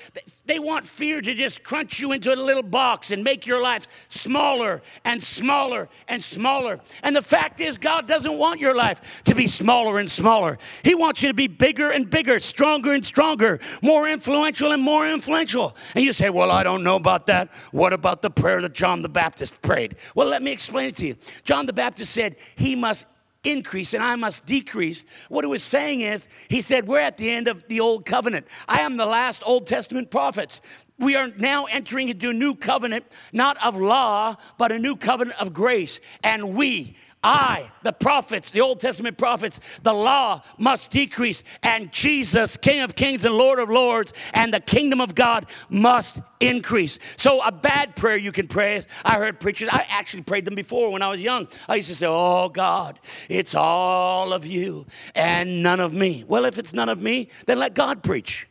they 0.44 0.59
want 0.61 0.87
fear 0.87 1.20
to 1.20 1.35
just 1.35 1.64
crunch 1.64 1.98
you 1.98 2.12
into 2.12 2.33
a 2.33 2.37
little 2.37 2.62
box 2.62 3.11
and 3.11 3.24
make 3.24 3.46
your 3.46 3.61
life 3.61 3.88
smaller 4.11 4.57
and 5.04 5.22
smaller 5.22 5.88
and 6.08 6.22
smaller. 6.22 6.80
And 7.02 7.14
the 7.14 7.22
fact 7.22 7.60
is, 7.60 7.78
God 7.78 8.06
doesn't 8.06 8.38
want 8.38 8.60
your 8.60 8.74
life 8.74 9.22
to 9.24 9.34
be 9.34 9.46
smaller 9.46 9.98
and 9.98 10.10
smaller. 10.10 10.58
He 10.82 10.94
wants 10.94 11.22
you 11.22 11.28
to 11.28 11.34
be 11.34 11.46
bigger 11.46 11.90
and 11.90 12.08
bigger, 12.08 12.40
stronger 12.40 12.92
and 12.92 13.04
stronger, 13.04 13.58
more 13.82 14.08
influential 14.08 14.72
and 14.72 14.82
more 14.82 15.08
influential. 15.08 15.76
And 15.94 16.04
you 16.04 16.12
say, 16.12 16.30
Well, 16.30 16.50
I 16.50 16.62
don't 16.62 16.82
know 16.82 16.96
about 16.96 17.26
that. 17.26 17.50
What 17.72 17.92
about 17.92 18.22
the 18.22 18.30
prayer 18.30 18.60
that 18.62 18.74
John 18.74 19.02
the 19.02 19.08
Baptist 19.08 19.60
prayed? 19.62 19.96
Well, 20.14 20.28
let 20.28 20.42
me 20.42 20.52
explain 20.52 20.88
it 20.88 20.96
to 20.96 21.06
you. 21.06 21.16
John 21.44 21.66
the 21.66 21.72
Baptist 21.72 22.12
said, 22.12 22.36
He 22.56 22.74
must 22.74 23.06
increase 23.44 23.94
and 23.94 24.02
I 24.02 24.16
must 24.16 24.46
decrease. 24.46 25.04
What 25.28 25.44
he 25.44 25.48
was 25.48 25.62
saying 25.62 26.00
is, 26.00 26.28
he 26.48 26.62
said, 26.62 26.86
We're 26.86 27.00
at 27.00 27.16
the 27.16 27.30
end 27.30 27.48
of 27.48 27.66
the 27.68 27.80
old 27.80 28.04
covenant. 28.04 28.46
I 28.66 28.80
am 28.80 28.96
the 28.96 29.06
last 29.06 29.42
Old 29.46 29.66
Testament 29.66 30.10
prophets. 30.10 30.60
We 30.98 31.14
are 31.14 31.28
now 31.37 31.66
entering 31.66 32.08
into 32.08 32.30
a 32.30 32.32
new 32.32 32.56
covenant, 32.56 33.04
not 33.32 33.56
of 33.64 33.76
law, 33.76 34.37
but 34.58 34.72
a 34.72 34.78
new 34.78 34.96
covenant 34.96 35.40
of 35.40 35.54
grace. 35.54 36.00
And 36.24 36.56
we, 36.56 36.96
I, 37.22 37.70
the 37.84 37.92
prophets, 37.92 38.50
the 38.50 38.62
Old 38.62 38.80
Testament 38.80 39.16
prophets, 39.16 39.61
the 39.84 39.92
law 39.92 40.42
must 40.58 40.90
decrease, 40.90 41.44
and 41.62 41.92
Jesus, 41.92 42.56
King 42.56 42.80
of 42.80 42.96
kings 42.96 43.24
and 43.24 43.37
Lord 43.37 43.61
of 43.61 43.68
lords, 43.68 44.12
and 44.34 44.52
the 44.52 44.58
kingdom 44.58 45.00
of 45.00 45.14
God 45.14 45.46
must 45.68 46.20
increase. 46.40 46.98
So, 47.16 47.42
a 47.42 47.52
bad 47.52 47.94
prayer 47.94 48.16
you 48.16 48.32
can 48.32 48.48
pray, 48.48 48.82
I 49.04 49.18
heard 49.18 49.38
preachers, 49.38 49.68
I 49.70 49.87
actually 49.88 50.24
prayed 50.24 50.46
them 50.46 50.56
before 50.56 50.90
when 50.90 51.02
I 51.02 51.11
was 51.11 51.20
young. 51.20 51.46
I 51.68 51.76
used 51.76 51.90
to 51.90 51.94
say, 51.94 52.06
Oh 52.08 52.48
God, 52.48 52.98
it's 53.28 53.54
all 53.54 54.32
of 54.32 54.44
you 54.44 54.87
and 55.14 55.62
none 55.62 55.78
of 55.78 55.92
me. 55.92 56.24
Well, 56.26 56.44
if 56.44 56.58
it's 56.58 56.72
none 56.72 56.88
of 56.88 57.00
me, 57.00 57.28
then 57.46 57.61
let 57.61 57.74
God 57.74 58.02
preach. 58.02 58.47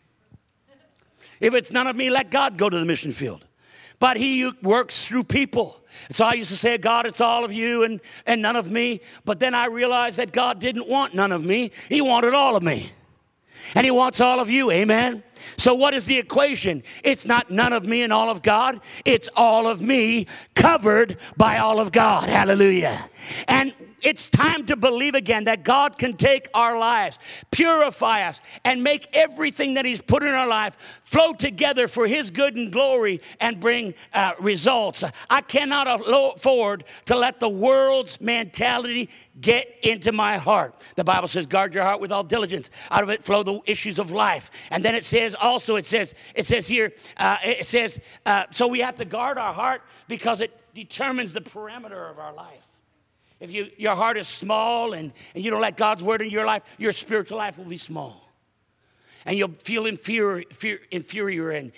If 1.40 1.54
it's 1.54 1.72
none 1.72 1.88
of 1.88 1.96
me, 1.96 2.10
let 2.10 2.30
God 2.32 2.58
go 2.58 2.70
to 2.70 2.78
the 2.78 2.86
mission 2.86 3.12
field 3.12 3.44
but 4.00 4.18
he 4.18 4.52
works 4.62 5.08
through 5.08 5.24
people. 5.24 5.80
So 6.12 6.26
I 6.26 6.34
used 6.34 6.50
to 6.52 6.56
say, 6.56 6.78
God, 6.78 7.06
it's 7.08 7.22
all 7.22 7.44
of 7.44 7.52
you 7.52 7.84
and, 7.84 8.00
and 8.26 8.42
none 8.42 8.56
of 8.56 8.70
me. 8.70 9.02
But 9.26 9.40
then 9.40 9.56
I 9.56 9.68
realized 9.68 10.20
that 10.20 10.32
God 10.32 10.60
didn't 10.60 10.88
want 10.88 11.14
none 11.14 11.32
of 11.32 11.44
me, 11.44 11.72
He 11.90 12.02
wanted 12.02 12.34
all 12.34 12.56
of 12.56 12.64
me. 12.64 12.92
And 13.76 13.86
He 13.86 13.92
wants 13.92 14.22
all 14.22 14.40
of 14.40 14.50
you, 14.50 14.72
amen? 14.72 15.24
So, 15.58 15.74
what 15.74 15.94
is 15.94 16.06
the 16.06 16.18
equation? 16.18 16.84
It's 17.04 17.26
not 17.26 17.50
none 17.50 17.74
of 17.74 17.86
me 17.86 18.04
and 18.04 18.14
all 18.14 18.30
of 18.30 18.42
God, 18.44 18.80
it's 19.04 19.30
all 19.36 19.68
of 19.68 19.82
me 19.82 20.28
covered 20.54 21.18
by 21.36 21.58
all 21.58 21.80
of 21.80 21.92
God. 21.92 22.30
Hallelujah. 22.30 23.10
And 23.48 23.74
it's 24.02 24.28
time 24.28 24.66
to 24.68 24.76
believe 24.76 25.16
again 25.16 25.46
that 25.46 25.64
God 25.64 25.98
can 25.98 26.16
take 26.16 26.50
our 26.54 26.78
lives, 26.78 27.20
purify 27.52 28.24
us, 28.24 28.42
and 28.64 28.84
make 28.84 29.08
everything 29.16 29.76
that 29.76 29.86
He's 29.86 30.02
put 30.02 30.24
in 30.24 30.30
our 30.30 30.48
life 30.48 31.02
flow 31.04 31.34
together 31.34 31.88
for 31.88 32.06
His 32.08 32.30
good 32.30 32.56
and 32.56 32.72
glory 32.72 33.22
and 33.40 33.60
bring 33.60 33.94
uh, 34.14 34.34
results. 34.40 35.04
I 35.30 35.42
cannot 35.42 35.88
afford 35.90 36.84
to 37.06 37.16
let 37.16 37.40
the 37.40 37.50
world's 37.50 38.22
mentality 38.22 39.10
get 39.40 39.68
into 39.82 40.12
my 40.12 40.38
heart. 40.38 40.76
The 40.96 41.04
Bible 41.04 41.28
says, 41.28 41.48
guard 41.48 41.74
your 41.74 41.84
heart 41.84 42.00
with 42.00 42.12
all 42.12 42.24
diligence. 42.24 42.70
Out 42.92 43.04
of 43.04 43.10
it 43.10 43.24
flow 43.24 43.44
the 43.44 43.62
issues 43.66 44.00
of 44.00 44.12
life. 44.12 44.52
And 44.72 44.84
then 44.84 44.96
it 44.96 45.06
says 45.06 45.36
also, 45.36 45.76
it 45.76 45.86
says, 45.86 46.14
it 46.36 46.46
says 46.46 46.68
here, 46.68 46.92
uh, 47.18 47.38
it 47.44 47.66
says, 47.66 48.00
uh, 48.26 48.46
so 48.52 48.68
we 48.68 48.80
have 48.80 48.98
to 48.98 49.06
guard 49.06 49.38
our 49.38 49.54
heart 49.54 49.82
because 50.08 50.42
it 50.42 50.52
determines 50.74 51.34
the 51.34 51.42
parameter 51.42 52.12
of 52.12 52.20
our 52.20 52.34
life. 52.34 52.67
If 53.40 53.52
you, 53.52 53.70
your 53.78 53.96
heart 53.96 54.18
is 54.18 54.28
small 54.28 54.94
and, 54.94 55.14
and 55.36 55.44
you 55.44 55.52
don't 55.52 55.62
let 55.62 55.78
God's 55.78 56.04
word 56.04 56.22
in 56.22 56.30
your 56.30 56.46
life, 56.46 56.64
your 56.78 56.92
spiritual 56.92 57.38
life 57.38 57.58
will 57.58 57.66
be 57.66 57.78
small 57.78 58.27
and 59.26 59.38
you'll 59.38 59.50
feel 59.50 59.86
inferior, 59.86 60.44
inferior 60.92 61.52
and 61.52 61.72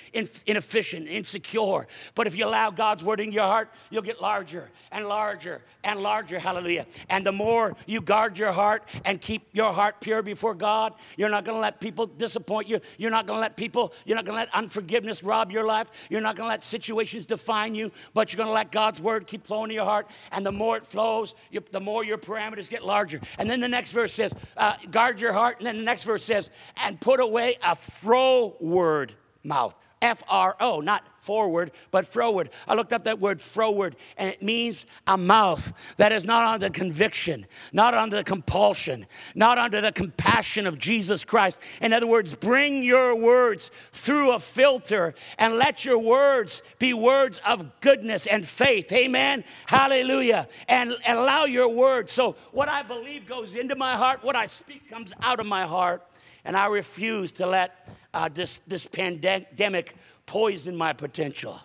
inefficient, 0.46 1.08
insecure. 1.08 1.88
But 2.16 2.28
if 2.28 2.36
you 2.36 2.46
allow 2.46 2.72
God's 2.72 3.04
word 3.04 3.20
in 3.20 3.32
your 3.32 3.46
heart, 3.46 3.70
you'll 3.90 4.02
get 4.02 4.22
larger 4.22 4.70
and 4.92 5.08
larger 5.08 5.62
and 5.84 6.02
larger. 6.02 6.40
Hallelujah. 6.40 6.86
And 7.10 7.26
the 7.26 7.32
more 7.32 7.76
you 7.86 8.02
guard 8.02 8.38
your 8.38 8.52
heart 8.52 8.84
and 9.06 9.20
keep 9.22 9.48
your 9.54 9.72
heart 9.72 10.02
pure 10.02 10.22
before 10.22 10.54
God, 10.54 10.94
you're 11.18 11.30
not 11.30 11.46
going 11.46 11.56
to 11.56 11.62
let 11.62 11.80
people 11.80 12.06
disappoint 12.06 12.68
you. 12.68 12.80
You're 12.98 13.12
not 13.12 13.28
going 13.28 13.38
to 13.38 13.42
let 13.42 13.56
people, 13.56 13.94
you're 14.06 14.16
not 14.16 14.26
going 14.26 14.38
to 14.38 14.46
let 14.46 14.54
unforgiveness 14.54 15.24
rob 15.24 15.52
your 15.52 15.66
life. 15.66 15.90
You're 16.10 16.22
not 16.22 16.36
going 16.36 16.46
to 16.46 16.50
let 16.50 16.64
situations 16.64 17.26
define 17.26 17.76
you, 17.76 17.92
but 18.14 18.32
you're 18.32 18.38
going 18.38 18.50
to 18.50 18.54
let 18.54 18.72
God's 18.72 19.02
word 19.02 19.28
keep 19.28 19.46
flowing 19.46 19.72
in 19.72 19.76
your 19.76 19.86
heart. 19.86 20.10
And 20.32 20.46
the 20.46 20.52
more 20.52 20.78
it 20.78 20.86
flows, 20.86 21.36
you, 21.50 21.64
the 21.72 21.80
more 21.80 22.04
your 22.04 22.18
parameters 22.18 22.70
get 22.70 22.84
larger. 22.84 23.22
And 23.38 23.50
then 23.50 23.60
the 23.60 23.70
next 23.70 23.94
verse 23.94 24.14
says, 24.14 24.34
uh, 24.58 24.76
guard 24.92 25.22
your 25.22 25.34
heart. 25.34 25.58
And 25.60 25.68
then 25.68 25.78
the 25.78 25.84
next 25.84 26.04
verse 26.04 26.24
says, 26.24 26.50
and 26.84 27.00
put 27.00 27.20
away 27.20 27.39
away 27.40 27.58
a 27.64 27.76
froward 27.76 29.14
mouth. 29.44 29.76
F 30.02 30.24
R 30.30 30.56
O, 30.62 30.80
not 30.80 31.04
forward, 31.20 31.72
but 31.92 32.06
froward. 32.06 32.50
I 32.70 32.74
looked 32.74 32.94
up 32.94 33.04
that 33.04 33.20
word 33.20 33.42
froward, 33.42 33.98
and 34.16 34.30
it 34.30 34.42
means 34.42 34.86
a 35.06 35.18
mouth 35.18 35.74
that 35.98 36.14
is 36.14 36.24
not 36.24 36.46
under 36.46 36.70
conviction, 36.70 37.46
not 37.74 37.94
under 37.94 38.24
compulsion, 38.24 39.06
not 39.36 39.58
under 39.58 39.82
the 39.82 39.92
compassion 39.92 40.68
of 40.68 40.78
Jesus 40.78 41.26
Christ. 41.26 41.60
In 41.82 41.92
other 41.92 42.08
words, 42.08 42.34
bring 42.34 42.82
your 42.82 43.14
words 43.14 43.72
through 43.92 44.32
a 44.32 44.40
filter 44.40 45.14
and 45.38 45.58
let 45.58 45.84
your 45.84 46.00
words 46.00 46.62
be 46.80 46.94
words 46.94 47.42
of 47.46 47.82
goodness 47.82 48.26
and 48.26 48.46
faith. 48.46 48.90
Amen. 48.94 49.44
Hallelujah. 49.66 50.48
And 50.70 50.96
allow 51.06 51.44
your 51.44 51.68
words. 51.68 52.14
So, 52.14 52.38
what 52.54 52.70
I 52.70 52.84
believe 52.84 53.28
goes 53.28 53.54
into 53.54 53.76
my 53.76 53.98
heart, 53.98 54.24
what 54.24 54.38
I 54.38 54.46
speak 54.46 54.90
comes 54.90 55.12
out 55.22 55.42
of 55.42 55.46
my 55.46 55.64
heart. 55.64 56.06
And 56.50 56.58
I 56.58 56.66
refuse 56.66 57.32
to 57.34 57.46
let 57.46 57.88
uh, 58.12 58.28
this, 58.28 58.62
this 58.66 58.88
pandemic 58.88 59.94
poison 60.26 60.76
my 60.76 60.94
potential. 60.94 61.60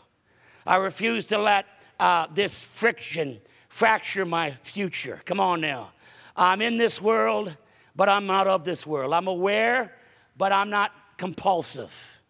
I 0.66 0.76
refuse 0.76 1.24
to 1.26 1.38
let 1.38 1.64
uh, 1.98 2.26
this 2.34 2.62
friction 2.62 3.40
fracture 3.70 4.26
my 4.26 4.50
future. 4.50 5.22
Come 5.24 5.40
on 5.40 5.62
now. 5.62 5.94
I'm 6.36 6.60
in 6.60 6.76
this 6.76 7.00
world, 7.00 7.56
but 7.96 8.10
I'm 8.10 8.26
not 8.26 8.46
of 8.46 8.64
this 8.64 8.86
world. 8.86 9.14
I'm 9.14 9.26
aware, 9.26 9.90
but 10.36 10.52
I'm 10.52 10.68
not 10.68 10.92
compulsive. 11.16 12.20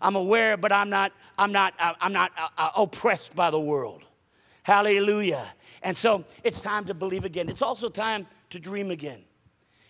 I'm 0.00 0.14
aware, 0.14 0.56
but 0.56 0.70
I'm 0.70 0.90
not, 0.90 1.10
I'm 1.36 1.50
not, 1.50 1.74
uh, 1.80 1.94
I'm 2.00 2.12
not 2.12 2.30
uh, 2.38 2.46
uh, 2.56 2.70
oppressed 2.76 3.34
by 3.34 3.50
the 3.50 3.58
world. 3.58 4.04
Hallelujah. 4.62 5.48
And 5.82 5.96
so 5.96 6.24
it's 6.44 6.60
time 6.60 6.84
to 6.84 6.94
believe 6.94 7.24
again. 7.24 7.48
It's 7.48 7.60
also 7.60 7.88
time 7.88 8.28
to 8.50 8.60
dream 8.60 8.92
again. 8.92 9.24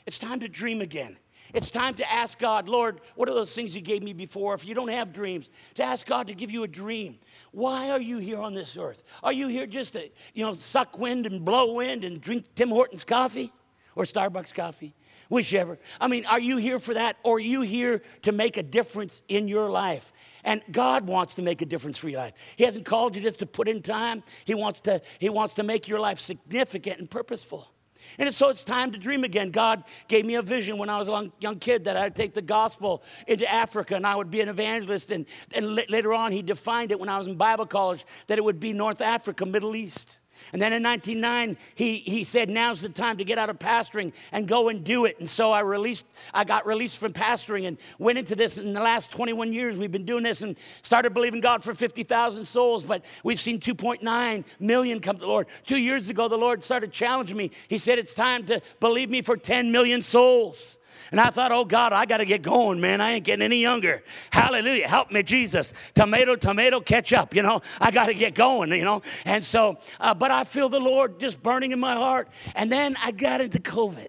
It's 0.06 0.16
time 0.16 0.40
to 0.40 0.48
dream 0.48 0.80
again. 0.80 1.18
It's 1.54 1.70
time 1.70 1.94
to 1.94 2.12
ask 2.12 2.36
God, 2.36 2.68
Lord, 2.68 3.00
what 3.14 3.28
are 3.28 3.34
those 3.34 3.54
things 3.54 3.76
you 3.76 3.80
gave 3.80 4.02
me 4.02 4.12
before? 4.12 4.56
If 4.56 4.66
you 4.66 4.74
don't 4.74 4.88
have 4.88 5.12
dreams, 5.12 5.50
to 5.74 5.84
ask 5.84 6.04
God 6.04 6.26
to 6.26 6.34
give 6.34 6.50
you 6.50 6.64
a 6.64 6.68
dream. 6.68 7.20
Why 7.52 7.90
are 7.90 8.00
you 8.00 8.18
here 8.18 8.40
on 8.40 8.54
this 8.54 8.76
earth? 8.76 9.04
Are 9.22 9.32
you 9.32 9.46
here 9.46 9.64
just 9.64 9.92
to, 9.92 10.10
you 10.34 10.44
know, 10.44 10.54
suck 10.54 10.98
wind 10.98 11.26
and 11.26 11.44
blow 11.44 11.74
wind 11.74 12.04
and 12.04 12.20
drink 12.20 12.46
Tim 12.56 12.70
Hortons 12.70 13.04
coffee 13.04 13.52
or 13.94 14.02
Starbucks 14.02 14.52
coffee? 14.52 14.96
Whichever. 15.28 15.78
I 16.00 16.08
mean, 16.08 16.26
are 16.26 16.40
you 16.40 16.56
here 16.56 16.80
for 16.80 16.92
that 16.94 17.16
or 17.22 17.36
are 17.36 17.40
you 17.40 17.60
here 17.60 18.02
to 18.22 18.32
make 18.32 18.56
a 18.56 18.62
difference 18.62 19.22
in 19.28 19.46
your 19.46 19.70
life? 19.70 20.12
And 20.42 20.60
God 20.72 21.06
wants 21.06 21.34
to 21.34 21.42
make 21.42 21.62
a 21.62 21.66
difference 21.66 21.98
for 21.98 22.08
your 22.08 22.18
life. 22.18 22.34
He 22.56 22.64
hasn't 22.64 22.84
called 22.84 23.14
you 23.14 23.22
just 23.22 23.38
to 23.38 23.46
put 23.46 23.68
in 23.68 23.80
time. 23.80 24.24
He 24.44 24.54
wants 24.54 24.80
to, 24.80 25.00
he 25.20 25.28
wants 25.28 25.54
to 25.54 25.62
make 25.62 25.86
your 25.86 26.00
life 26.00 26.18
significant 26.18 26.98
and 26.98 27.08
purposeful. 27.08 27.70
And 28.18 28.32
so 28.34 28.48
it's 28.48 28.64
time 28.64 28.92
to 28.92 28.98
dream 28.98 29.24
again. 29.24 29.50
God 29.50 29.84
gave 30.08 30.24
me 30.24 30.34
a 30.34 30.42
vision 30.42 30.78
when 30.78 30.88
I 30.88 30.98
was 30.98 31.08
a 31.08 31.30
young 31.40 31.58
kid 31.58 31.84
that 31.84 31.96
I'd 31.96 32.14
take 32.14 32.34
the 32.34 32.42
gospel 32.42 33.02
into 33.26 33.50
Africa 33.50 33.96
and 33.96 34.06
I 34.06 34.16
would 34.16 34.30
be 34.30 34.40
an 34.40 34.48
evangelist. 34.48 35.10
And, 35.10 35.26
and 35.54 35.74
later 35.90 36.12
on, 36.12 36.32
he 36.32 36.42
defined 36.42 36.90
it 36.90 37.00
when 37.00 37.08
I 37.08 37.18
was 37.18 37.28
in 37.28 37.36
Bible 37.36 37.66
college 37.66 38.04
that 38.26 38.38
it 38.38 38.44
would 38.44 38.60
be 38.60 38.72
North 38.72 39.00
Africa, 39.00 39.46
Middle 39.46 39.76
East. 39.76 40.18
And 40.52 40.60
then 40.60 40.72
in 40.72 40.82
1909, 40.82 41.56
he, 41.74 41.98
he 41.98 42.24
said, 42.24 42.48
now's 42.48 42.82
the 42.82 42.88
time 42.88 43.16
to 43.18 43.24
get 43.24 43.38
out 43.38 43.50
of 43.50 43.58
pastoring 43.58 44.12
and 44.32 44.46
go 44.46 44.68
and 44.68 44.84
do 44.84 45.04
it. 45.04 45.18
And 45.18 45.28
so 45.28 45.50
I 45.50 45.60
released, 45.60 46.06
I 46.32 46.44
got 46.44 46.66
released 46.66 46.98
from 46.98 47.12
pastoring 47.12 47.66
and 47.66 47.78
went 47.98 48.18
into 48.18 48.34
this. 48.34 48.58
In 48.58 48.72
the 48.72 48.80
last 48.80 49.10
21 49.10 49.52
years, 49.52 49.78
we've 49.78 49.92
been 49.92 50.04
doing 50.04 50.22
this 50.22 50.42
and 50.42 50.56
started 50.82 51.14
believing 51.14 51.40
God 51.40 51.62
for 51.62 51.74
50,000 51.74 52.44
souls. 52.44 52.84
But 52.84 53.04
we've 53.22 53.40
seen 53.40 53.60
2.9 53.60 54.44
million 54.60 55.00
come 55.00 55.16
to 55.16 55.20
the 55.20 55.26
Lord. 55.26 55.46
Two 55.66 55.80
years 55.80 56.08
ago, 56.08 56.28
the 56.28 56.38
Lord 56.38 56.62
started 56.62 56.92
challenging 56.92 57.36
me. 57.36 57.50
He 57.68 57.78
said, 57.78 57.98
it's 57.98 58.14
time 58.14 58.44
to 58.46 58.60
believe 58.80 59.10
me 59.10 59.22
for 59.22 59.36
10 59.36 59.72
million 59.72 60.02
souls. 60.02 60.78
And 61.10 61.20
I 61.20 61.30
thought, 61.30 61.52
oh 61.52 61.64
God, 61.64 61.92
I 61.92 62.06
got 62.06 62.18
to 62.18 62.24
get 62.24 62.42
going, 62.42 62.80
man. 62.80 63.00
I 63.00 63.12
ain't 63.12 63.24
getting 63.24 63.44
any 63.44 63.58
younger. 63.58 64.02
Hallelujah. 64.30 64.88
Help 64.88 65.10
me, 65.10 65.22
Jesus. 65.22 65.72
Tomato, 65.94 66.36
tomato, 66.36 66.80
ketchup. 66.80 67.34
You 67.34 67.42
know, 67.42 67.60
I 67.80 67.90
got 67.90 68.06
to 68.06 68.14
get 68.14 68.34
going, 68.34 68.70
you 68.72 68.84
know. 68.84 69.02
And 69.24 69.44
so, 69.44 69.78
uh, 70.00 70.14
but 70.14 70.30
I 70.30 70.44
feel 70.44 70.68
the 70.68 70.80
Lord 70.80 71.20
just 71.20 71.42
burning 71.42 71.72
in 71.72 71.78
my 71.78 71.94
heart. 71.94 72.28
And 72.54 72.70
then 72.70 72.96
I 73.02 73.12
got 73.12 73.40
into 73.40 73.58
COVID. 73.58 74.08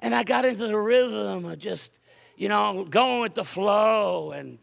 And 0.00 0.14
I 0.14 0.22
got 0.22 0.44
into 0.44 0.66
the 0.66 0.76
rhythm 0.76 1.44
of 1.44 1.58
just, 1.58 2.00
you 2.36 2.48
know, 2.48 2.86
going 2.88 3.20
with 3.20 3.34
the 3.34 3.44
flow 3.44 4.30
and, 4.30 4.58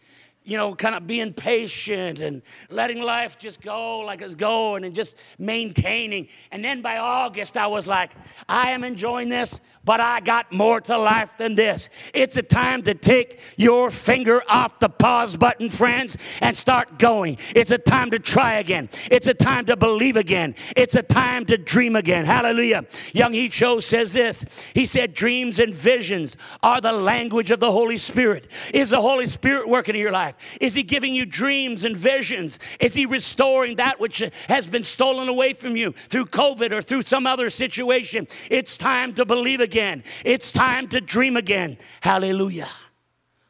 you 0.46 0.58
know, 0.58 0.74
kind 0.76 0.96
of 0.96 1.08
being 1.08 1.34
patient 1.34 2.22
and 2.22 2.42
letting 2.70 3.02
life 3.02 3.38
just 3.38 3.62
go 3.62 4.00
like 4.00 4.22
it's 4.22 4.36
going 4.36 4.86
and 4.86 4.96
just 4.96 5.18
maintaining. 5.38 6.28
And 6.52 6.64
then 6.64 6.82
by 6.82 7.00
August, 7.00 7.58
I 7.58 7.68
was 7.68 7.88
like, 7.88 8.12
I 8.48 8.72
am 8.72 8.84
enjoying 8.84 9.28
this 9.28 9.60
but 9.86 10.00
I 10.00 10.20
got 10.20 10.52
more 10.52 10.82
to 10.82 10.98
life 10.98 11.30
than 11.38 11.56
this. 11.56 11.90
It's 12.14 12.36
a 12.36 12.42
time 12.42 12.82
to 12.84 12.96
take 12.96 13.40
your 13.56 13.92
finger 13.92 14.42
off 14.50 14.80
the 14.80 14.90
pause 14.90 15.38
button, 15.38 15.70
friends, 15.70 16.18
and 16.42 16.58
start 16.58 16.98
going. 16.98 17.38
It's 17.56 17.72
a 17.72 17.78
time 17.78 18.12
to 18.12 18.20
try 18.20 18.56
again. 18.56 18.90
It's 19.12 19.28
a 19.28 19.34
time 19.34 19.66
to 19.68 19.78
believe 19.78 20.18
again. 20.18 20.56
It's 20.76 20.96
a 20.96 21.04
time 21.04 21.46
to 21.46 21.58
dream 21.58 21.96
again. 21.96 22.26
Hallelujah. 22.26 22.86
Yonggi 23.14 23.52
Cho 23.52 23.80
says 23.80 24.12
this. 24.14 24.44
He 24.74 24.88
said, 24.88 25.14
Dreams 25.14 25.60
and 25.60 25.74
visions 25.74 26.36
are 26.64 26.82
the 26.82 26.92
language 26.92 27.52
of 27.52 27.60
the 27.60 27.72
Holy 27.72 28.00
Spirit. 28.00 28.48
Is 28.74 28.90
the 28.90 29.02
Holy 29.02 29.28
Spirit 29.28 29.70
working 29.70 29.96
in 29.96 30.02
your 30.02 30.12
life? 30.12 30.36
Is 30.60 30.74
He 30.74 30.82
giving 30.82 31.14
you 31.14 31.26
dreams 31.26 31.84
and 31.84 31.96
visions? 31.96 32.60
Is 32.80 32.96
He 32.96 33.06
restoring 33.06 33.76
that 33.76 34.00
which 34.00 34.24
has 34.50 34.66
been 34.66 34.84
stolen 34.84 35.30
away 35.30 35.54
from 35.54 35.76
you 35.78 35.92
through 35.92 36.26
COVID 36.26 36.72
or 36.72 36.82
through 36.82 37.04
some 37.04 37.28
other 37.28 37.52
situation? 37.52 38.28
It's 38.50 38.78
time 38.78 39.14
to 39.14 39.26
believe 39.26 39.62
again 39.62 39.75
again. 39.76 40.06
It's 40.24 40.54
time 40.54 40.88
to 40.90 41.02
dream 41.02 41.36
again. 41.36 41.78
Hallelujah. 42.00 42.70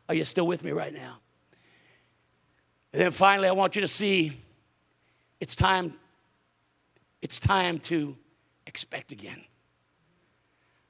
Are 0.09 0.15
you 0.15 0.25
still 0.25 0.47
with 0.47 0.63
me 0.63 0.71
right 0.71 0.91
now? 0.91 1.19
And 2.93 3.01
then 3.03 3.11
finally, 3.11 3.47
I 3.47 3.51
want 3.51 3.75
you 3.75 3.81
to 3.81 3.87
see 3.87 4.33
it's 5.39 5.53
time, 5.53 5.93
it's 7.21 7.39
time 7.39 7.77
to 7.91 8.17
expect 8.65 9.11
again. 9.11 9.39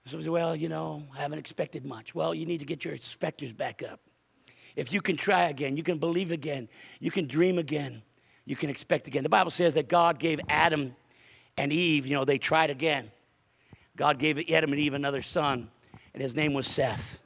So, 0.05 0.21
well, 0.31 0.55
you 0.55 0.69
know, 0.69 1.03
I 1.13 1.21
haven't 1.21 1.39
expected 1.39 1.85
much. 1.85 2.15
Well, 2.15 2.33
you 2.33 2.45
need 2.45 2.61
to 2.61 2.65
get 2.65 2.85
your 2.85 2.93
expectors 2.93 3.51
back 3.51 3.83
up. 3.83 3.99
If 4.77 4.93
you 4.93 5.01
can 5.01 5.17
try 5.17 5.49
again, 5.49 5.75
you 5.75 5.83
can 5.83 5.97
believe 5.97 6.31
again, 6.31 6.69
you 7.01 7.11
can 7.11 7.27
dream 7.27 7.57
again, 7.57 8.03
you 8.45 8.55
can 8.55 8.69
expect 8.69 9.07
again. 9.07 9.23
The 9.23 9.29
Bible 9.29 9.51
says 9.51 9.73
that 9.73 9.89
God 9.89 10.17
gave 10.17 10.39
Adam 10.47 10.95
and 11.57 11.73
Eve, 11.73 12.05
you 12.05 12.15
know, 12.15 12.23
they 12.23 12.37
tried 12.37 12.69
again. 12.69 13.11
God 13.95 14.19
gave 14.19 14.37
Adam 14.49 14.71
and 14.71 14.79
Eve 14.79 14.93
another 14.93 15.21
son, 15.21 15.69
and 16.13 16.21
his 16.21 16.35
name 16.35 16.53
was 16.53 16.67
Seth. 16.67 17.21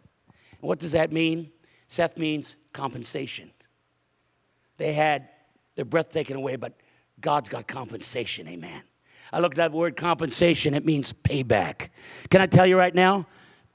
And 0.62 0.68
what 0.68 0.80
does 0.80 0.92
that 0.92 1.12
mean? 1.12 1.52
Seth 1.88 2.18
means 2.18 2.56
compensation. 2.74 3.52
They 4.78 4.94
had 4.94 5.30
their 5.76 5.86
breath 5.86 6.10
taken 6.10 6.36
away, 6.36 6.56
but 6.56 6.74
God's 7.20 7.50
got 7.50 7.68
compensation, 7.68 8.48
amen. 8.48 8.84
I 9.32 9.40
looked 9.40 9.58
at 9.58 9.72
that 9.72 9.78
word 9.78 9.96
compensation, 9.96 10.74
it 10.74 10.86
means 10.86 11.14
payback. 11.14 11.90
Can 12.30 12.42
I 12.42 12.46
tell 12.46 12.66
you 12.66 12.78
right 12.78 12.96
now? 12.96 13.28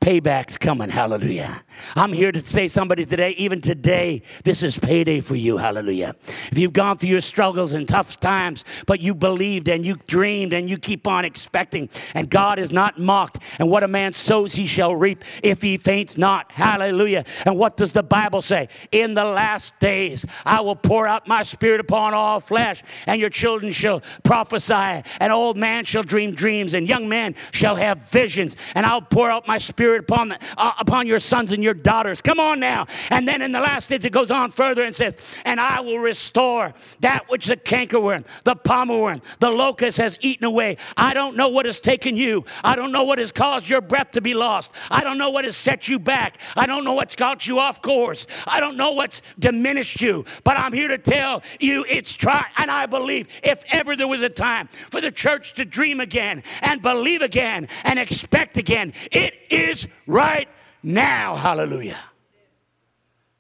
Payback's 0.04 0.58
coming. 0.58 0.90
Hallelujah. 0.90 1.62
I'm 1.96 2.12
here 2.12 2.30
to 2.30 2.42
say 2.42 2.68
somebody 2.68 3.06
today, 3.06 3.30
even 3.38 3.62
today, 3.62 4.20
this 4.44 4.62
is 4.62 4.78
payday 4.78 5.22
for 5.22 5.34
you. 5.34 5.56
Hallelujah. 5.56 6.14
If 6.52 6.58
you've 6.58 6.74
gone 6.74 6.98
through 6.98 7.08
your 7.08 7.22
struggles 7.22 7.72
and 7.72 7.88
tough 7.88 8.20
times, 8.20 8.66
but 8.84 9.00
you 9.00 9.14
believed 9.14 9.66
and 9.66 9.82
you 9.82 9.96
dreamed 10.06 10.52
and 10.52 10.68
you 10.68 10.76
keep 10.76 11.06
on 11.06 11.24
expecting, 11.24 11.88
and 12.12 12.28
God 12.28 12.58
is 12.58 12.70
not 12.70 12.98
mocked, 12.98 13.38
and 13.58 13.70
what 13.70 13.82
a 13.82 13.88
man 13.88 14.12
sows, 14.12 14.52
he 14.52 14.66
shall 14.66 14.94
reap 14.94 15.24
if 15.42 15.62
he 15.62 15.78
faints 15.78 16.18
not. 16.18 16.52
Hallelujah. 16.52 17.24
And 17.46 17.58
what 17.58 17.78
does 17.78 17.92
the 17.92 18.02
Bible 18.02 18.42
say? 18.42 18.68
In 18.92 19.14
the 19.14 19.24
last 19.24 19.78
days, 19.78 20.26
I 20.44 20.60
will 20.60 20.76
pour 20.76 21.06
out 21.06 21.26
my 21.26 21.44
spirit 21.44 21.80
upon 21.80 22.12
all 22.12 22.40
flesh, 22.40 22.82
and 23.06 23.22
your 23.22 23.30
children 23.30 23.72
shall 23.72 24.02
prophesy, 24.22 25.02
and 25.18 25.32
old 25.32 25.56
man 25.56 25.86
shall 25.86 26.02
dream 26.02 26.34
dreams, 26.34 26.74
and 26.74 26.86
young 26.86 27.08
man 27.08 27.34
shall 27.52 27.76
have 27.76 28.10
visions, 28.10 28.54
and 28.74 28.84
I'll 28.84 29.00
pour 29.00 29.30
out 29.30 29.48
my 29.48 29.56
spirit 29.56 29.93
Spirit 29.94 30.10
upon, 30.10 30.28
the, 30.30 30.38
uh, 30.56 30.72
upon 30.80 31.06
your 31.06 31.20
sons 31.20 31.52
and 31.52 31.62
your 31.62 31.74
daughters. 31.74 32.20
Come 32.20 32.40
on 32.40 32.58
now. 32.58 32.86
And 33.10 33.28
then 33.28 33.42
in 33.42 33.52
the 33.52 33.60
last 33.60 33.92
it 33.92 34.10
goes 34.10 34.30
on 34.30 34.50
further 34.50 34.82
and 34.82 34.92
says, 34.94 35.16
And 35.44 35.60
I 35.60 35.80
will 35.82 36.00
restore 36.00 36.72
that 37.00 37.28
which 37.28 37.46
the 37.46 37.56
cankerworm, 37.56 38.26
the 38.42 38.56
palmerworm, 38.56 39.22
the 39.38 39.50
locust 39.50 39.98
has 39.98 40.18
eaten 40.20 40.44
away. 40.44 40.78
I 40.96 41.14
don't 41.14 41.36
know 41.36 41.48
what 41.48 41.66
has 41.66 41.78
taken 41.78 42.16
you. 42.16 42.44
I 42.64 42.74
don't 42.74 42.90
know 42.90 43.04
what 43.04 43.18
has 43.18 43.30
caused 43.30 43.68
your 43.68 43.80
breath 43.80 44.10
to 44.12 44.20
be 44.20 44.34
lost. 44.34 44.72
I 44.90 45.04
don't 45.04 45.16
know 45.16 45.30
what 45.30 45.44
has 45.44 45.56
set 45.56 45.86
you 45.88 46.00
back. 46.00 46.38
I 46.56 46.66
don't 46.66 46.82
know 46.82 46.94
what's 46.94 47.14
got 47.14 47.46
you 47.46 47.60
off 47.60 47.80
course. 47.80 48.26
I 48.46 48.58
don't 48.58 48.76
know 48.76 48.92
what's 48.92 49.22
diminished 49.38 50.00
you. 50.00 50.24
But 50.42 50.56
I'm 50.56 50.72
here 50.72 50.88
to 50.88 50.98
tell 50.98 51.42
you 51.60 51.84
it's 51.88 52.14
try. 52.14 52.44
And 52.56 52.68
I 52.68 52.86
believe 52.86 53.28
if 53.44 53.62
ever 53.72 53.94
there 53.94 54.08
was 54.08 54.22
a 54.22 54.28
time 54.28 54.66
for 54.66 55.00
the 55.00 55.12
church 55.12 55.52
to 55.54 55.64
dream 55.64 56.00
again 56.00 56.42
and 56.62 56.82
believe 56.82 57.22
again 57.22 57.68
and 57.84 57.98
expect 57.98 58.56
again, 58.56 58.92
it 59.12 59.34
is 59.50 59.73
right 60.06 60.48
now. 60.82 61.36
Hallelujah. 61.36 61.98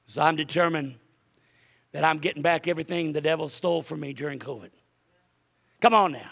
So 0.06 0.22
I'm 0.22 0.36
determined 0.36 0.96
that 1.92 2.04
I'm 2.04 2.18
getting 2.18 2.42
back 2.42 2.68
everything 2.68 3.12
the 3.12 3.20
devil 3.20 3.48
stole 3.48 3.82
from 3.82 4.00
me 4.00 4.12
during 4.12 4.38
COVID. 4.38 4.70
Come 5.80 5.94
on 5.94 6.12
now. 6.12 6.30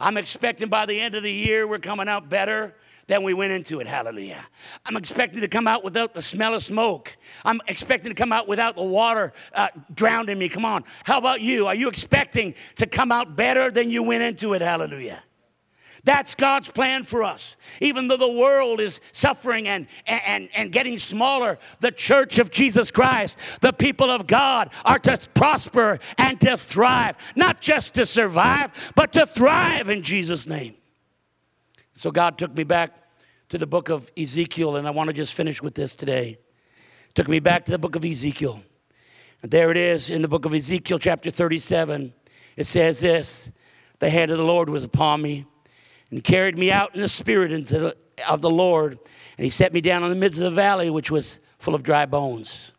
I'm 0.00 0.16
expecting 0.16 0.68
by 0.68 0.86
the 0.86 1.00
end 1.00 1.14
of 1.14 1.22
the 1.22 1.32
year 1.32 1.66
we're 1.66 1.78
coming 1.78 2.08
out 2.08 2.28
better 2.28 2.74
than 3.06 3.22
we 3.22 3.34
went 3.34 3.52
into 3.52 3.80
it. 3.80 3.86
Hallelujah. 3.86 4.44
I'm 4.86 4.96
expecting 4.96 5.40
to 5.42 5.48
come 5.48 5.66
out 5.66 5.84
without 5.84 6.14
the 6.14 6.22
smell 6.22 6.54
of 6.54 6.64
smoke. 6.64 7.16
I'm 7.44 7.60
expecting 7.68 8.10
to 8.10 8.14
come 8.14 8.32
out 8.32 8.48
without 8.48 8.76
the 8.76 8.82
water 8.82 9.32
uh, 9.52 9.68
drowning 9.94 10.38
me. 10.38 10.48
Come 10.48 10.64
on. 10.64 10.84
How 11.04 11.18
about 11.18 11.40
you? 11.40 11.66
Are 11.66 11.74
you 11.74 11.88
expecting 11.88 12.54
to 12.76 12.86
come 12.86 13.12
out 13.12 13.36
better 13.36 13.70
than 13.70 13.90
you 13.90 14.02
went 14.02 14.22
into 14.22 14.54
it? 14.54 14.62
Hallelujah. 14.62 15.22
That's 16.04 16.34
God's 16.34 16.70
plan 16.70 17.02
for 17.02 17.22
us. 17.22 17.56
Even 17.80 18.08
though 18.08 18.18
the 18.18 18.28
world 18.28 18.78
is 18.78 19.00
suffering 19.12 19.66
and, 19.66 19.86
and, 20.06 20.50
and 20.54 20.70
getting 20.70 20.98
smaller, 20.98 21.58
the 21.80 21.90
church 21.90 22.38
of 22.38 22.50
Jesus 22.50 22.90
Christ, 22.90 23.38
the 23.62 23.72
people 23.72 24.10
of 24.10 24.26
God, 24.26 24.70
are 24.84 24.98
to 24.98 25.18
prosper 25.32 25.98
and 26.18 26.38
to 26.42 26.58
thrive. 26.58 27.16
Not 27.34 27.62
just 27.62 27.94
to 27.94 28.04
survive, 28.04 28.92
but 28.94 29.14
to 29.14 29.26
thrive 29.26 29.88
in 29.88 30.02
Jesus' 30.02 30.46
name. 30.46 30.74
So 31.94 32.10
God 32.10 32.36
took 32.36 32.54
me 32.54 32.64
back 32.64 32.92
to 33.48 33.56
the 33.56 33.66
book 33.66 33.88
of 33.88 34.10
Ezekiel, 34.16 34.76
and 34.76 34.86
I 34.86 34.90
want 34.90 35.08
to 35.08 35.14
just 35.14 35.32
finish 35.32 35.62
with 35.62 35.74
this 35.74 35.96
today. 35.96 36.38
Took 37.14 37.28
me 37.28 37.40
back 37.40 37.64
to 37.64 37.72
the 37.72 37.78
book 37.78 37.96
of 37.96 38.04
Ezekiel. 38.04 38.62
And 39.42 39.50
there 39.50 39.70
it 39.70 39.76
is 39.78 40.10
in 40.10 40.20
the 40.20 40.28
book 40.28 40.44
of 40.44 40.52
Ezekiel, 40.52 40.98
chapter 40.98 41.30
37. 41.30 42.12
It 42.56 42.64
says 42.64 43.00
this 43.00 43.52
The 44.00 44.10
hand 44.10 44.30
of 44.30 44.36
the 44.36 44.44
Lord 44.44 44.68
was 44.68 44.84
upon 44.84 45.22
me 45.22 45.46
and 46.14 46.22
carried 46.22 46.56
me 46.56 46.70
out 46.70 46.94
in 46.94 47.00
the 47.00 47.08
spirit 47.08 47.50
into 47.50 47.76
the, 47.76 47.96
of 48.28 48.40
the 48.40 48.48
Lord. 48.48 49.00
And 49.36 49.44
he 49.44 49.50
set 49.50 49.72
me 49.72 49.80
down 49.80 50.04
in 50.04 50.10
the 50.10 50.14
midst 50.14 50.38
of 50.38 50.44
the 50.44 50.52
valley, 50.52 50.88
which 50.88 51.10
was 51.10 51.40
full 51.58 51.74
of 51.74 51.82
dry 51.82 52.06
bones. 52.06 52.72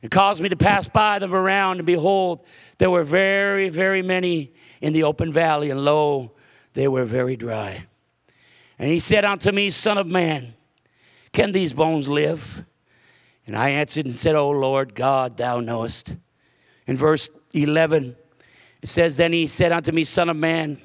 And 0.00 0.10
caused 0.10 0.42
me 0.42 0.48
to 0.48 0.56
pass 0.56 0.88
by 0.88 1.18
them 1.18 1.34
around, 1.34 1.76
and 1.76 1.84
behold, 1.84 2.46
there 2.78 2.90
were 2.90 3.04
very, 3.04 3.68
very 3.68 4.00
many 4.00 4.54
in 4.80 4.94
the 4.94 5.02
open 5.02 5.30
valley, 5.30 5.68
and 5.68 5.84
lo, 5.84 6.32
they 6.72 6.88
were 6.88 7.04
very 7.04 7.36
dry. 7.36 7.84
And 8.78 8.90
he 8.90 8.98
said 8.98 9.26
unto 9.26 9.52
me, 9.52 9.68
Son 9.68 9.98
of 9.98 10.06
man, 10.06 10.54
can 11.34 11.52
these 11.52 11.74
bones 11.74 12.08
live? 12.08 12.64
And 13.46 13.54
I 13.54 13.68
answered 13.70 14.06
and 14.06 14.14
said, 14.14 14.36
O 14.36 14.48
Lord 14.48 14.94
God, 14.94 15.36
thou 15.36 15.60
knowest. 15.60 16.16
In 16.86 16.96
verse 16.96 17.28
11, 17.52 18.16
it 18.80 18.88
says, 18.88 19.18
Then 19.18 19.34
he 19.34 19.48
said 19.48 19.70
unto 19.70 19.92
me, 19.92 20.04
Son 20.04 20.30
of 20.30 20.36
man, 20.38 20.80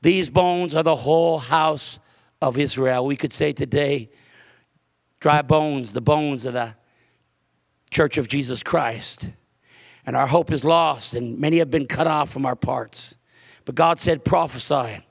these 0.00 0.30
bones 0.30 0.74
are 0.74 0.82
the 0.82 0.96
whole 0.96 1.38
house 1.38 1.98
of 2.40 2.58
Israel. 2.58 3.06
We 3.06 3.16
could 3.16 3.32
say 3.32 3.52
today, 3.52 4.10
dry 5.20 5.42
bones, 5.42 5.92
the 5.92 6.00
bones 6.00 6.44
of 6.44 6.54
the 6.54 6.74
church 7.90 8.18
of 8.18 8.28
Jesus 8.28 8.62
Christ. 8.62 9.30
And 10.06 10.16
our 10.16 10.26
hope 10.26 10.52
is 10.52 10.64
lost, 10.64 11.14
and 11.14 11.38
many 11.38 11.58
have 11.58 11.70
been 11.70 11.86
cut 11.86 12.06
off 12.06 12.30
from 12.30 12.46
our 12.46 12.56
parts. 12.56 13.18
But 13.64 13.74
God 13.74 13.98
said, 13.98 14.24
Prophesy 14.24 15.04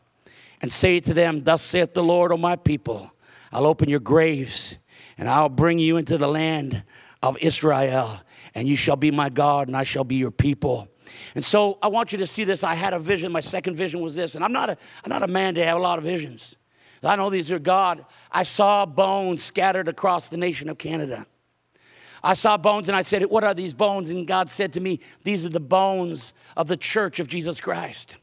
and 0.61 0.71
say 0.71 0.99
to 1.01 1.13
them, 1.13 1.43
Thus 1.43 1.61
saith 1.61 1.93
the 1.93 2.03
Lord, 2.03 2.31
O 2.31 2.37
my 2.37 2.55
people, 2.55 3.11
I'll 3.51 3.67
open 3.67 3.89
your 3.89 3.99
graves, 3.99 4.77
and 5.17 5.29
I'll 5.29 5.49
bring 5.49 5.79
you 5.79 5.97
into 5.97 6.17
the 6.17 6.27
land 6.27 6.83
of 7.21 7.37
Israel, 7.39 8.21
and 8.55 8.67
you 8.67 8.75
shall 8.75 8.95
be 8.95 9.11
my 9.11 9.29
God, 9.29 9.67
and 9.67 9.77
I 9.77 9.83
shall 9.83 10.03
be 10.03 10.15
your 10.15 10.31
people. 10.31 10.87
And 11.37 11.45
so 11.45 11.77
I 11.83 11.87
want 11.87 12.11
you 12.11 12.17
to 12.17 12.25
see 12.25 12.45
this. 12.45 12.63
I 12.63 12.73
had 12.73 12.95
a 12.95 12.99
vision. 12.99 13.31
My 13.31 13.41
second 13.41 13.75
vision 13.75 14.01
was 14.01 14.15
this. 14.15 14.33
And 14.33 14.43
I'm 14.43 14.51
not 14.51 14.71
a, 14.71 14.77
I'm 15.03 15.09
not 15.09 15.21
a 15.21 15.27
man 15.27 15.53
to 15.53 15.63
have 15.63 15.77
a 15.77 15.79
lot 15.79 15.99
of 15.99 16.03
visions. 16.03 16.57
I 17.03 17.15
know 17.15 17.29
these 17.29 17.51
are 17.51 17.59
God. 17.59 18.03
I 18.31 18.41
saw 18.41 18.87
bones 18.87 19.43
scattered 19.43 19.87
across 19.87 20.29
the 20.29 20.37
nation 20.37 20.67
of 20.67 20.79
Canada. 20.79 21.27
I 22.23 22.33
saw 22.33 22.57
bones 22.57 22.87
and 22.87 22.97
I 22.97 23.03
said, 23.03 23.21
What 23.25 23.43
are 23.43 23.53
these 23.53 23.75
bones? 23.75 24.09
And 24.09 24.25
God 24.25 24.49
said 24.49 24.73
to 24.73 24.79
me, 24.79 24.99
These 25.25 25.45
are 25.45 25.49
the 25.49 25.59
bones 25.59 26.33
of 26.55 26.67
the 26.67 26.75
church 26.75 27.19
of 27.19 27.27
Jesus 27.27 27.61
Christ 27.61 28.15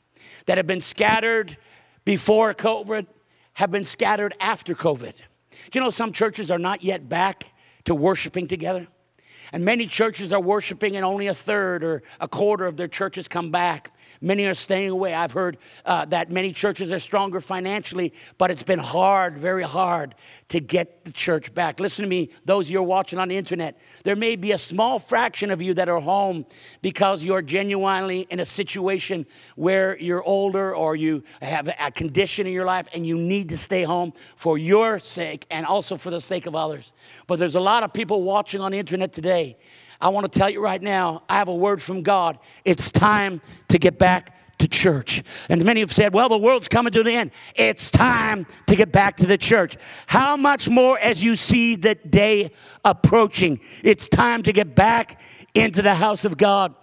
that 0.47 0.59
have 0.59 0.67
been 0.67 0.81
scattered 0.81 1.57
before 2.05 2.53
COVID, 2.53 3.07
have 3.53 3.71
been 3.71 3.85
scattered 3.85 4.35
after 4.41 4.75
COVID. 4.75 5.15
Do 5.15 5.79
you 5.79 5.81
know 5.81 5.91
some 5.91 6.13
churches 6.13 6.51
are 6.51 6.59
not 6.59 6.83
yet 6.83 7.09
back 7.09 7.47
to 7.85 7.95
worshiping 7.95 8.49
together? 8.49 8.89
And 9.53 9.65
many 9.65 9.87
churches 9.87 10.33
are 10.33 10.41
worshiping, 10.41 10.97
and 10.97 11.05
only 11.05 11.27
a 11.27 11.35
third 11.35 11.83
or 11.83 12.03
a 12.21 12.29
quarter 12.29 12.67
of 12.67 12.77
their 12.77 12.89
churches 12.89 13.29
come 13.29 13.51
back. 13.51 13.93
Many 14.21 14.47
are 14.47 14.55
staying 14.55 14.91
away. 14.91 15.15
I've 15.15 15.33
heard 15.33 15.59
uh, 15.85 16.05
that 16.07 16.31
many 16.31 16.53
churches 16.53 16.91
are 16.93 17.01
stronger 17.01 17.41
financially, 17.41 18.13
but 18.39 18.51
it's 18.51 18.63
been 18.63 18.79
hard, 18.79 19.37
very 19.37 19.63
hard 19.63 20.15
to 20.49 20.61
get 20.61 21.05
the 21.05 21.13
church 21.13 21.55
back. 21.55 21.81
Listen 21.81 22.03
to 22.03 22.09
me, 22.09 22.31
those 22.45 22.71
you're 22.71 22.83
watching 22.83 23.19
on 23.19 23.29
the 23.29 23.37
internet. 23.37 23.79
There 24.05 24.17
may 24.17 24.37
be 24.37 24.53
a 24.53 24.59
small 24.59 24.99
fraction 24.99 25.51
of 25.51 25.61
you 25.61 25.75
that 25.75 25.89
are 25.89 26.01
home 26.01 26.47
because 26.83 27.25
you're 27.25 27.43
genuinely 27.43 28.27
in 28.31 28.41
a 28.41 28.45
situation 28.45 29.27
where 29.57 29.99
you're 29.99 30.23
older 30.23 30.75
or 30.75 30.97
you 30.97 31.25
have 31.43 31.69
a 31.81 31.91
condition 31.91 32.47
in 32.47 32.53
your 32.53 32.65
life 32.65 32.89
and 32.95 33.07
you 33.07 33.17
need 33.17 33.49
to 33.49 33.59
stay 33.59 33.83
home 33.83 34.13
for 34.37 34.59
your 34.59 34.99
sake 34.99 35.47
and 35.51 35.67
also 35.67 35.97
for 35.97 36.11
the 36.11 36.21
sake 36.21 36.47
of 36.47 36.55
others. 36.55 36.93
But 37.27 37.39
there's 37.39 37.57
a 37.57 37.61
lot 37.61 37.83
of 37.83 37.93
people 37.93 38.23
watching 38.23 38.61
on 38.61 38.73
the 38.73 38.79
internet 38.79 39.13
today 39.13 39.57
I 40.05 40.09
want 40.09 40.31
to 40.31 40.39
tell 40.39 40.51
you 40.51 40.63
right 40.63 40.83
now, 40.83 41.23
I 41.31 41.39
have 41.39 41.49
a 41.49 41.55
word 41.55 41.81
from 41.81 42.03
God. 42.03 42.39
It's 42.67 42.93
time 42.93 43.41
to 43.69 43.79
get 43.79 43.99
back 43.99 44.59
to 44.59 44.69
church. 44.69 45.23
And 45.49 45.65
many 45.65 45.81
have 45.81 45.95
said, 45.95 46.13
well, 46.13 46.29
the 46.29 46.37
world's 46.37 46.69
coming 46.69 46.93
to 46.93 47.03
the 47.03 47.11
end. 47.11 47.31
It's 47.57 47.91
time 47.91 48.47
to 48.67 48.77
get 48.77 48.93
back 48.93 49.17
to 49.17 49.27
the 49.27 49.39
church. 49.39 49.79
How 50.07 50.37
much 50.37 50.69
more 50.69 50.99
as 50.99 51.25
you 51.25 51.37
see 51.37 51.77
the 51.77 51.95
day 51.95 52.51
approaching? 52.85 53.61
It's 53.83 54.07
time 54.07 54.43
to 54.43 54.53
get 54.53 54.75
back 54.75 55.23
into 55.55 55.81
the 55.81 55.95
house 55.95 56.27
of 56.27 56.37
God. 56.37 56.75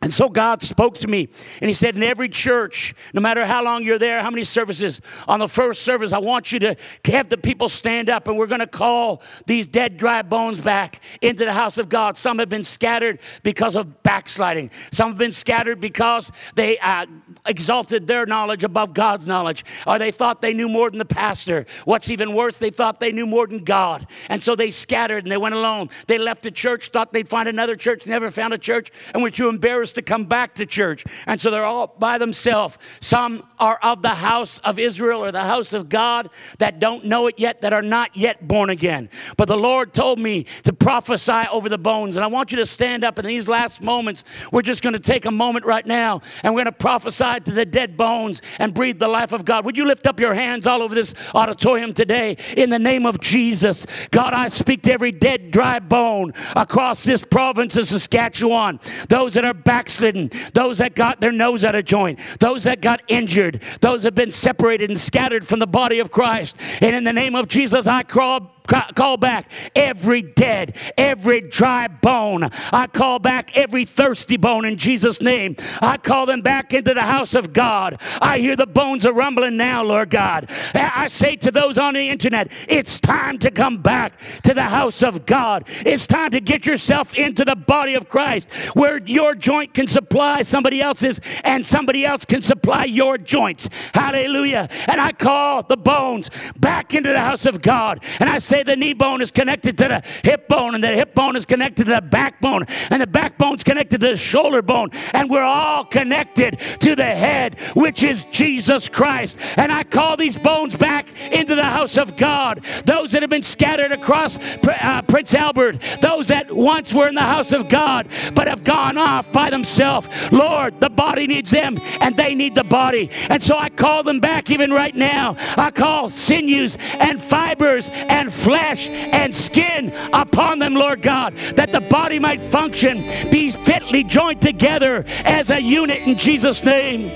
And 0.00 0.12
so 0.12 0.28
God 0.28 0.62
spoke 0.62 0.98
to 0.98 1.08
me, 1.08 1.28
and 1.60 1.68
He 1.68 1.74
said, 1.74 1.96
In 1.96 2.04
every 2.04 2.28
church, 2.28 2.94
no 3.12 3.20
matter 3.20 3.44
how 3.44 3.64
long 3.64 3.82
you're 3.82 3.98
there, 3.98 4.22
how 4.22 4.30
many 4.30 4.44
services, 4.44 5.00
on 5.26 5.40
the 5.40 5.48
first 5.48 5.82
service, 5.82 6.12
I 6.12 6.18
want 6.18 6.52
you 6.52 6.60
to 6.60 6.76
have 7.06 7.28
the 7.28 7.36
people 7.36 7.68
stand 7.68 8.08
up, 8.08 8.28
and 8.28 8.38
we're 8.38 8.46
going 8.46 8.60
to 8.60 8.68
call 8.68 9.22
these 9.46 9.66
dead, 9.66 9.96
dry 9.96 10.22
bones 10.22 10.60
back 10.60 11.02
into 11.20 11.44
the 11.44 11.52
house 11.52 11.78
of 11.78 11.88
God. 11.88 12.16
Some 12.16 12.38
have 12.38 12.48
been 12.48 12.62
scattered 12.62 13.18
because 13.42 13.74
of 13.74 14.04
backsliding, 14.04 14.70
some 14.92 15.08
have 15.08 15.18
been 15.18 15.32
scattered 15.32 15.80
because 15.80 16.30
they 16.54 16.78
uh, 16.78 17.06
exalted 17.46 18.06
their 18.06 18.26
knowledge 18.26 18.64
above 18.64 18.94
God's 18.94 19.26
knowledge, 19.26 19.64
or 19.86 19.98
they 19.98 20.10
thought 20.10 20.40
they 20.40 20.54
knew 20.54 20.68
more 20.68 20.90
than 20.90 20.98
the 20.98 21.04
pastor. 21.04 21.66
What's 21.84 22.10
even 22.10 22.34
worse, 22.34 22.58
they 22.58 22.70
thought 22.70 23.00
they 23.00 23.12
knew 23.12 23.26
more 23.26 23.46
than 23.46 23.64
God. 23.64 24.06
And 24.28 24.42
so 24.42 24.54
they 24.54 24.70
scattered 24.70 25.24
and 25.24 25.32
they 25.32 25.36
went 25.36 25.54
alone. 25.54 25.90
They 26.06 26.18
left 26.18 26.42
the 26.42 26.50
church, 26.50 26.88
thought 26.88 27.12
they'd 27.12 27.28
find 27.28 27.48
another 27.48 27.76
church, 27.76 28.06
never 28.06 28.30
found 28.30 28.54
a 28.54 28.58
church, 28.58 28.90
and 29.12 29.22
were 29.22 29.30
too 29.30 29.48
embarrassed 29.48 29.94
to 29.96 30.02
come 30.02 30.24
back 30.24 30.54
to 30.56 30.66
church. 30.66 31.04
And 31.26 31.40
so 31.40 31.50
they're 31.50 31.64
all 31.64 31.94
by 31.98 32.18
themselves. 32.18 32.78
Some 33.00 33.46
are 33.58 33.78
of 33.82 34.02
the 34.02 34.08
house 34.08 34.58
of 34.60 34.78
Israel 34.78 35.24
or 35.24 35.32
the 35.32 35.44
house 35.44 35.72
of 35.72 35.88
God 35.88 36.30
that 36.58 36.78
don't 36.78 37.04
know 37.04 37.26
it 37.26 37.38
yet, 37.38 37.62
that 37.62 37.72
are 37.72 37.82
not 37.82 38.16
yet 38.16 38.46
born 38.46 38.70
again. 38.70 39.08
But 39.36 39.48
the 39.48 39.56
Lord 39.56 39.92
told 39.92 40.18
me 40.18 40.46
to 40.64 40.72
prophesy 40.72 41.44
over 41.50 41.68
the 41.68 41.78
bones. 41.78 42.16
And 42.16 42.24
I 42.24 42.28
want 42.28 42.52
you 42.52 42.58
to 42.58 42.66
stand 42.66 43.04
up 43.04 43.18
in 43.18 43.24
these 43.26 43.48
last 43.48 43.82
moments. 43.82 44.24
We're 44.52 44.62
just 44.62 44.82
going 44.82 44.94
to 44.94 45.00
take 45.00 45.24
a 45.24 45.30
moment 45.30 45.64
right 45.64 45.86
now 45.86 46.20
and 46.42 46.54
we're 46.54 46.64
going 46.64 46.72
to 46.72 46.78
prophesy 46.78 47.24
to 47.36 47.50
the 47.50 47.66
dead 47.66 47.96
bones 47.96 48.40
and 48.58 48.72
breathe 48.72 48.98
the 48.98 49.08
life 49.08 49.32
of 49.32 49.44
God. 49.44 49.64
Would 49.64 49.76
you 49.76 49.84
lift 49.84 50.06
up 50.06 50.18
your 50.20 50.34
hands 50.34 50.66
all 50.66 50.82
over 50.82 50.94
this 50.94 51.14
auditorium 51.34 51.92
today 51.92 52.36
in 52.56 52.70
the 52.70 52.78
name 52.78 53.06
of 53.06 53.20
Jesus? 53.20 53.86
God, 54.10 54.32
I 54.32 54.48
speak 54.48 54.82
to 54.82 54.92
every 54.92 55.12
dead, 55.12 55.50
dry 55.50 55.78
bone 55.78 56.32
across 56.56 57.04
this 57.04 57.22
province 57.22 57.76
of 57.76 57.86
Saskatchewan. 57.86 58.80
Those 59.08 59.34
that 59.34 59.44
are 59.44 59.54
backslidden, 59.54 60.30
those 60.54 60.78
that 60.78 60.94
got 60.94 61.20
their 61.20 61.32
nose 61.32 61.64
out 61.64 61.74
of 61.74 61.84
joint, 61.84 62.20
those 62.40 62.64
that 62.64 62.80
got 62.80 63.02
injured, 63.08 63.62
those 63.80 64.02
that 64.02 64.08
have 64.08 64.14
been 64.14 64.30
separated 64.30 64.90
and 64.90 64.98
scattered 64.98 65.46
from 65.46 65.58
the 65.58 65.66
body 65.66 65.98
of 65.98 66.10
Christ. 66.10 66.56
And 66.80 66.94
in 66.94 67.04
the 67.04 67.12
name 67.12 67.34
of 67.34 67.48
Jesus, 67.48 67.86
I 67.86 68.02
crawl 68.02 68.57
call 68.68 69.16
back 69.16 69.50
every 69.74 70.22
dead, 70.22 70.76
every 70.96 71.40
dry 71.40 71.88
bone. 71.88 72.48
I 72.72 72.86
call 72.86 73.18
back 73.18 73.56
every 73.56 73.84
thirsty 73.84 74.36
bone 74.36 74.64
in 74.64 74.76
Jesus' 74.76 75.20
name. 75.20 75.56
I 75.80 75.96
call 75.96 76.26
them 76.26 76.42
back 76.42 76.72
into 76.72 76.94
the 76.94 77.02
house 77.02 77.34
of 77.34 77.52
God. 77.52 78.00
I 78.20 78.38
hear 78.38 78.56
the 78.56 78.66
bones 78.66 79.06
are 79.06 79.12
rumbling 79.12 79.56
now, 79.56 79.82
Lord 79.82 80.10
God. 80.10 80.50
I 80.74 81.06
say 81.08 81.36
to 81.36 81.50
those 81.50 81.78
on 81.78 81.94
the 81.94 82.08
internet, 82.08 82.52
it's 82.68 83.00
time 83.00 83.38
to 83.38 83.50
come 83.50 83.78
back 83.78 84.18
to 84.42 84.54
the 84.54 84.62
house 84.62 85.02
of 85.02 85.26
God. 85.26 85.64
It's 85.86 86.06
time 86.06 86.30
to 86.32 86.40
get 86.40 86.66
yourself 86.66 87.14
into 87.14 87.44
the 87.44 87.56
body 87.56 87.94
of 87.94 88.08
Christ 88.08 88.50
where 88.74 88.98
your 89.04 89.34
joint 89.34 89.74
can 89.74 89.86
supply 89.86 90.42
somebody 90.42 90.80
else's 90.80 91.20
and 91.44 91.64
somebody 91.64 92.04
else 92.04 92.24
can 92.24 92.42
supply 92.42 92.84
your 92.84 93.18
joints. 93.18 93.68
Hallelujah. 93.94 94.68
And 94.86 95.00
I 95.00 95.12
call 95.12 95.62
the 95.62 95.76
bones 95.76 96.30
back 96.58 96.94
into 96.94 97.10
the 97.10 97.20
house 97.20 97.46
of 97.46 97.62
God. 97.62 98.02
And 98.20 98.28
I 98.28 98.38
say, 98.38 98.57
say 98.58 98.62
the 98.64 98.76
knee 98.76 98.92
bone 98.92 99.22
is 99.22 99.30
connected 99.30 99.78
to 99.78 99.88
the 99.88 100.02
hip 100.24 100.48
bone, 100.48 100.74
and 100.74 100.82
the 100.82 100.88
hip 100.88 101.14
bone 101.14 101.36
is 101.36 101.46
connected 101.46 101.86
to 101.86 101.94
the 101.94 102.00
backbone, 102.00 102.64
and 102.90 103.00
the 103.00 103.06
backbone 103.06 103.54
is 103.54 103.64
connected 103.64 104.00
to 104.00 104.08
the 104.08 104.16
shoulder 104.16 104.62
bone, 104.62 104.90
and 105.12 105.30
we're 105.30 105.42
all 105.42 105.84
connected 105.84 106.58
to 106.80 106.94
the 106.94 107.04
head, 107.04 107.58
which 107.74 108.02
is 108.02 108.24
Jesus 108.30 108.88
Christ. 108.88 109.38
And 109.56 109.70
I 109.70 109.84
call 109.84 110.16
these 110.16 110.38
bones 110.38 110.76
back 110.76 111.06
into 111.30 111.54
the 111.54 111.64
house 111.64 111.96
of 111.96 112.16
God. 112.16 112.64
Those 112.84 113.12
that 113.12 113.22
have 113.22 113.30
been 113.30 113.42
scattered 113.42 113.92
across 113.92 114.38
uh, 114.38 115.02
Prince 115.02 115.34
Albert, 115.34 115.78
those 116.00 116.28
that 116.28 116.50
once 116.50 116.92
were 116.92 117.08
in 117.08 117.14
the 117.14 117.20
house 117.20 117.52
of 117.52 117.68
God 117.68 118.08
but 118.34 118.48
have 118.48 118.64
gone 118.64 118.98
off 118.98 119.30
by 119.32 119.50
themselves. 119.50 120.08
Lord, 120.32 120.80
the 120.80 120.90
body 120.90 121.26
needs 121.26 121.50
them, 121.50 121.78
and 122.00 122.16
they 122.16 122.34
need 122.34 122.54
the 122.54 122.64
body. 122.64 123.10
And 123.28 123.42
so 123.42 123.56
I 123.56 123.68
call 123.68 124.02
them 124.02 124.20
back 124.20 124.50
even 124.50 124.72
right 124.72 124.94
now. 124.94 125.36
I 125.56 125.70
call 125.70 126.10
sinews 126.10 126.76
and 126.98 127.20
fibers 127.20 127.90
and 127.92 128.32
flesh 128.32 128.47
and 128.56 129.34
skin 129.34 129.92
upon 130.12 130.58
them, 130.58 130.74
Lord 130.74 131.02
God, 131.02 131.34
that 131.54 131.72
the 131.72 131.80
body 131.80 132.18
might 132.18 132.40
function, 132.40 132.98
be 133.30 133.50
fitly 133.50 134.04
joined 134.04 134.40
together 134.40 135.04
as 135.24 135.50
a 135.50 135.60
unit 135.60 136.02
in 136.02 136.16
Jesus' 136.16 136.64
name. 136.64 137.08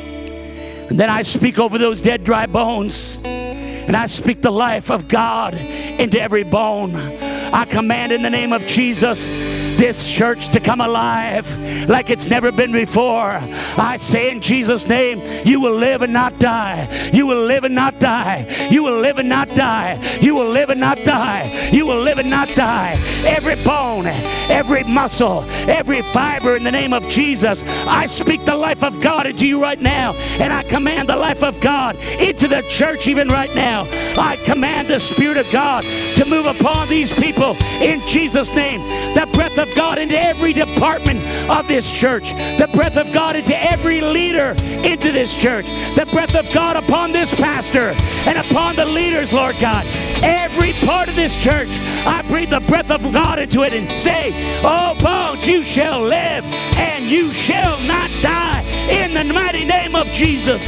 And 0.89 0.99
then 0.99 1.11
I 1.11 1.23
speak 1.23 1.59
over 1.59 1.79
those 1.79 2.01
dead, 2.01 2.25
dry 2.25 2.47
bones. 2.47 3.19
And 3.25 3.97
I 3.97 4.07
speak 4.07 4.43
the 4.43 4.53
life 4.53 4.91
of 4.91 5.09
God 5.09 5.55
into 5.55 6.21
every 6.21 6.45
bone. 6.45 6.95
I 6.95 7.65
command 7.65 8.13
in 8.13 8.23
the 8.23 8.31
name 8.31 8.53
of 8.53 8.67
Jesus 8.67 9.31
this 9.83 10.09
church 10.09 10.49
to 10.51 10.61
come 10.61 10.81
alive 10.81 11.45
like 11.89 12.09
it's 12.09 12.29
never 12.29 12.53
been 12.53 12.71
before. 12.71 13.41
I 13.77 13.97
say 14.01 14.31
in 14.31 14.41
Jesus' 14.41 14.87
name, 14.87 15.21
you 15.45 15.61
will 15.61 15.75
live 15.75 16.03
and 16.03 16.13
not 16.13 16.39
die. 16.39 17.11
You 17.13 17.27
will 17.27 17.45
live 17.45 17.65
and 17.65 17.75
not 17.75 17.99
die. 17.99 18.47
You 18.71 18.85
will 18.85 19.01
live 19.01 19.19
and 19.19 19.29
not 19.29 19.49
die. 19.49 19.99
You 20.21 20.37
will 20.37 20.49
live 20.49 20.71
and 20.71 20.79
not 20.79 20.99
die. 20.99 21.71
You 21.73 21.85
will 21.85 22.01
live 22.01 22.19
and 22.19 22.31
not 22.31 22.49
die. 22.55 22.97
Every 23.27 23.57
bone, 23.65 24.07
every 24.07 24.85
muscle, 24.85 25.45
every 25.69 26.03
fiber 26.03 26.55
in 26.55 26.63
the 26.63 26.71
name 26.71 26.93
of 26.93 27.09
Jesus, 27.09 27.65
I 27.85 28.07
speak 28.07 28.45
the 28.45 28.55
life 28.55 28.85
of 28.85 29.01
God 29.01 29.27
into 29.27 29.49
you 29.49 29.61
right 29.61 29.81
now. 29.81 30.13
And 30.39 30.53
I 30.53 30.63
command 30.63 31.09
the 31.09 31.17
life 31.17 31.43
of 31.43 31.61
God 31.61 31.97
into 32.21 32.47
the 32.47 32.63
church 32.69 33.09
even 33.09 33.27
right 33.27 33.53
now. 33.57 33.89
I 34.17 34.39
command 34.45 34.87
the 34.87 35.01
Spirit 35.01 35.39
of 35.39 35.51
God 35.51 35.83
to 35.83 36.25
move 36.25 36.47
upon 36.47 36.89
these 36.89 37.13
people 37.19 37.57
in 37.83 38.01
Jesus' 38.07 38.55
name. 38.55 38.81
The 39.15 39.29
breath 39.35 39.59
of 39.59 39.72
God 39.75 39.99
into 39.99 40.21
every 40.21 40.53
department 40.53 41.21
of 41.51 41.69
this 41.69 41.91
church. 41.91 42.33
The 42.33 42.69
breath 42.73 42.97
of 42.97 43.13
God 43.13 43.37
into 43.37 43.57
every 43.57 44.01
leader 44.01 44.55
into 44.85 45.13
this 45.13 45.35
church. 45.35 45.67
The 45.95 46.09
breath 46.13 46.35
of 46.35 46.51
God 46.53 46.77
upon 46.77 47.13
this 47.13 47.35
pastor 47.35 47.95
and 48.29 48.39
upon 48.39 48.77
the 48.77 48.87
leaders, 48.87 49.33
Lord 49.33 49.57
God. 49.61 49.87
Every 50.23 50.73
part 50.85 51.09
of 51.09 51.17
this 51.17 51.35
church, 51.43 51.69
I 52.07 52.23
breathe 52.29 52.51
the 52.51 52.61
breath 52.61 52.91
of 52.91 53.03
God 53.13 53.39
into 53.39 53.63
it 53.63 53.73
and 53.73 53.91
say, 54.01 54.31
Oh, 54.63 54.97
bones, 55.01 55.47
you 55.47 55.63
shall 55.63 56.01
live 56.03 56.45
and 56.77 57.05
you 57.05 57.33
shall 57.33 57.79
not 57.87 58.11
die 58.21 58.63
in 58.89 59.15
the 59.15 59.33
mighty 59.33 59.65
name 59.65 59.95
of 59.95 60.07
Jesus. 60.09 60.63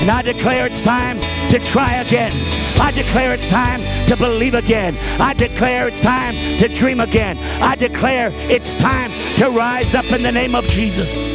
And 0.00 0.10
I 0.10 0.22
declare 0.22 0.66
it's 0.66 0.82
time 0.82 1.18
to 1.50 1.58
try 1.58 1.94
again. 1.94 2.32
I 2.80 2.92
declare 2.92 3.34
it's 3.34 3.48
time 3.48 3.80
to 4.06 4.16
believe 4.16 4.54
again. 4.54 4.96
I 5.20 5.34
declare 5.34 5.88
it's 5.88 6.00
time 6.00 6.34
to 6.58 6.68
dream 6.68 7.00
again. 7.00 7.36
I 7.60 7.74
declare 7.74 8.30
it's 8.32 8.74
time 8.76 9.10
to 9.38 9.50
rise 9.50 9.94
up 9.94 10.10
in 10.12 10.22
the 10.22 10.32
name 10.32 10.54
of 10.54 10.64
Jesus. 10.66 11.32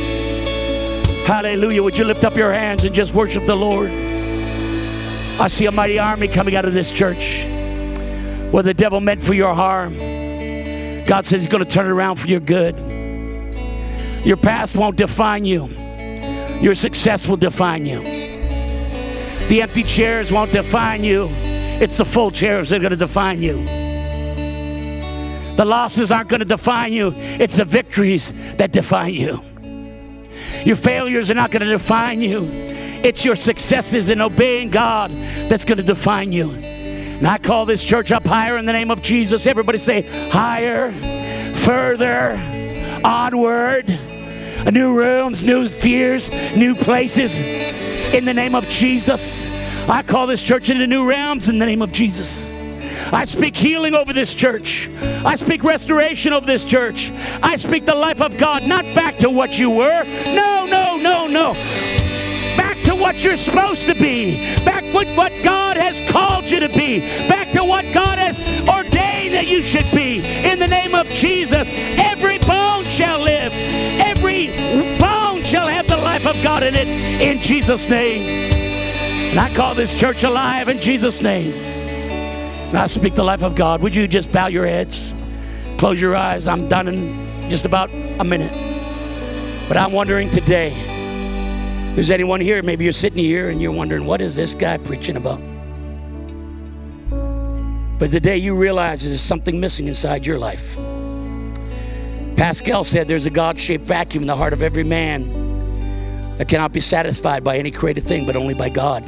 Hallelujah. 1.28 1.84
Would 1.84 1.98
you 1.98 2.06
lift 2.06 2.24
up 2.24 2.36
your 2.36 2.54
hands 2.54 2.84
and 2.84 2.96
just 2.96 3.14
worship 3.14 3.46
the 3.46 3.56
Lord? 3.56 3.92
I 5.40 5.48
see 5.50 5.66
a 5.66 5.72
mighty 5.72 6.00
army 6.00 6.28
coming 6.28 6.56
out 6.56 6.64
of 6.64 6.74
this 6.74 6.92
church. 6.92 7.44
What 8.52 8.66
the 8.66 8.74
devil 8.74 9.02
meant 9.02 9.22
for 9.22 9.34
your 9.34 9.54
harm, 9.54 9.96
God 11.06 11.26
says 11.26 11.42
He's 11.42 11.48
going 11.48 11.64
to 11.64 11.70
turn 11.70 11.86
it 11.86 11.90
around 11.90 12.16
for 12.18 12.28
your 12.28 12.40
good. 12.40 12.78
Your 14.24 14.38
past 14.38 14.76
won't 14.76 14.96
define 14.96 15.44
you, 15.44 15.66
your 16.62 16.76
success 16.76 17.28
will 17.28 17.38
define 17.38 17.86
you. 17.86 18.13
The 19.50 19.62
empty 19.62 19.84
chairs 19.84 20.32
won't 20.32 20.52
define 20.52 21.04
you, 21.04 21.28
it's 21.30 21.98
the 21.98 22.06
full 22.06 22.32
chairs 22.32 22.70
that 22.70 22.78
are 22.78 22.80
going 22.80 22.92
to 22.92 22.96
define 22.96 23.42
you. 23.42 23.64
The 25.56 25.66
losses 25.66 26.12
aren't 26.12 26.30
going 26.30 26.40
to 26.40 26.46
define 26.46 26.94
you, 26.94 27.14
it's 27.16 27.58
the 27.58 27.66
victories 27.66 28.34
that 28.58 28.72
define 28.72 29.14
you. 29.14 29.44
Your 30.66 30.76
failures 30.76 31.30
are 31.30 31.36
not 31.36 31.52
going 31.52 31.62
to 31.62 31.70
define 31.70 32.22
you. 32.22 32.46
It's 33.04 33.26
your 33.26 33.36
successes 33.36 34.10
in 34.10 34.22
obeying 34.22 34.70
God 34.70 35.12
that's 35.50 35.66
going 35.66 35.78
to 35.78 35.84
define 35.84 36.32
you. 36.32 36.52
And 36.52 37.28
I 37.28 37.38
call 37.38 37.66
this 37.66 37.84
church 37.84 38.12
up 38.12 38.26
higher 38.26 38.58
in 38.58 38.66
the 38.66 38.74
name 38.74 38.90
of 38.90 39.02
Jesus. 39.02 39.46
Everybody 39.46 39.78
say, 39.78 40.04
higher, 40.30 40.92
further, 41.58 42.32
onward, 43.04 43.88
new 44.72 44.98
rooms, 44.98 45.44
new 45.44 45.68
fears, 45.68 46.32
new 46.56 46.76
places 46.76 47.42
in 48.14 48.26
the 48.26 48.34
name 48.34 48.54
of 48.54 48.70
Jesus. 48.70 49.50
I 49.90 50.04
call 50.04 50.28
this 50.28 50.42
church 50.42 50.70
into 50.70 50.86
new 50.86 51.08
realms 51.08 51.50
in 51.50 51.58
the 51.58 51.66
name 51.66 51.82
of 51.82 51.92
Jesus. 51.92 52.54
I 53.12 53.26
speak 53.26 53.56
healing 53.56 53.96
over 53.96 54.14
this 54.14 54.34
church. 54.36 54.88
I 55.26 55.36
speak 55.36 55.64
restoration 55.64 56.32
over 56.32 56.46
this 56.46 56.64
church. 56.64 57.12
I 57.42 57.58
speak 57.58 57.86
the 57.86 57.96
life 57.96 58.22
of 58.22 58.38
God, 58.38 58.64
not 58.64 58.86
back 58.96 59.18
to 59.18 59.30
what 59.30 59.58
you 59.58 59.72
were. 59.72 60.04
No, 60.28 60.66
no, 60.70 60.98
no, 60.98 61.28
no. 61.28 61.54
Back 62.56 62.78
to 62.84 62.96
what 62.96 63.24
you're 63.24 63.36
supposed 63.36 63.88
to 63.88 63.96
be. 63.96 64.56
Back 64.64 64.84
with 64.94 65.16
what 65.18 65.32
God 65.44 65.76
has 65.78 66.00
called 66.12 66.50
you 66.50 66.60
to 66.60 66.70
be. 66.70 67.00
Back 67.28 67.52
to 67.54 67.64
what 67.64 67.84
God 67.94 68.20
has 68.20 68.40
ordained 68.70 69.34
that 69.34 69.48
you 69.48 69.64
should 69.64 69.90
be. 69.92 70.20
In 70.48 70.60
the 70.60 70.68
name 70.68 70.94
of 70.94 71.10
Jesus, 71.10 71.68
every 71.98 72.38
bone 72.38 72.86
shall 72.86 73.20
live. 73.20 73.52
Every 73.54 74.48
bone 75.00 75.42
shall 75.42 75.68
have 75.68 75.88
life 76.24 76.38
of 76.38 76.44
God 76.44 76.64
in 76.64 76.76
it. 76.76 76.88
In 77.22 77.42
Jesus' 77.42 77.90
name. 77.90 78.52
And 79.32 79.40
I 79.40 79.54
call 79.54 79.76
this 79.76 79.98
church 79.98 80.24
alive 80.24 80.70
in 80.70 80.80
Jesus' 80.80 81.22
name. 81.22 81.52
And 81.54 82.78
I 82.78 82.88
speak 82.88 83.16
the 83.16 83.24
life 83.24 83.44
of 83.44 83.56
God. 83.56 83.82
Would 83.82 83.96
you 83.96 84.08
just 84.08 84.32
bow 84.32 84.48
your 84.48 84.66
heads? 84.66 85.14
Close 85.78 86.00
your 86.00 86.16
eyes. 86.16 86.48
I'm 86.48 86.70
done 86.70 86.88
in 86.88 87.50
just 87.50 87.66
about 87.66 87.90
a 87.92 88.24
minute. 88.24 88.52
But 89.68 89.78
I'm 89.78 89.92
wondering 89.92 90.30
today, 90.30 90.72
is 91.98 92.10
anyone 92.10 92.40
here? 92.40 92.62
Maybe 92.64 92.86
you're 92.86 92.94
sitting 92.94 93.20
here 93.20 93.50
and 93.50 93.62
you're 93.62 93.72
wondering, 93.72 94.06
what 94.06 94.22
is 94.22 94.36
this 94.36 94.56
guy 94.56 94.78
preaching 94.78 95.18
about? 95.18 95.42
But 98.00 98.12
the 98.12 98.20
day 98.20 98.38
you 98.38 98.56
realize 98.56 99.04
there's 99.04 99.22
something 99.22 99.60
missing 99.60 99.88
inside 99.88 100.26
your 100.26 100.40
life. 100.40 100.76
Pascal 102.38 102.84
said 102.84 103.08
there's 103.08 103.26
a 103.26 103.30
God 103.30 103.60
shaped 103.60 103.86
vacuum 103.86 104.24
in 104.24 104.28
the 104.28 104.36
heart 104.36 104.54
of 104.54 104.64
every 104.64 104.84
man 104.84 105.43
that 106.38 106.48
cannot 106.48 106.72
be 106.72 106.80
satisfied 106.80 107.44
by 107.44 107.58
any 107.58 107.72
created 107.72 108.04
thing, 108.04 108.26
but 108.26 108.36
only 108.36 108.54
by 108.54 108.70
God. 108.70 109.04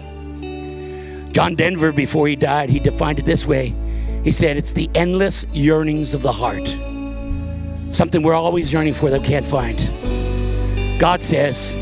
John 1.33 1.55
Denver, 1.55 1.91
before 1.91 2.27
he 2.27 2.35
died, 2.35 2.69
he 2.69 2.79
defined 2.79 3.19
it 3.19 3.25
this 3.25 3.45
way 3.45 3.73
He 4.23 4.31
said, 4.31 4.57
It's 4.57 4.71
the 4.71 4.89
endless 4.95 5.45
yearnings 5.51 6.13
of 6.13 6.21
the 6.21 6.31
heart. 6.31 6.67
Something 7.93 8.23
we're 8.23 8.33
always 8.33 8.71
yearning 8.71 8.93
for 8.93 9.09
that 9.09 9.21
we 9.21 9.27
can't 9.27 9.45
find. 9.45 9.77
God 10.99 11.21
says 11.21 11.75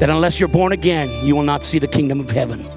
that 0.00 0.10
unless 0.10 0.40
you're 0.40 0.48
born 0.48 0.72
again, 0.72 1.08
you 1.24 1.36
will 1.36 1.44
not 1.44 1.62
see 1.62 1.78
the 1.78 1.86
kingdom 1.86 2.18
of 2.18 2.28
heaven. 2.28 2.68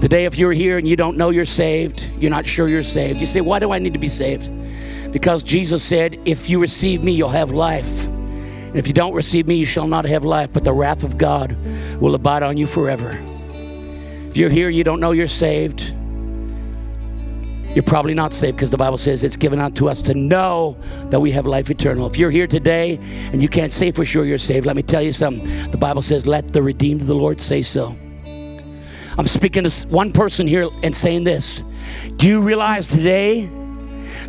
Today, 0.00 0.24
if 0.24 0.38
you're 0.38 0.52
here 0.52 0.78
and 0.78 0.88
you 0.88 0.96
don't 0.96 1.18
know 1.18 1.28
you're 1.28 1.44
saved, 1.44 2.10
you're 2.16 2.30
not 2.30 2.46
sure 2.46 2.66
you're 2.66 2.82
saved, 2.82 3.20
you 3.20 3.26
say, 3.26 3.42
Why 3.42 3.58
do 3.58 3.72
I 3.72 3.78
need 3.78 3.92
to 3.92 3.98
be 3.98 4.08
saved? 4.08 4.48
Because 5.12 5.42
Jesus 5.42 5.82
said, 5.82 6.18
If 6.24 6.48
you 6.48 6.58
receive 6.60 7.04
me, 7.04 7.12
you'll 7.12 7.28
have 7.28 7.50
life. 7.50 8.07
And 8.68 8.76
if 8.76 8.86
you 8.86 8.92
don't 8.92 9.14
receive 9.14 9.46
me, 9.46 9.56
you 9.56 9.64
shall 9.64 9.88
not 9.88 10.04
have 10.04 10.24
life, 10.24 10.52
but 10.52 10.62
the 10.62 10.72
wrath 10.72 11.02
of 11.02 11.16
God 11.16 11.56
will 11.98 12.14
abide 12.14 12.42
on 12.42 12.56
you 12.56 12.66
forever. 12.66 13.18
If 14.28 14.36
you're 14.36 14.50
here, 14.50 14.68
you 14.68 14.84
don't 14.84 15.00
know 15.00 15.12
you're 15.12 15.26
saved, 15.26 15.94
you're 17.74 17.82
probably 17.82 18.14
not 18.14 18.32
saved 18.32 18.56
because 18.56 18.70
the 18.70 18.76
Bible 18.76 18.98
says 18.98 19.22
it's 19.24 19.36
given 19.36 19.60
unto 19.60 19.88
us 19.88 20.02
to 20.02 20.14
know 20.14 20.76
that 21.10 21.20
we 21.20 21.30
have 21.30 21.46
life 21.46 21.70
eternal. 21.70 22.06
If 22.06 22.18
you're 22.18 22.30
here 22.30 22.46
today 22.46 22.98
and 23.32 23.42
you 23.42 23.48
can't 23.48 23.72
say 23.72 23.90
for 23.90 24.04
sure 24.04 24.24
you're 24.24 24.38
saved, 24.38 24.66
let 24.66 24.76
me 24.76 24.82
tell 24.82 25.02
you 25.02 25.12
something. 25.12 25.70
The 25.70 25.78
Bible 25.78 26.02
says, 26.02 26.26
let 26.26 26.52
the 26.52 26.62
redeemed 26.62 27.02
of 27.02 27.06
the 27.06 27.14
Lord 27.14 27.40
say 27.40 27.62
so. 27.62 27.96
I'm 29.16 29.26
speaking 29.26 29.64
to 29.64 29.88
one 29.88 30.12
person 30.12 30.46
here 30.46 30.68
and 30.82 30.94
saying 30.94 31.24
this. 31.24 31.64
Do 32.16 32.26
you 32.26 32.40
realize 32.40 32.88
today 32.88 33.48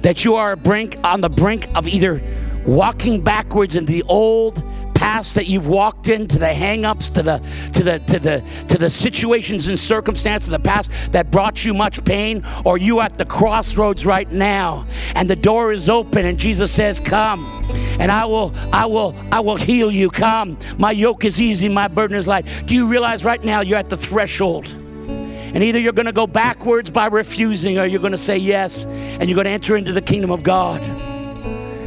that 0.02 0.26
you 0.26 0.36
are 0.36 0.56
brink, 0.56 0.98
on 1.04 1.22
the 1.22 1.30
brink 1.30 1.68
of 1.76 1.88
either 1.88 2.22
walking 2.66 3.22
backwards 3.22 3.76
into 3.76 3.91
the 3.91 4.03
old 4.03 4.64
past 4.99 5.36
that 5.36 5.47
you've 5.47 5.68
walked 5.68 6.10
into 6.10 6.38
the 6.38 6.53
hang-ups 6.53 7.07
to 7.07 7.24
the 7.24 7.38
to 7.72 7.84
the 7.84 7.99
to 7.99 8.20
the 8.20 8.43
to 8.68 8.78
the 8.78 8.89
situations 8.89 9.66
and 9.68 9.80
circumstances 9.80 10.49
of 10.49 10.62
the 10.62 10.70
past 10.70 10.91
that 11.14 11.32
brought 11.32 11.64
you 11.64 11.74
much 11.74 12.03
pain 12.03 12.43
or 12.66 12.78
you 12.78 12.99
at 12.99 13.18
the 13.18 13.24
crossroads 13.24 14.05
right 14.05 14.30
now 14.30 14.86
and 15.16 15.30
the 15.30 15.38
door 15.38 15.72
is 15.72 15.88
open 15.88 16.26
and 16.26 16.38
Jesus 16.38 16.70
says 16.70 16.99
come 16.99 17.66
and 17.97 18.12
I 18.12 18.26
will 18.26 18.53
I 18.74 18.86
will 18.88 19.16
I 19.32 19.39
will 19.39 19.55
heal 19.55 19.89
you. 19.89 20.10
Come. 20.10 20.57
My 20.78 20.91
yoke 20.91 21.24
is 21.24 21.39
easy 21.39 21.70
my 21.70 21.88
burden 21.88 22.18
is 22.18 22.28
light. 22.28 22.45
Do 22.66 22.76
you 22.76 22.86
realize 22.86 23.24
right 23.24 23.43
now 23.43 23.62
you're 23.62 23.78
at 23.78 23.89
the 23.89 23.97
threshold? 23.97 24.68
And 24.68 25.64
either 25.64 25.80
you're 25.80 25.93
going 25.93 26.05
to 26.05 26.12
go 26.12 26.28
backwards 26.28 26.91
by 26.91 27.07
refusing 27.07 27.80
or 27.80 27.86
you're 27.86 28.01
going 28.01 28.12
to 28.12 28.18
say 28.18 28.38
yes 28.38 28.86
and 28.86 29.30
you're 29.30 29.36
going 29.36 29.45
to 29.45 29.51
enter 29.51 29.78
into 29.78 29.93
the 29.93 30.01
kingdom 30.01 30.30
of 30.30 30.43
God 30.43 30.84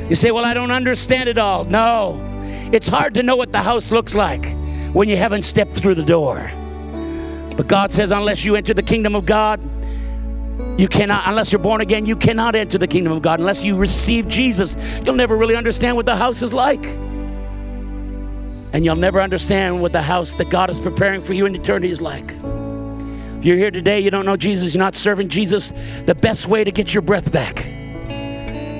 you 0.09 0.14
say, 0.14 0.30
Well, 0.30 0.44
I 0.44 0.55
don't 0.55 0.70
understand 0.70 1.28
it 1.28 1.38
all. 1.38 1.64
No, 1.64 2.20
it's 2.72 2.88
hard 2.88 3.14
to 3.14 3.22
know 3.22 3.36
what 3.36 3.53
the 3.53 3.62
house 3.62 3.92
looks 3.92 4.14
like 4.14 4.55
when 4.92 5.09
you 5.09 5.16
haven't 5.16 5.42
stepped 5.42 5.72
through 5.72 5.94
the 5.94 6.05
door. 6.05 6.50
But 7.57 7.68
God 7.68 7.92
says, 7.92 8.11
Unless 8.11 8.44
you 8.44 8.57
enter 8.57 8.74
the 8.74 8.82
kingdom 8.82 9.14
of 9.14 9.26
God, 9.26 9.61
you 10.78 10.88
cannot, 10.88 11.24
unless 11.26 11.53
you're 11.53 11.59
born 11.59 11.80
again, 11.80 12.07
you 12.07 12.16
cannot 12.16 12.55
enter 12.55 12.78
the 12.78 12.86
kingdom 12.86 13.12
of 13.12 13.22
God. 13.22 13.40
Unless 13.40 13.62
you 13.62 13.76
receive 13.76 14.26
Jesus, 14.28 14.76
you'll 15.05 15.14
never 15.14 15.36
really 15.36 15.57
understand 15.57 15.96
what 15.96 16.07
the 16.07 16.16
house 16.16 16.42
is 16.42 16.53
like. 16.53 16.84
And 18.74 18.84
you'll 18.84 18.96
never 18.96 19.20
understand 19.20 19.82
what 19.82 19.92
the 19.92 20.03
house 20.03 20.34
that 20.34 20.48
God 20.48 20.70
is 20.70 20.80
preparing 20.80 21.20
for 21.20 21.34
you 21.34 21.44
in 21.46 21.55
eternity 21.55 21.90
is 21.90 22.00
like. 22.00 22.32
If 23.38 23.44
you're 23.44 23.59
here 23.59 23.70
today, 23.70 24.00
you 24.00 24.11
don't 24.11 24.24
know 24.24 24.36
Jesus, 24.36 24.74
you're 24.74 24.82
not 24.82 24.94
serving 24.94 25.28
Jesus, 25.28 25.72
the 26.07 26.14
best 26.14 26.46
way 26.46 26.64
to 26.64 26.70
get 26.70 26.94
your 26.94 27.03
breath 27.03 27.30
back 27.30 27.71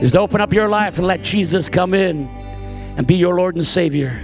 is 0.03 0.11
to 0.11 0.19
open 0.19 0.41
up 0.41 0.53
your 0.53 0.69
life 0.69 0.99
and 0.99 1.07
let 1.07 1.23
Jesus 1.23 1.69
come 1.69 1.95
in 1.95 2.27
and 2.97 3.07
be 3.07 3.15
your 3.15 3.37
Lord 3.37 3.55
and 3.55 3.65
Savior. 3.65 4.21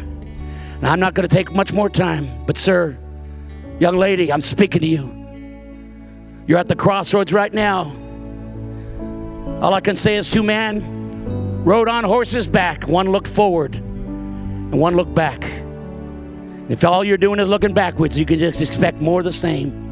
Now, 0.83 0.93
I'm 0.93 0.99
not 0.99 1.15
going 1.15 1.27
to 1.27 1.35
take 1.35 1.53
much 1.53 1.73
more 1.73 1.89
time, 1.89 2.29
but, 2.47 2.57
sir, 2.57 2.99
young 3.79 3.97
lady, 3.97 4.33
I'm 4.33 4.41
speaking 4.41 4.81
to 4.81 4.87
you. 4.87 5.15
You're 6.49 6.59
at 6.59 6.67
the 6.67 6.75
crossroads 6.75 7.33
right 7.33 7.55
now. 7.55 7.93
All 9.63 9.73
I 9.73 9.81
can 9.81 9.95
say 9.95 10.17
is 10.17 10.29
two 10.29 10.43
men 10.43 11.63
rode 11.65 11.89
on 11.89 12.03
horses 12.03 12.49
back. 12.49 12.89
One 12.89 13.11
looked 13.11 13.29
forward 13.29 13.77
and 13.77 14.73
one 14.73 14.97
looked 14.97 15.15
back. 15.15 15.45
If 16.69 16.85
all 16.85 17.05
you're 17.05 17.17
doing 17.17 17.39
is 17.39 17.49
looking 17.49 17.73
backwards, 17.73 18.19
you 18.19 18.27
can 18.27 18.41
just 18.41 18.61
expect 18.61 19.01
more 19.01 19.21
of 19.21 19.25
the 19.25 19.33
same. 19.33 19.87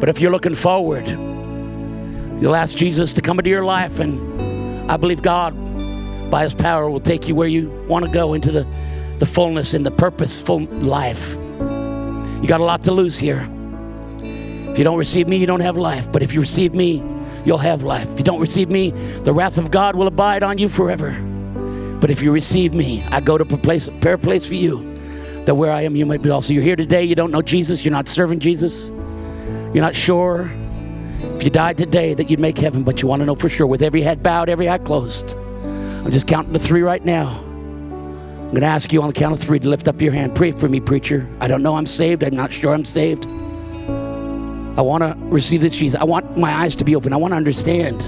But 0.00 0.08
if 0.08 0.20
you're 0.20 0.30
looking 0.30 0.54
forward, 0.54 1.06
you'll 1.06 2.56
ask 2.56 2.76
Jesus 2.76 3.12
to 3.14 3.20
come 3.20 3.38
into 3.38 3.50
your 3.50 3.64
life, 3.64 3.98
and 3.98 4.37
I 4.88 4.96
believe 4.96 5.22
God, 5.22 5.54
by 6.30 6.44
His 6.44 6.54
power, 6.54 6.88
will 6.88 7.00
take 7.00 7.28
you 7.28 7.34
where 7.34 7.48
you 7.48 7.70
want 7.88 8.04
to 8.06 8.10
go 8.10 8.34
into 8.34 8.50
the, 8.50 8.66
the 9.18 9.26
fullness 9.26 9.74
and 9.74 9.84
the 9.84 9.90
purposeful 9.90 10.60
life. 10.64 11.36
You 11.36 12.46
got 12.46 12.60
a 12.60 12.64
lot 12.64 12.84
to 12.84 12.92
lose 12.92 13.18
here. 13.18 13.48
If 14.20 14.78
you 14.78 14.84
don't 14.84 14.98
receive 14.98 15.28
me, 15.28 15.36
you 15.36 15.46
don't 15.46 15.60
have 15.60 15.76
life. 15.76 16.10
But 16.10 16.22
if 16.22 16.32
you 16.32 16.40
receive 16.40 16.74
me, 16.74 17.02
you'll 17.44 17.58
have 17.58 17.82
life. 17.82 18.10
If 18.12 18.18
you 18.18 18.24
don't 18.24 18.40
receive 18.40 18.70
me, 18.70 18.90
the 18.90 19.32
wrath 19.32 19.58
of 19.58 19.70
God 19.70 19.96
will 19.96 20.06
abide 20.06 20.42
on 20.42 20.56
you 20.56 20.68
forever. 20.68 21.12
But 22.00 22.10
if 22.10 22.22
you 22.22 22.30
receive 22.30 22.74
me, 22.74 23.02
I 23.10 23.20
go 23.20 23.36
to 23.36 23.44
prepare 23.44 24.14
a 24.14 24.18
place 24.18 24.46
for 24.46 24.54
you, 24.54 24.98
that 25.44 25.54
where 25.54 25.72
I 25.72 25.82
am, 25.82 25.96
you 25.96 26.06
might 26.06 26.22
be 26.22 26.30
also. 26.30 26.52
You're 26.52 26.62
here 26.62 26.76
today, 26.76 27.02
you 27.02 27.14
don't 27.14 27.32
know 27.32 27.42
Jesus, 27.42 27.84
you're 27.84 27.92
not 27.92 28.06
serving 28.06 28.38
Jesus, 28.38 28.88
you're 28.88 29.82
not 29.82 29.96
sure 29.96 30.50
if 31.20 31.42
you 31.42 31.50
died 31.50 31.78
today 31.78 32.14
that 32.14 32.30
you'd 32.30 32.40
make 32.40 32.58
heaven, 32.58 32.82
but 32.82 33.02
you 33.02 33.08
want 33.08 33.20
to 33.20 33.26
know 33.26 33.34
for 33.34 33.48
sure 33.48 33.66
with 33.66 33.82
every 33.82 34.02
head 34.02 34.22
bowed, 34.22 34.48
every 34.48 34.68
eye 34.68 34.78
closed. 34.78 35.34
I'm 35.34 36.10
just 36.10 36.26
counting 36.26 36.52
to 36.52 36.58
three 36.58 36.82
right 36.82 37.04
now. 37.04 37.38
I'm 37.38 38.50
going 38.50 38.62
to 38.62 38.66
ask 38.66 38.92
you 38.92 39.02
on 39.02 39.08
the 39.08 39.14
count 39.14 39.34
of 39.34 39.40
three 39.40 39.58
to 39.58 39.68
lift 39.68 39.88
up 39.88 40.00
your 40.00 40.12
hand. 40.12 40.34
Pray 40.34 40.52
for 40.52 40.68
me, 40.68 40.80
preacher. 40.80 41.28
I 41.40 41.48
don't 41.48 41.62
know 41.62 41.76
I'm 41.76 41.86
saved. 41.86 42.24
I'm 42.24 42.34
not 42.34 42.52
sure 42.52 42.72
I'm 42.72 42.84
saved. 42.84 43.26
I 43.26 44.80
want 44.80 45.02
to 45.02 45.16
receive 45.24 45.60
this 45.60 45.74
Jesus. 45.74 46.00
I 46.00 46.04
want 46.04 46.38
my 46.38 46.52
eyes 46.52 46.74
to 46.76 46.84
be 46.84 46.96
open. 46.96 47.12
I 47.12 47.16
want 47.16 47.32
to 47.32 47.36
understand. 47.36 48.00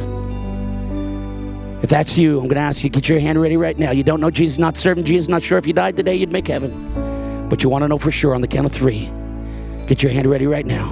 If 1.83 1.91
that's 1.91 2.17
you, 2.17 2.39
I'm 2.39 2.45
going 2.45 2.55
to 2.57 2.63
ask 2.63 2.85
you, 2.85 2.91
get 2.91 3.09
your 3.09 3.19
hand 3.21 3.41
ready 3.41 3.57
right 3.57 3.79
now. 3.79 3.91
You 3.91 4.03
don't 4.03 4.21
know 4.21 4.31
Jesus, 4.31 4.59
not 4.59 4.77
serving 4.77 5.05
Jesus, 5.05 5.29
not 5.29 5.43
sure 5.43 5.59
if 5.59 5.67
you 5.67 5.73
died 5.73 5.97
today, 5.97 6.15
you'd 6.15 6.31
make 6.31 6.47
heaven. 6.49 7.49
But 7.49 7.63
you 7.63 7.69
want 7.69 7.83
to 7.83 7.89
know 7.89 7.99
for 7.99 8.11
sure 8.11 8.35
on 8.35 8.41
the 8.41 8.49
count 8.49 8.67
of 8.67 8.73
three. 8.73 9.11
Get 9.87 10.03
your 10.03 10.13
hand 10.13 10.27
ready 10.27 10.47
right 10.47 10.65
now. 10.65 10.89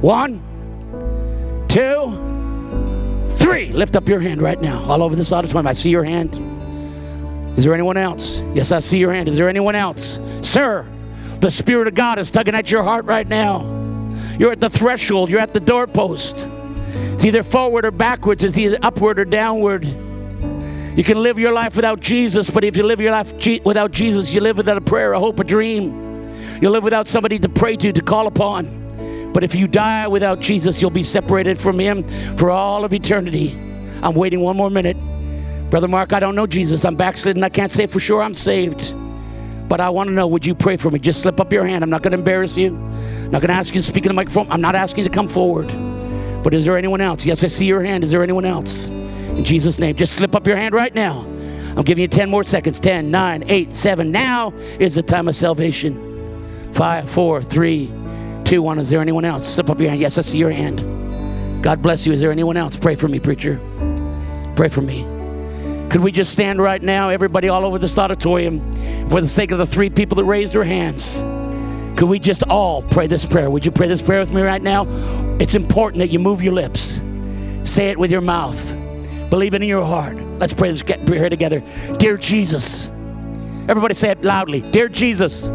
One, 0.00 0.42
two, 1.70 3.28
three. 3.30 3.72
Lift 3.72 3.96
up 3.96 4.08
your 4.08 4.20
hand 4.20 4.42
right 4.42 4.60
now. 4.60 4.82
All 4.84 5.02
over 5.02 5.16
this 5.16 5.32
auditorium. 5.32 5.66
I 5.66 5.72
see 5.72 5.90
your 5.90 6.04
hand. 6.04 6.34
Is 7.56 7.64
there 7.64 7.74
anyone 7.74 7.96
else? 7.96 8.40
Yes, 8.54 8.72
I 8.72 8.80
see 8.80 8.98
your 8.98 9.12
hand. 9.12 9.28
Is 9.28 9.36
there 9.36 9.48
anyone 9.48 9.74
else? 9.74 10.18
Sir, 10.42 10.90
the 11.40 11.50
Spirit 11.50 11.88
of 11.88 11.94
God 11.94 12.18
is 12.18 12.30
tugging 12.30 12.54
at 12.54 12.70
your 12.70 12.82
heart 12.82 13.04
right 13.04 13.26
now. 13.26 13.78
You're 14.38 14.52
at 14.52 14.60
the 14.60 14.70
threshold, 14.70 15.30
you're 15.30 15.40
at 15.40 15.52
the 15.52 15.60
doorpost. 15.60 16.48
It's 17.12 17.24
either 17.24 17.42
forward 17.42 17.84
or 17.84 17.90
backwards, 17.90 18.42
it's 18.42 18.56
either 18.56 18.78
upward 18.82 19.18
or 19.18 19.24
downward. 19.24 19.84
You 19.84 21.04
can 21.04 21.22
live 21.22 21.38
your 21.38 21.52
life 21.52 21.76
without 21.76 22.00
Jesus, 22.00 22.50
but 22.50 22.64
if 22.64 22.76
you 22.76 22.82
live 22.82 23.00
your 23.00 23.12
life 23.12 23.32
without 23.64 23.90
Jesus, 23.90 24.30
you 24.30 24.40
live 24.40 24.56
without 24.56 24.76
a 24.76 24.80
prayer, 24.80 25.12
a 25.12 25.20
hope, 25.20 25.38
a 25.38 25.44
dream. 25.44 26.34
You 26.60 26.70
live 26.70 26.82
without 26.82 27.06
somebody 27.06 27.38
to 27.38 27.48
pray 27.48 27.76
to, 27.76 27.92
to 27.92 28.02
call 28.02 28.26
upon. 28.26 28.79
But 29.32 29.44
if 29.44 29.54
you 29.54 29.68
die 29.68 30.08
without 30.08 30.40
Jesus, 30.40 30.80
you'll 30.80 30.90
be 30.90 31.02
separated 31.02 31.58
from 31.58 31.78
Him 31.78 32.04
for 32.36 32.50
all 32.50 32.84
of 32.84 32.92
eternity. 32.92 33.58
I'm 34.02 34.14
waiting 34.14 34.40
one 34.40 34.56
more 34.56 34.70
minute. 34.70 34.96
Brother 35.70 35.88
Mark, 35.88 36.12
I 36.12 36.20
don't 36.20 36.34
know 36.34 36.46
Jesus. 36.46 36.84
I'm 36.84 36.96
backslidden. 36.96 37.44
I 37.44 37.48
can't 37.48 37.70
say 37.70 37.86
for 37.86 38.00
sure 38.00 38.22
I'm 38.22 38.34
saved. 38.34 38.94
But 39.68 39.80
I 39.80 39.88
want 39.90 40.08
to 40.08 40.12
know, 40.12 40.26
would 40.26 40.44
you 40.44 40.56
pray 40.56 40.76
for 40.76 40.90
me? 40.90 40.98
Just 40.98 41.22
slip 41.22 41.38
up 41.38 41.52
your 41.52 41.64
hand. 41.64 41.84
I'm 41.84 41.90
not 41.90 42.02
going 42.02 42.10
to 42.10 42.18
embarrass 42.18 42.56
you. 42.56 42.74
I'm 42.74 43.30
not 43.30 43.40
going 43.40 43.50
to 43.50 43.54
ask 43.54 43.72
you 43.72 43.80
to 43.80 43.86
speak 43.86 44.04
in 44.04 44.10
the 44.10 44.14
microphone. 44.14 44.50
I'm 44.50 44.60
not 44.60 44.74
asking 44.74 45.04
you 45.04 45.08
to 45.08 45.14
come 45.14 45.28
forward. 45.28 45.68
But 46.42 46.54
is 46.54 46.64
there 46.64 46.76
anyone 46.76 47.00
else? 47.00 47.24
Yes, 47.24 47.44
I 47.44 47.46
see 47.46 47.66
your 47.66 47.82
hand. 47.82 48.02
Is 48.02 48.10
there 48.10 48.24
anyone 48.24 48.44
else? 48.44 48.88
In 48.88 49.44
Jesus' 49.44 49.78
name, 49.78 49.94
just 49.94 50.14
slip 50.14 50.34
up 50.34 50.44
your 50.44 50.56
hand 50.56 50.74
right 50.74 50.92
now. 50.92 51.20
I'm 51.76 51.84
giving 51.84 52.02
you 52.02 52.08
10 52.08 52.28
more 52.28 52.42
seconds. 52.42 52.80
10, 52.80 53.12
9, 53.12 53.44
8, 53.46 53.72
7. 53.72 54.10
Now 54.10 54.52
is 54.80 54.96
the 54.96 55.04
time 55.04 55.28
of 55.28 55.36
salvation. 55.36 56.72
5, 56.72 57.08
4, 57.08 57.42
3, 57.42 57.92
2, 58.50 58.60
1. 58.60 58.80
Is 58.80 58.90
there 58.90 59.00
anyone 59.00 59.24
else? 59.24 59.48
Slip 59.48 59.70
up 59.70 59.78
your 59.80 59.90
hand. 59.90 60.00
Yes, 60.00 60.18
I 60.18 60.22
see 60.22 60.38
your 60.38 60.50
hand. 60.50 61.62
God 61.62 61.80
bless 61.80 62.04
you. 62.04 62.12
Is 62.12 62.20
there 62.20 62.32
anyone 62.32 62.56
else? 62.56 62.76
Pray 62.76 62.96
for 62.96 63.06
me, 63.06 63.20
preacher. 63.20 63.60
Pray 64.56 64.68
for 64.68 64.82
me. 64.82 65.04
Could 65.88 66.00
we 66.00 66.10
just 66.10 66.32
stand 66.32 66.60
right 66.60 66.82
now, 66.82 67.10
everybody 67.10 67.48
all 67.48 67.64
over 67.64 67.78
this 67.78 67.96
auditorium, 67.96 68.74
for 69.08 69.20
the 69.20 69.28
sake 69.28 69.52
of 69.52 69.58
the 69.58 69.66
three 69.66 69.88
people 69.88 70.16
that 70.16 70.24
raised 70.24 70.52
their 70.52 70.64
hands? 70.64 71.20
Could 71.96 72.08
we 72.08 72.18
just 72.18 72.42
all 72.48 72.82
pray 72.82 73.06
this 73.06 73.24
prayer? 73.24 73.48
Would 73.48 73.64
you 73.64 73.70
pray 73.70 73.86
this 73.86 74.02
prayer 74.02 74.18
with 74.18 74.32
me 74.32 74.42
right 74.42 74.60
now? 74.60 74.84
It's 75.38 75.54
important 75.54 76.00
that 76.00 76.10
you 76.10 76.18
move 76.18 76.42
your 76.42 76.52
lips, 76.52 77.00
say 77.62 77.90
it 77.90 77.98
with 78.00 78.10
your 78.10 78.20
mouth, 78.20 78.60
believe 79.30 79.54
it 79.54 79.62
in 79.62 79.68
your 79.68 79.84
heart. 79.84 80.16
Let's 80.40 80.54
pray 80.54 80.72
this 80.72 80.82
prayer 80.82 81.28
together. 81.30 81.62
Dear 81.98 82.16
Jesus, 82.16 82.88
everybody 83.68 83.94
say 83.94 84.10
it 84.10 84.24
loudly. 84.24 84.60
Dear 84.72 84.88
Jesus, 84.88 85.50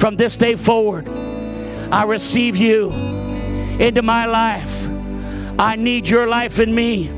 from 0.00 0.16
this 0.16 0.36
day 0.36 0.56
forward, 0.56 1.08
I 1.94 2.02
receive 2.02 2.56
you 2.56 2.90
into 2.90 4.02
my 4.02 4.26
life. 4.26 4.88
I 5.60 5.76
need 5.76 6.08
your 6.08 6.26
life 6.26 6.58
in 6.58 6.74
me. 6.74 7.08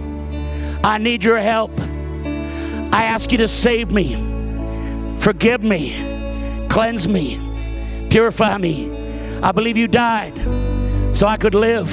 I 0.84 0.98
need 0.98 1.24
your 1.24 1.38
help. 1.38 1.72
I 1.80 3.04
ask 3.04 3.32
you 3.32 3.38
to 3.38 3.48
save 3.48 3.90
me, 3.90 4.16
forgive 5.16 5.62
me, 5.62 6.66
cleanse 6.68 7.08
me, 7.08 7.40
purify 8.10 8.58
me. 8.58 9.38
I 9.42 9.50
believe 9.50 9.78
you 9.78 9.88
died 9.88 10.36
so 11.10 11.26
I 11.26 11.38
could 11.38 11.54
live. 11.54 11.90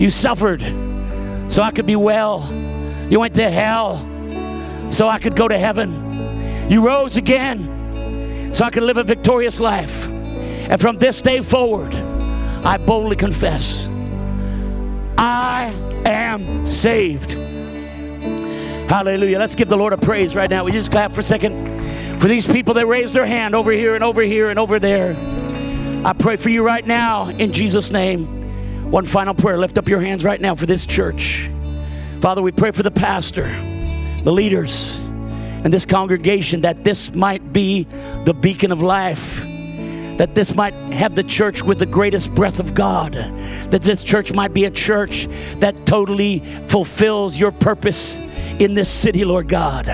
You 0.00 0.08
suffered 0.08 0.62
so 1.48 1.60
I 1.60 1.70
could 1.70 1.84
be 1.84 1.96
well. 1.96 2.50
You 3.10 3.20
went 3.20 3.34
to 3.34 3.50
hell 3.50 3.98
so 4.90 5.06
I 5.06 5.18
could 5.18 5.36
go 5.36 5.48
to 5.48 5.58
heaven. 5.58 6.70
You 6.70 6.86
rose 6.86 7.18
again 7.18 8.54
so 8.54 8.64
I 8.64 8.70
could 8.70 8.84
live 8.84 8.96
a 8.96 9.04
victorious 9.04 9.60
life. 9.60 10.08
And 10.08 10.80
from 10.80 10.98
this 10.98 11.20
day 11.20 11.42
forward, 11.42 11.94
I 12.66 12.78
boldly 12.78 13.14
confess 13.14 13.88
I 15.16 15.72
am 16.04 16.66
saved. 16.66 17.30
Hallelujah. 18.90 19.38
Let's 19.38 19.54
give 19.54 19.68
the 19.68 19.76
Lord 19.76 19.92
a 19.92 19.96
praise 19.96 20.34
right 20.34 20.50
now. 20.50 20.64
We 20.64 20.72
just 20.72 20.90
clap 20.90 21.12
for 21.12 21.20
a 21.20 21.24
second 21.24 22.20
for 22.20 22.26
these 22.26 22.44
people 22.44 22.74
that 22.74 22.86
raised 22.86 23.14
their 23.14 23.24
hand 23.24 23.54
over 23.54 23.70
here 23.70 23.94
and 23.94 24.02
over 24.02 24.20
here 24.20 24.50
and 24.50 24.58
over 24.58 24.80
there. 24.80 25.16
I 26.04 26.12
pray 26.12 26.36
for 26.36 26.50
you 26.50 26.66
right 26.66 26.84
now 26.84 27.28
in 27.28 27.52
Jesus' 27.52 27.92
name. 27.92 28.90
One 28.90 29.04
final 29.04 29.32
prayer. 29.32 29.58
Lift 29.58 29.78
up 29.78 29.88
your 29.88 30.00
hands 30.00 30.24
right 30.24 30.40
now 30.40 30.56
for 30.56 30.66
this 30.66 30.86
church. 30.86 31.48
Father, 32.20 32.42
we 32.42 32.50
pray 32.50 32.72
for 32.72 32.82
the 32.82 32.90
pastor, 32.90 33.46
the 34.24 34.32
leaders, 34.32 35.08
and 35.08 35.72
this 35.72 35.84
congregation 35.84 36.62
that 36.62 36.82
this 36.82 37.14
might 37.14 37.52
be 37.52 37.84
the 38.24 38.34
beacon 38.34 38.72
of 38.72 38.82
life 38.82 39.46
that 40.18 40.34
this 40.34 40.54
might 40.54 40.74
have 40.92 41.14
the 41.14 41.22
church 41.22 41.62
with 41.62 41.78
the 41.78 41.86
greatest 41.86 42.34
breath 42.34 42.58
of 42.58 42.74
God, 42.74 43.14
that 43.70 43.82
this 43.82 44.02
church 44.02 44.32
might 44.32 44.54
be 44.54 44.64
a 44.64 44.70
church 44.70 45.28
that 45.58 45.86
totally 45.86 46.40
fulfills 46.66 47.36
your 47.36 47.52
purpose 47.52 48.20
in 48.58 48.74
this 48.74 48.88
city, 48.88 49.24
Lord 49.24 49.48
God. 49.48 49.86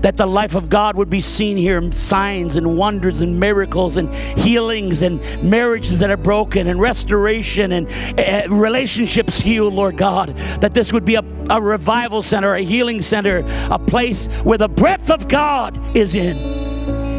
That 0.00 0.16
the 0.16 0.26
life 0.26 0.54
of 0.54 0.68
God 0.68 0.96
would 0.96 1.10
be 1.10 1.20
seen 1.20 1.56
here 1.56 1.74
signs 1.92 2.56
and 2.56 2.76
wonders 2.76 3.20
and 3.20 3.40
miracles 3.40 3.96
and 3.96 4.14
healings 4.38 5.02
and 5.02 5.20
marriages 5.42 5.98
that 5.98 6.10
are 6.10 6.16
broken 6.16 6.68
and 6.68 6.80
restoration 6.80 7.72
and 7.72 7.88
uh, 8.20 8.48
relationships 8.48 9.40
healed, 9.40 9.74
Lord 9.74 9.96
God. 9.96 10.36
That 10.60 10.74
this 10.74 10.92
would 10.92 11.04
be 11.04 11.16
a, 11.16 11.24
a 11.50 11.60
revival 11.60 12.22
center, 12.22 12.54
a 12.54 12.60
healing 12.60 13.02
center, 13.02 13.44
a 13.70 13.78
place 13.78 14.26
where 14.44 14.58
the 14.58 14.68
breath 14.68 15.10
of 15.10 15.28
God 15.28 15.78
is 15.96 16.14
in. 16.14 16.36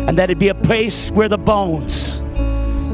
And 0.07 0.17
that 0.19 0.29
it 0.29 0.37
be 0.37 0.49
a 0.49 0.55
place 0.55 1.09
where 1.11 1.27
the 1.27 1.37
bones 1.37 2.14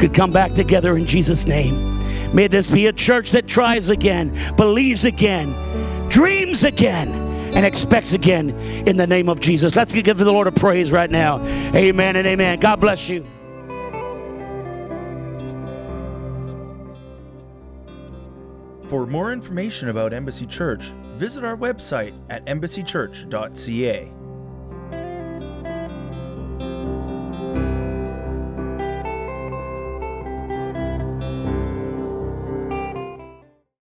could 0.02 0.14
come 0.14 0.32
back 0.32 0.54
together 0.54 0.98
in 0.98 1.06
Jesus' 1.06 1.46
name. 1.46 2.00
May 2.34 2.48
this 2.48 2.72
be 2.72 2.88
a 2.88 2.94
church 2.94 3.32
that 3.32 3.48
tries 3.48 3.88
again, 3.88 4.36
believes 4.58 5.06
again, 5.06 6.10
dreams 6.10 6.64
again 6.64 7.10
and 7.54 7.66
expects 7.66 8.12
again 8.14 8.50
in 8.88 8.98
the 8.98 9.06
name 9.06 9.30
of 9.30 9.40
Jesus. 9.40 9.76
Let's 9.76 9.94
give 9.94 10.18
the 10.18 10.32
Lord 10.32 10.48
a 10.48 10.52
praise 10.52 10.92
right 10.92 11.10
now. 11.10 11.40
Amen 11.76 12.16
and 12.16 12.26
amen. 12.26 12.60
God 12.60 12.82
bless 12.82 13.10
you. 13.10 13.28
For 18.90 19.06
more 19.06 19.32
information 19.32 19.90
about 19.90 20.14
Embassy 20.14 20.48
Church, 20.48 20.92
visit 21.18 21.46
our 21.46 21.56
website 21.56 22.14
at 22.30 22.44
embassychurch.ca. 22.46 24.12